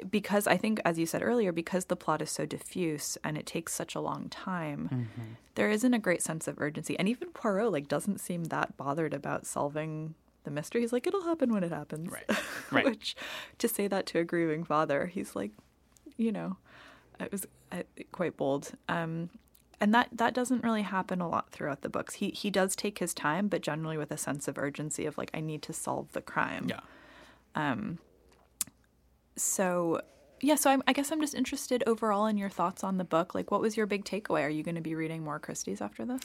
because 0.10 0.48
I 0.48 0.58
think 0.58 0.80
as 0.86 0.98
you 1.00 1.06
said 1.06 1.22
earlier, 1.24 1.52
because 1.52 1.86
the 1.86 1.96
plot 1.96 2.22
is 2.22 2.30
so 2.32 2.46
diffuse 2.46 3.18
and 3.24 3.38
it 3.38 3.46
takes 3.46 3.74
such 3.74 3.96
a 3.96 4.00
long 4.02 4.30
time, 4.30 4.90
Mm-hmm. 4.92 5.32
there 5.56 5.70
isn't 5.70 5.94
a 5.94 6.00
great 6.00 6.22
sense 6.22 6.48
of 6.48 6.60
urgency, 6.60 6.98
and 7.00 7.08
even 7.10 7.30
Poirot 7.30 7.72
like 7.72 7.88
doesn't 7.88 8.20
seem 8.20 8.46
that 8.46 8.78
bothered 8.78 9.14
about 9.14 9.46
solving 9.46 10.14
the 10.44 10.52
mystery. 10.52 10.82
He's 10.82 10.94
like, 10.94 11.06
it'll 11.08 11.24
happen 11.24 11.52
when 11.54 11.64
it 11.64 11.72
happens. 11.72 12.10
Right. 12.12 12.30
Right. 12.72 12.86
Which 12.86 13.16
to 13.58 13.68
say 13.68 13.88
that 13.88 14.06
to 14.08 14.20
a 14.20 14.24
grieving 14.24 14.64
father, 14.64 15.08
he's 15.08 15.36
like, 15.36 15.52
you 16.18 16.32
know, 16.32 16.58
it 17.20 17.32
was 17.32 17.48
uh, 17.72 17.82
quite 18.12 18.38
bold. 18.38 18.72
Um, 18.88 19.32
and 19.82 19.92
that 19.94 20.10
that 20.12 20.34
doesn't 20.36 20.64
really 20.64 20.84
happen 20.84 21.20
a 21.20 21.28
lot 21.28 21.50
throughout 21.52 21.82
the 21.82 21.90
books. 21.90 22.16
He 22.16 22.30
he 22.30 22.52
does 22.52 22.76
take 22.76 23.00
his 23.00 23.14
time, 23.14 23.48
but 23.48 23.62
generally 23.62 23.98
with 23.98 24.12
a 24.12 24.18
sense 24.18 24.48
of 24.48 24.58
urgency 24.60 25.06
of 25.08 25.18
like 25.18 25.32
I 25.34 25.40
need 25.40 25.62
to 25.64 25.74
solve 25.74 26.12
the 26.12 26.22
crime. 26.22 26.68
Yeah. 26.70 26.82
So 29.42 30.02
yeah, 30.42 30.56
so 30.56 30.70
I'm, 30.70 30.82
I 30.88 30.94
guess 30.94 31.12
I'm 31.12 31.20
just 31.20 31.36
interested 31.36 31.84
overall 31.86 32.26
in 32.26 32.38
your 32.38 32.50
thoughts 32.50 32.84
on 32.84 32.98
the 32.98 33.04
book. 33.04 33.36
Like, 33.36 33.52
what 33.52 33.60
was 33.62 33.76
your 33.76 33.86
big 33.86 34.06
takeaway? 34.06 34.44
Are 34.44 34.50
you 34.50 34.64
going 34.64 34.76
to 34.76 34.82
be 34.82 34.96
reading 34.96 35.24
more 35.24 35.38
Christie's 35.40 35.82
after 35.82 36.06
this? 36.06 36.22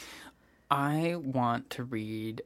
I 0.71 1.17
want 1.19 1.71
to 1.71 1.85
read 1.85 2.43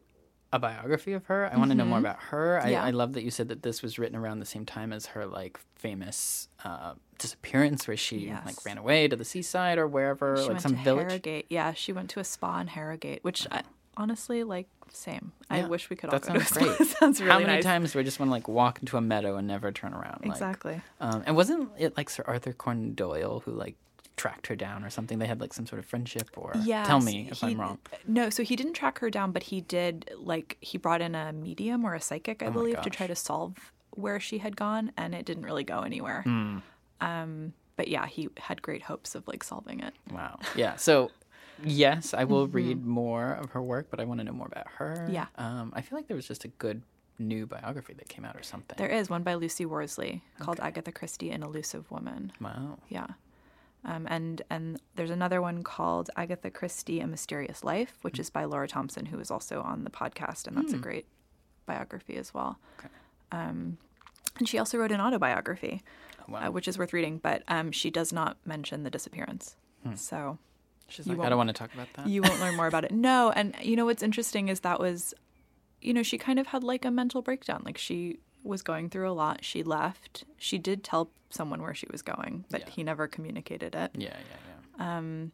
a 0.51 0.59
biography 0.59 1.13
of 1.13 1.27
her. 1.27 1.51
I 1.53 1.59
want 1.59 1.71
to 1.73 1.75
know 1.77 1.85
more 1.85 1.99
about 1.99 2.19
her. 2.31 2.59
I, 2.63 2.71
Yeah. 2.71 2.83
I 2.83 2.89
love 2.91 3.13
that 3.13 3.23
you 3.23 3.31
said 3.31 3.49
that 3.49 3.63
this 3.63 3.83
was 3.83 3.99
written 3.99 4.17
around 4.17 4.39
the 4.39 4.47
same 4.47 4.65
time 4.65 4.95
as 4.95 5.05
her 5.07 5.27
like 5.27 5.61
famous 5.75 6.49
uh, 6.65 6.95
disappearance, 7.19 7.87
where 7.87 7.99
she 7.99 8.29
Yes. 8.29 8.47
like 8.47 8.65
ran 8.65 8.79
away 8.79 9.09
to 9.09 9.15
the 9.17 9.27
seaside 9.27 9.77
or 9.77 9.87
wherever, 9.87 10.37
She 10.37 10.43
like 10.45 10.49
went 10.53 10.63
some 10.63 10.77
to 10.77 10.83
village. 10.85 11.09
Harrogate. 11.09 11.47
Yeah, 11.51 11.75
she 11.75 11.93
went 11.93 12.09
to 12.11 12.21
a 12.21 12.25
spa 12.25 12.61
in 12.61 12.69
Harrogate, 12.69 13.23
which 13.23 13.47
I, 13.51 13.63
honestly, 13.99 14.45
like, 14.45 14.69
same. 14.91 15.33
I 15.51 15.67
wish 15.67 15.91
we 15.91 15.97
could 15.97 16.09
all 16.11 16.19
that 16.19 16.27
go 16.33 16.39
to 16.39 16.45
sounds 16.45 16.49
spa. 16.49 16.77
great. 16.77 16.89
sounds 16.99 17.21
really 17.21 17.33
How 17.33 17.39
many 17.41 17.53
nice. 17.55 17.65
times 17.65 17.93
do 17.93 17.99
I 17.99 18.03
just 18.03 18.19
want 18.19 18.29
to 18.29 18.33
like 18.33 18.49
walk 18.49 18.79
into 18.81 18.97
a 18.97 19.01
meadow 19.03 19.37
and 19.37 19.47
never 19.47 19.71
turn 19.71 19.93
around? 19.93 20.21
like- 20.23 20.31
Exactly. 20.31 20.81
um, 21.01 21.23
and 21.27 21.37
wasn't 21.37 21.69
it 21.77 21.97
like 21.97 22.09
Sir 22.09 22.25
Arthur 22.27 22.53
Conan 22.55 22.95
Doyle 22.95 23.41
who 23.45 23.51
like 23.53 23.77
tracked 24.17 24.47
her 24.47 24.57
down 24.57 24.85
or 24.85 24.89
something? 24.91 25.19
They 25.19 25.27
had 25.27 25.41
like 25.43 25.53
some 25.53 25.67
sort 25.67 25.79
of 25.79 25.85
friendship, 25.85 26.31
or 26.37 26.53
Yes, 26.63 26.87
tell 26.87 27.01
me 27.01 27.29
if 27.31 27.41
he- 27.41 27.49
I'm 27.49 27.61
wrong. 27.61 27.79
No, 28.07 28.31
so 28.31 28.43
he 28.43 28.57
didn't 28.57 28.73
track 28.75 29.01
her 29.01 29.11
down, 29.11 29.33
but 29.33 29.43
he 29.43 29.61
did 29.61 30.11
like 30.17 30.57
he 30.63 30.79
brought 30.79 31.03
in 31.03 31.15
a 31.15 31.33
medium 31.35 31.85
or 31.85 31.95
a 31.95 32.01
psychic, 32.01 32.43
I 32.43 32.47
Oh 32.47 32.51
believe, 32.53 32.81
to 32.81 32.89
try 32.91 33.07
to 33.07 33.15
solve 33.17 33.73
where 33.91 34.21
she 34.21 34.39
had 34.39 34.57
gone, 34.57 34.93
and 34.97 35.15
it 35.15 35.27
didn't 35.27 35.43
really 35.45 35.65
go 35.65 35.81
anywhere. 35.81 36.23
Hmm. 36.23 36.59
Um, 37.01 37.53
but 37.77 37.89
yeah, 37.89 38.07
he 38.07 38.29
had 38.39 38.61
great 38.63 38.83
hopes 38.83 39.15
of 39.15 39.27
like 39.29 39.45
solving 39.45 39.81
it. 39.81 39.93
Wow. 40.13 40.39
Yeah. 40.57 40.77
So, 40.77 41.11
yes, 41.65 42.15
I 42.15 42.25
will 42.25 42.47
read 42.47 42.85
more 42.85 43.33
of 43.33 43.51
her 43.51 43.63
work, 43.63 43.89
but 43.91 44.01
I 44.01 44.05
want 44.05 44.21
to 44.21 44.25
know 44.25 44.33
more 44.33 44.47
about 44.47 44.67
her. 44.77 45.03
Mm-hmm. 45.05 45.15
Yeah. 45.15 45.27
Um, 45.37 45.73
I 45.75 45.81
feel 45.83 45.99
like 45.99 46.07
there 46.09 46.17
was 46.17 46.29
just 46.29 46.45
a 46.45 46.49
good 46.49 46.83
new 47.19 47.47
biography 47.47 47.95
that 47.95 48.09
came 48.09 48.25
out 48.25 48.37
or 48.37 48.43
something. 48.43 48.77
There 48.79 48.89
is 48.89 49.11
one 49.11 49.23
by 49.25 49.35
Lucy 49.35 49.67
Worsley 49.67 50.23
called 50.39 50.61
Agatha 50.61 50.93
Christie, 50.93 51.31
an 51.31 51.43
elusive 51.43 51.91
woman. 51.91 52.33
Wow. 52.41 52.79
Yeah. 52.89 53.07
Um, 53.85 54.07
and 54.11 54.43
and 54.51 54.81
there's 54.97 55.11
another 55.11 55.41
one 55.41 55.63
called 55.63 56.11
Agatha 56.17 56.51
Christie: 56.51 57.01
A 57.01 57.07
Mysterious 57.07 57.63
Life, 57.65 57.95
Mm. 57.99 58.05
which 58.05 58.19
is 58.19 58.29
by 58.31 58.45
Laura 58.45 58.67
Thompson, 58.69 59.07
who 59.07 59.19
is 59.21 59.31
also 59.31 59.63
on 59.63 59.85
the 59.85 59.91
podcast, 59.91 60.47
and 60.49 60.57
that's 60.57 60.73
a 60.73 60.79
great 60.79 61.07
biography 61.67 62.17
as 62.17 62.35
well. 62.35 62.59
Um, 63.31 63.79
and 64.39 64.49
she 64.49 64.59
also 64.59 64.79
wrote 64.79 64.91
an 64.93 65.01
autobiography, 65.01 65.83
Oh, 66.29 66.33
Wow. 66.33 66.49
uh, 66.49 66.51
which 66.51 66.67
is 66.69 66.77
worth 66.79 66.93
reading, 66.93 67.19
but 67.19 67.43
um, 67.49 67.71
she 67.73 67.91
does 67.91 68.13
not 68.13 68.37
mention 68.45 68.83
the 68.83 68.91
disappearance. 68.91 69.57
Hmm. 69.85 69.95
So 69.95 70.39
She's 70.89 71.07
you 71.07 71.15
like, 71.15 71.27
I 71.27 71.29
don't 71.29 71.39
want 71.39 71.49
to 71.49 71.53
talk 71.55 71.73
about 71.75 71.89
that. 71.95 72.07
you 72.09 72.23
won't 72.23 72.41
learn 72.41 72.55
more 72.57 72.67
about 72.67 72.85
it. 72.85 72.91
No, 72.93 73.31
and 73.31 73.55
you 73.63 73.77
know 73.77 73.85
what's 73.85 74.03
interesting 74.03 74.49
is 74.49 74.61
that 74.61 74.81
was, 74.81 75.13
you 75.83 75.93
know, 75.93 76.03
she 76.03 76.17
kind 76.19 76.39
of 76.39 76.47
had 76.49 76.65
like 76.65 76.85
a 76.85 76.91
mental 76.91 77.23
breakdown. 77.23 77.63
Like 77.65 77.77
she 77.79 78.19
was 78.43 78.63
going 78.63 78.89
through 78.89 79.11
a 79.11 79.13
lot. 79.13 79.45
She 79.45 79.63
left. 79.63 80.25
She 80.39 80.59
did 80.59 80.83
tell 80.83 81.11
someone 81.31 81.61
where 81.61 81.75
she 81.75 81.87
was 81.91 82.01
going, 82.03 82.45
but 82.51 82.61
Yeah. 82.61 82.71
he 82.71 82.83
never 82.83 83.07
communicated 83.07 83.75
it. 83.75 83.91
yeah, 83.95 84.09
yeah, 84.09 84.37
yeah. 84.79 84.99
Um, 84.99 85.33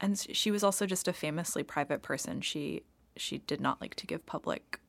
and 0.00 0.18
she 0.18 0.50
was 0.50 0.64
also 0.64 0.86
just 0.86 1.06
a 1.08 1.12
famously 1.12 1.62
private 1.62 2.02
person. 2.02 2.40
She 2.40 2.82
she 3.16 3.38
did 3.38 3.60
not 3.60 3.80
like 3.80 3.94
to 3.96 4.06
give 4.06 4.24
public 4.26 4.80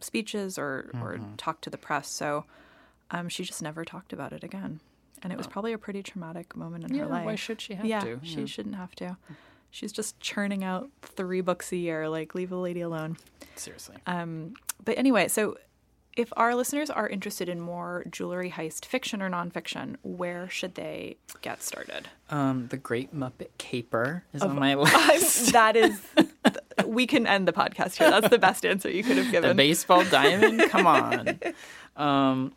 speeches 0.00 0.58
or 0.58 0.90
or 1.02 1.16
Mm-hmm. 1.18 1.36
talk 1.36 1.60
to 1.62 1.70
the 1.70 1.78
press. 1.78 2.08
So 2.08 2.44
um, 3.10 3.28
she 3.28 3.42
just 3.44 3.62
never 3.62 3.84
talked 3.84 4.12
about 4.12 4.32
it 4.32 4.44
again. 4.44 4.80
And 5.22 5.32
it 5.32 5.36
was 5.36 5.46
probably 5.46 5.72
a 5.72 5.78
pretty 5.78 6.02
traumatic 6.02 6.56
moment 6.56 6.84
in 6.84 6.94
Yeah, 6.94 7.02
her 7.02 7.08
life. 7.08 7.24
why 7.26 7.34
should 7.34 7.60
she 7.60 7.74
have 7.74 7.84
yeah, 7.86 8.00
to? 8.00 8.20
she 8.22 8.40
Yeah. 8.40 8.46
shouldn't 8.46 8.76
have 8.76 8.94
to. 8.96 9.16
She's 9.70 9.92
just 9.92 10.18
churning 10.20 10.64
out 10.64 10.90
three 11.02 11.40
books 11.40 11.72
a 11.72 11.76
year. 11.76 12.08
Like, 12.08 12.34
leave 12.34 12.52
a 12.52 12.56
lady 12.56 12.80
alone. 12.80 13.16
Seriously. 13.56 13.96
Um, 14.06 14.54
but 14.84 14.96
anyway, 14.96 15.28
so 15.28 15.58
if 16.16 16.32
our 16.36 16.54
listeners 16.54 16.88
are 16.90 17.06
interested 17.08 17.48
in 17.48 17.60
more 17.60 18.04
jewelry 18.10 18.50
heist 18.50 18.84
fiction 18.86 19.20
or 19.22 19.28
nonfiction, 19.30 19.96
where 20.02 20.48
should 20.48 20.74
they 20.74 21.16
get 21.42 21.62
started? 21.62 22.08
Um, 22.30 22.68
the 22.68 22.76
Great 22.76 23.14
Muppet 23.14 23.50
Caper 23.58 24.24
is 24.32 24.42
on 24.42 24.58
my 24.58 24.74
list. 25.10 25.52
that 25.52 25.76
is, 25.76 26.00
we 26.86 27.06
can 27.06 27.26
end 27.26 27.46
the 27.46 27.52
podcast 27.52 27.96
here. 27.96 28.10
That's 28.10 28.30
the 28.30 28.38
best 28.38 28.64
answer 28.64 28.90
you 28.90 29.04
could 29.04 29.16
have 29.18 29.30
given. 29.30 29.48
the 29.50 29.54
baseball 29.54 30.04
diamond. 30.04 30.62
Come 30.70 30.86
on. 30.86 31.38
Um, 31.96 32.52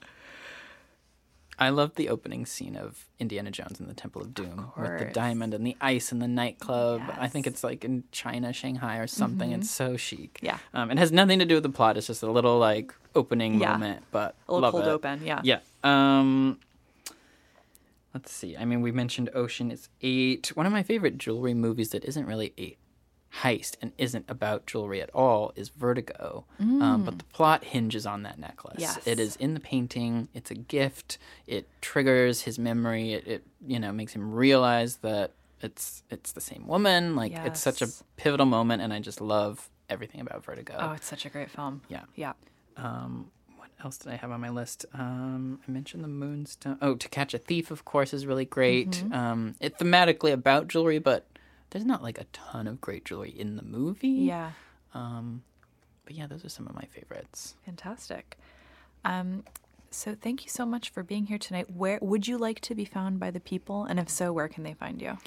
I 1.60 1.70
love 1.70 1.94
the 1.96 2.10
opening 2.10 2.46
scene 2.48 2.76
of 2.76 3.06
Indiana 3.20 3.52
Jones 3.52 3.80
and 3.80 3.88
the 3.88 3.94
Temple 3.94 4.22
of 4.24 4.34
Doom 4.34 4.72
with 4.76 4.98
the 5.00 5.06
diamond 5.14 5.54
and 5.54 5.66
the 5.66 5.78
ice 5.80 6.12
and 6.12 6.20
the 6.22 6.28
nightclub. 6.28 7.02
I 7.20 7.28
think 7.28 7.46
it's 7.46 7.64
like 7.64 7.86
in 7.86 8.04
China, 8.12 8.52
Shanghai, 8.52 8.98
or 8.98 9.06
something. 9.06 9.52
It's 9.52 9.70
so 9.70 9.96
chic. 9.96 10.40
Yeah. 10.42 10.58
Um, 10.74 10.90
it 10.90 10.98
has 10.98 11.12
nothing 11.12 11.38
to 11.40 11.46
do 11.46 11.56
with 11.56 11.64
the 11.64 11.70
plot. 11.70 11.98
It's 11.98 12.08
just 12.08 12.24
a 12.24 12.32
little 12.32 12.58
like 12.58 12.94
opening 13.14 13.60
Yeah. 13.62 13.74
moment, 13.74 14.04
but 14.12 14.36
a 14.50 14.54
little 14.54 14.72
cold 14.72 14.86
it. 14.86 14.90
open, 14.90 15.22
yeah. 15.24 15.42
Yeah. 15.44 15.60
Um, 15.84 16.58
let's 18.14 18.32
see. 18.32 18.58
I 18.58 18.66
mean, 18.66 18.82
we 18.82 18.92
mentioned 18.92 19.30
Ocean 19.36 19.70
is 19.72 19.88
eight. 20.02 20.48
One 20.56 20.66
of 20.66 20.72
my 20.72 20.82
favorite 20.84 21.18
jewelry 21.20 21.54
movies 21.54 21.92
that 21.92 22.04
isn't 22.06 22.26
really 22.26 22.54
a 22.58 22.76
heist 23.40 23.76
and 23.82 23.92
isn't 23.98 24.26
about 24.28 24.66
jewelry 24.66 25.02
at 25.02 25.10
all 25.12 25.54
is 25.56 25.70
Vertigo. 25.70 26.46
Um, 26.60 27.04
but 27.06 27.18
the 27.18 27.24
plot 27.26 27.64
hinges 27.64 28.06
on 28.06 28.24
that 28.24 28.38
necklace. 28.38 28.80
Yes. 28.80 29.00
It 29.06 29.20
is 29.20 29.36
in 29.38 29.54
the 29.54 29.60
painting. 29.60 30.28
It's 30.34 30.52
a 30.52 30.56
gift. 30.56 31.18
It 31.48 31.68
triggers 31.82 32.42
his 32.42 32.60
memory. 32.60 33.14
It, 33.14 33.28
it 33.28 33.44
you 33.66 33.80
know 33.80 33.92
makes 33.92 34.14
him 34.14 34.34
realize 34.34 34.98
that 34.98 35.32
it's 35.62 36.04
it's 36.10 36.32
the 36.34 36.42
same 36.42 36.68
woman. 36.68 37.16
Like 37.16 37.34
it's 37.34 37.62
such 37.62 37.82
a 37.82 37.88
pivotal 38.18 38.46
moment, 38.46 38.82
and 38.82 38.92
I 38.92 39.00
just 39.00 39.22
love 39.22 39.70
everything 39.90 40.22
about 40.22 40.44
Vertigo. 40.44 40.76
Oh, 40.80 40.92
it's 40.92 41.08
such 41.08 41.26
a 41.26 41.30
great 41.30 41.50
film. 41.50 41.82
Yeah. 41.90 42.04
Yeah. 42.16 42.34
Um, 42.78 43.32
what 43.58 43.70
else 43.84 43.98
did 43.98 44.12
I 44.12 44.16
have 44.16 44.32
on 44.32 44.42
my 44.42 44.50
list? 44.50 44.86
Um, 44.94 45.60
I 45.68 45.72
mentioned 45.72 46.04
the 46.04 46.08
Moonstone. 46.08 46.78
Oh, 46.82 46.96
To 46.96 47.10
Catch 47.10 47.34
a 47.34 47.38
Thief, 47.38 47.70
of 47.72 47.86
course, 47.86 48.14
is 48.14 48.26
really 48.26 48.46
great. 48.46 48.92
Mm-hmm. 48.92 49.14
Um, 49.14 49.56
it 49.60 49.78
thematically 49.78 50.32
about 50.32 50.68
jewelry, 50.68 51.00
but 51.00 51.28
there's 51.72 51.86
not 51.86 52.04
like 52.04 52.20
a 52.20 52.26
ton 52.32 52.68
of 52.68 52.80
great 52.80 53.04
jewelry 53.06 53.32
in 53.32 53.56
the 53.56 53.64
movie. 53.64 54.08
Yeah. 54.10 54.52
but 54.94 56.16
yeah, 56.16 56.28
those 56.28 56.46
are 56.46 56.50
some 56.50 56.68
of 56.68 56.76
my 56.76 56.86
favorites. 56.92 57.56
Fantastic. 57.66 58.38
Um, 59.04 59.44
so 59.90 60.16
thank 60.20 60.44
you 60.44 60.50
so 60.50 60.66
much 60.66 60.90
for 60.90 61.04
being 61.04 61.26
here 61.26 61.38
tonight. 61.38 61.72
Where 61.76 62.00
would 62.02 62.28
you 62.28 62.38
like 62.38 62.60
to 62.62 62.76
be 62.76 62.86
found 62.86 63.20
by 63.20 63.32
the 63.32 63.40
people? 63.40 63.86
And 63.86 64.00
if 64.00 64.10
so, 64.10 64.32
where 64.32 64.48
can 64.48 64.64
they 64.64 64.74
find 64.74 65.02
you? 65.02 65.18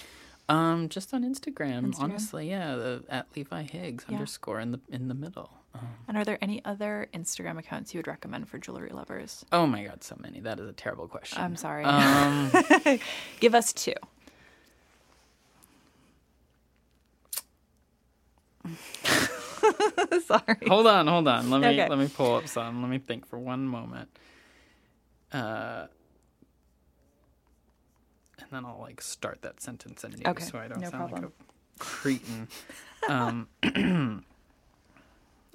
Um, 0.49 0.89
just 0.91 1.13
on 1.15 1.23
Instagram, 1.23 1.87
Instagram? 1.87 2.01
honestly, 2.01 2.51
yeah, 2.51 2.77
the, 2.77 3.03
at 3.09 3.27
Levi 3.35 3.63
Higgs 3.63 4.05
Yeah. 4.09 4.17
underscore 4.17 4.61
in 4.61 4.73
the 4.73 4.81
in 4.91 5.09
the 5.09 5.15
middle. 5.15 5.51
Um, 5.75 5.89
And 6.07 6.17
are 6.19 6.25
there 6.25 6.39
any 6.43 6.63
other 6.67 7.09
Instagram 7.15 7.59
accounts 7.59 7.95
you 7.95 7.99
would 7.99 8.07
recommend 8.07 8.49
for 8.49 8.59
jewelry 8.59 8.91
lovers? 8.91 9.45
oh 9.53 9.67
my 9.67 9.85
God, 9.85 10.05
so 10.05 10.17
many. 10.21 10.41
That 10.41 10.61
is 10.61 10.69
a 10.69 10.73
terrible 10.75 11.09
question. 11.09 11.41
I'm 11.41 11.57
sorry. 11.57 11.85
Um, 11.85 12.51
Give 13.41 13.55
us 13.55 13.73
two. 13.73 13.95
sorry. 20.27 20.57
hold 20.69 20.87
on, 20.87 21.07
hold 21.07 21.29
on. 21.29 21.51
Let 21.51 21.61
me 21.61 21.67
Okay. 21.69 21.89
let 21.89 21.99
me 21.99 22.09
pull 22.09 22.37
up 22.37 22.49
some. 22.49 22.83
Let 22.83 22.91
me 22.91 22.99
think 22.99 23.27
for 23.27 23.39
one 23.39 23.67
moment. 23.67 24.09
Uh, 25.33 25.87
and 28.39 28.49
then 28.51 28.65
I'll 28.65 28.79
like 28.81 29.01
start 29.01 29.43
that 29.43 29.61
sentence 29.61 30.05
anew, 30.05 30.23
Okay, 30.27 30.45
so 30.45 30.59
I 30.59 30.69
don't 30.69 30.81
no 30.81 30.91
sound 30.91 31.11
problem. 31.11 31.23
like 31.23 31.31
a 31.31 31.79
cretin. 31.79 32.49
um, 33.09 33.49
I 33.63 34.21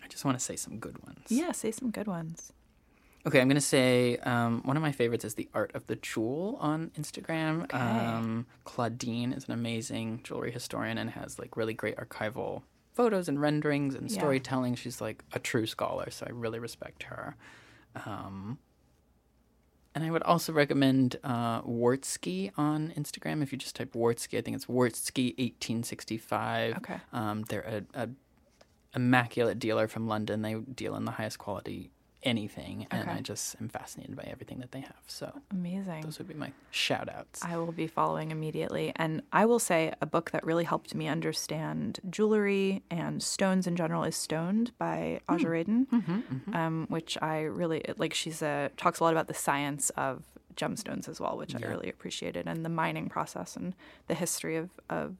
just 0.10 0.26
want 0.26 0.38
to 0.38 0.44
say 0.44 0.56
some 0.56 0.80
good 0.80 1.04
ones. 1.06 1.26
Yeah, 1.30 1.52
say 1.52 1.72
some 1.72 1.92
good 1.92 2.08
ones. 2.08 2.52
Okay, 3.28 3.42
I'm 3.42 3.50
gonna 3.50 3.60
say 3.62 4.16
um, 4.18 4.62
one 4.64 4.78
of 4.78 4.82
my 4.82 4.94
favorites 4.94 5.26
is 5.26 5.36
the 5.36 5.50
Art 5.54 5.72
of 5.76 5.86
the 5.88 5.98
Jewel 5.98 6.58
on 6.62 6.92
Instagram. 7.00 7.64
Okay. 7.66 7.78
Um, 7.78 8.46
Claudine 8.64 9.34
is 9.34 9.46
an 9.46 9.52
amazing 9.54 10.22
jewelry 10.24 10.52
historian 10.52 10.98
and 10.98 11.10
has 11.12 11.38
like 11.38 11.58
really 11.58 11.74
great 11.74 11.98
archival 11.98 12.64
photos 13.00 13.30
and 13.30 13.40
renderings 13.40 13.96
and 13.96 14.12
Yeah. 14.12 14.18
storytelling. 14.18 14.76
She's 14.76 15.00
like 15.00 15.24
a 15.32 15.40
true 15.40 15.66
scholar, 15.66 16.10
so 16.12 16.26
I 16.28 16.32
really 16.32 16.60
respect 16.60 17.04
her. 17.04 17.38
Um, 18.06 18.60
and 19.96 20.04
I 20.04 20.12
would 20.12 20.24
also 20.24 20.52
recommend 20.52 21.16
uh, 21.24 21.62
Wartski 21.62 22.52
on 22.58 22.92
Instagram. 22.98 23.42
If 23.42 23.54
you 23.54 23.58
just 23.58 23.78
type 23.78 23.94
Wartski, 23.94 24.38
I 24.38 24.42
think 24.42 24.56
it's 24.58 24.66
Wartski 24.66 25.28
1865. 25.38 26.76
Okay. 26.80 26.98
Um, 27.14 27.44
they're 27.44 27.86
a, 27.96 28.04
a 28.04 28.10
immaculate 28.94 29.60
dealer 29.60 29.88
from 29.88 30.06
London. 30.06 30.42
They 30.42 30.56
deal 30.56 30.94
in 30.98 31.06
the 31.06 31.12
highest 31.12 31.38
quality 31.40 31.92
anything, 32.24 32.86
and 32.92 33.10
I 33.10 33.22
just 33.22 33.56
am 33.62 33.70
fascinated 33.70 34.16
by 34.16 34.24
everything 34.24 34.60
that 34.60 34.72
they 34.72 34.82
have. 34.82 35.04
So 35.08 35.32
Amazing. 35.52 36.02
those 36.02 36.18
would 36.18 36.28
be 36.28 36.34
my 36.34 36.52
shout 36.72 37.10
outs. 37.10 37.44
I 37.44 37.58
will 37.58 37.72
be 37.72 37.88
following 37.88 38.32
immediately. 38.32 38.92
And 38.96 39.22
I 39.32 39.46
will 39.46 39.60
say 39.60 39.94
a 40.02 40.06
book 40.06 40.32
that 40.32 40.46
really 40.46 40.66
helped 40.66 40.94
me 40.94 41.08
understand 41.08 42.00
jewelry 42.10 42.84
and 42.90 43.24
stones 43.24 43.68
in 43.68 43.76
general 43.76 44.04
is 44.04 44.16
Stoned 44.16 44.72
by 44.78 45.22
hmm. 45.28 45.36
Aja 45.36 45.48
Raden, 45.48 45.88
mm-hmm, 45.88 46.12
mm-hmm. 46.18 46.56
um, 46.56 46.86
which 46.90 47.18
I 47.22 47.42
really 47.42 47.84
like. 47.98 48.14
She's 48.14 48.42
a 48.42 48.72
talks 48.78 49.00
a 49.00 49.04
lot 49.04 49.14
about 49.14 49.28
the 49.28 49.34
science 49.34 49.90
of 49.92 50.24
gemstones 50.56 51.08
as 51.08 51.22
well, 51.22 51.38
which 51.38 51.56
I 51.56 51.60
really 51.60 51.90
appreciated, 51.90 52.48
and 52.48 52.66
the 52.66 52.70
mining 52.70 53.08
process 53.08 53.56
and 53.56 53.74
the 54.08 54.16
history 54.16 54.58
of 54.58 54.70
of 54.90 55.16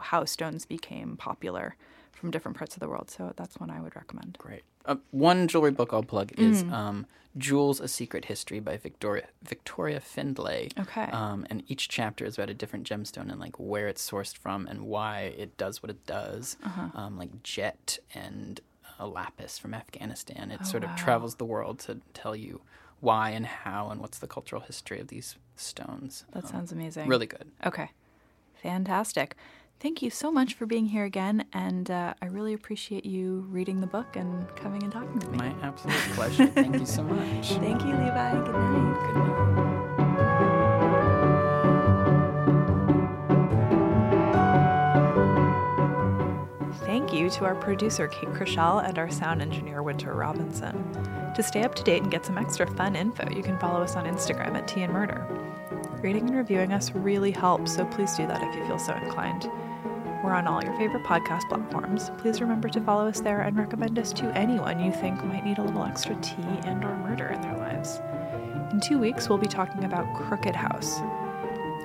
how 0.00 0.24
stones 0.24 0.64
became 0.64 1.16
popular 1.16 1.76
from 2.18 2.30
different 2.30 2.56
parts 2.56 2.74
of 2.76 2.80
the 2.80 2.88
world. 2.88 3.10
So 3.10 3.32
that's 3.36 3.56
one 3.58 3.70
I 3.70 3.80
would 3.80 3.94
recommend. 3.96 4.36
Great. 4.38 4.62
Uh, 4.84 4.96
one 5.10 5.48
jewelry 5.48 5.70
book 5.70 5.92
I'll 5.92 6.02
plug 6.02 6.32
is 6.38 6.64
Mm. 6.64 6.72
um, 6.72 7.06
Jewels: 7.36 7.78
A 7.80 7.86
Secret 7.88 8.24
History 8.24 8.58
by 8.58 8.76
Victoria 8.76 9.26
Victoria 9.42 10.00
Finlay. 10.00 10.70
Okay. 10.78 11.04
Um, 11.12 11.46
and 11.50 11.62
each 11.68 11.88
chapter 11.88 12.24
is 12.24 12.36
about 12.36 12.50
a 12.50 12.54
different 12.54 12.88
gemstone 12.88 13.30
and 13.30 13.38
like 13.38 13.56
where 13.58 13.86
it's 13.86 14.08
sourced 14.10 14.36
from 14.36 14.66
and 14.66 14.82
why 14.82 15.20
it 15.38 15.56
does 15.56 15.82
what 15.82 15.90
it 15.90 16.04
does. 16.06 16.56
Uh-huh. 16.64 16.88
Um, 17.00 17.16
like 17.18 17.42
jet 17.42 17.98
and 18.14 18.60
a 18.98 19.06
lapis 19.06 19.58
from 19.58 19.72
Afghanistan. 19.74 20.50
It 20.50 20.60
Oh, 20.62 20.64
sort 20.64 20.82
of 20.84 20.90
wow. 20.90 20.96
travels 20.96 21.36
the 21.36 21.44
world 21.44 21.78
to 21.80 22.00
tell 22.14 22.34
you 22.34 22.62
why 23.00 23.30
and 23.30 23.46
how 23.46 23.90
and 23.90 24.00
what's 24.00 24.18
the 24.18 24.26
cultural 24.26 24.62
history 24.62 24.98
of 24.98 25.06
these 25.08 25.36
stones. 25.54 26.24
That 26.32 26.44
Um, 26.46 26.50
sounds 26.50 26.72
amazing. 26.72 27.06
really 27.08 27.26
good. 27.26 27.52
Okay. 27.64 27.90
Fantastic. 28.62 29.36
Thank 29.80 30.02
you 30.02 30.10
so 30.10 30.32
much 30.32 30.54
for 30.54 30.66
being 30.66 30.86
here 30.86 31.04
again. 31.04 31.44
And 31.52 31.88
uh, 31.88 32.14
I 32.20 32.26
really 32.26 32.52
appreciate 32.52 33.06
you 33.06 33.46
reading 33.48 33.80
the 33.80 33.86
book 33.86 34.16
and 34.16 34.48
coming 34.56 34.82
and 34.82 34.92
talking 34.92 35.20
to 35.20 35.28
me. 35.28 35.38
My 35.38 35.54
absolute 35.62 35.96
pleasure. 36.14 36.46
Thank 36.46 36.80
you 36.80 36.86
so 36.86 37.04
much. 37.04 37.52
Thank 37.52 37.82
you, 37.82 37.92
Levi. 37.92 38.32
Good 38.32 38.54
night. 38.54 39.06
Good 39.06 39.16
night. 39.16 39.58
Thank 46.84 47.12
you 47.12 47.30
to 47.30 47.44
our 47.44 47.54
producer, 47.54 48.08
Kate 48.08 48.30
Krischel, 48.30 48.84
and 48.86 48.98
our 48.98 49.10
sound 49.10 49.42
engineer, 49.42 49.82
Winter 49.82 50.12
Robinson. 50.14 50.74
To 51.36 51.42
stay 51.42 51.62
up 51.62 51.74
to 51.76 51.84
date 51.84 52.02
and 52.02 52.10
get 52.10 52.26
some 52.26 52.36
extra 52.36 52.66
fun 52.66 52.96
info, 52.96 53.30
you 53.30 53.42
can 53.42 53.58
follow 53.58 53.82
us 53.82 53.94
on 53.94 54.06
Instagram 54.06 54.56
at 54.56 54.66
Tea 54.66 54.82
and 54.82 54.92
Murder. 54.92 55.24
Rating 56.02 56.28
and 56.28 56.36
reviewing 56.36 56.72
us 56.72 56.92
really 56.92 57.30
helps, 57.30 57.76
so 57.76 57.84
please 57.86 58.14
do 58.16 58.26
that 58.26 58.42
if 58.42 58.54
you 58.56 58.64
feel 58.66 58.78
so 58.78 58.94
inclined. 58.94 59.48
We're 60.22 60.34
on 60.34 60.48
all 60.48 60.62
your 60.62 60.76
favorite 60.76 61.04
podcast 61.04 61.48
platforms. 61.48 62.10
Please 62.18 62.40
remember 62.40 62.68
to 62.70 62.80
follow 62.80 63.06
us 63.06 63.20
there 63.20 63.42
and 63.42 63.56
recommend 63.56 63.98
us 63.98 64.12
to 64.14 64.36
anyone 64.36 64.80
you 64.80 64.90
think 64.90 65.24
might 65.24 65.44
need 65.44 65.58
a 65.58 65.62
little 65.62 65.84
extra 65.84 66.16
tea 66.16 66.42
and 66.64 66.84
or 66.84 66.96
murder 66.96 67.28
in 67.28 67.40
their 67.40 67.56
lives. 67.56 68.00
In 68.72 68.80
two 68.80 68.98
weeks, 68.98 69.28
we'll 69.28 69.38
be 69.38 69.46
talking 69.46 69.84
about 69.84 70.12
Crooked 70.16 70.56
House. 70.56 70.98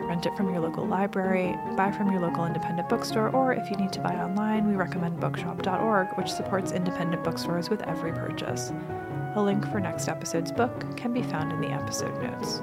Rent 0.02 0.26
it 0.26 0.36
from 0.36 0.50
your 0.50 0.60
local 0.60 0.86
library, 0.86 1.56
buy 1.78 1.92
from 1.92 2.12
your 2.12 2.22
local 2.22 2.46
independent 2.46 2.90
bookstore, 2.90 3.30
or 3.30 3.54
if 3.54 3.70
you 3.70 3.78
need 3.78 3.94
to 3.94 4.02
buy 4.02 4.16
online, 4.16 4.68
we 4.68 4.76
recommend 4.76 5.20
bookshop.org, 5.20 6.08
which 6.18 6.32
supports 6.32 6.72
independent 6.72 7.24
bookstores 7.24 7.70
with 7.70 7.82
every 7.84 8.12
purchase. 8.12 8.74
A 9.36 9.42
link 9.42 9.70
for 9.72 9.80
next 9.80 10.08
episode's 10.08 10.52
book 10.52 10.98
can 10.98 11.14
be 11.14 11.24
found 11.24 11.52
in 11.52 11.62
the 11.62 11.70
episode 11.70 12.22
notes. 12.22 12.62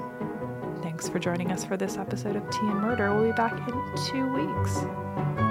Thanks 0.83 1.09
for 1.09 1.19
joining 1.19 1.51
us 1.51 1.65
for 1.65 1.77
this 1.77 1.97
episode 1.97 2.35
of 2.35 2.49
Tea 2.49 2.67
and 2.67 2.81
Murder. 2.81 3.15
We'll 3.15 3.27
be 3.27 3.31
back 3.31 3.53
in 3.67 3.73
two 4.05 4.27
weeks. 4.33 5.50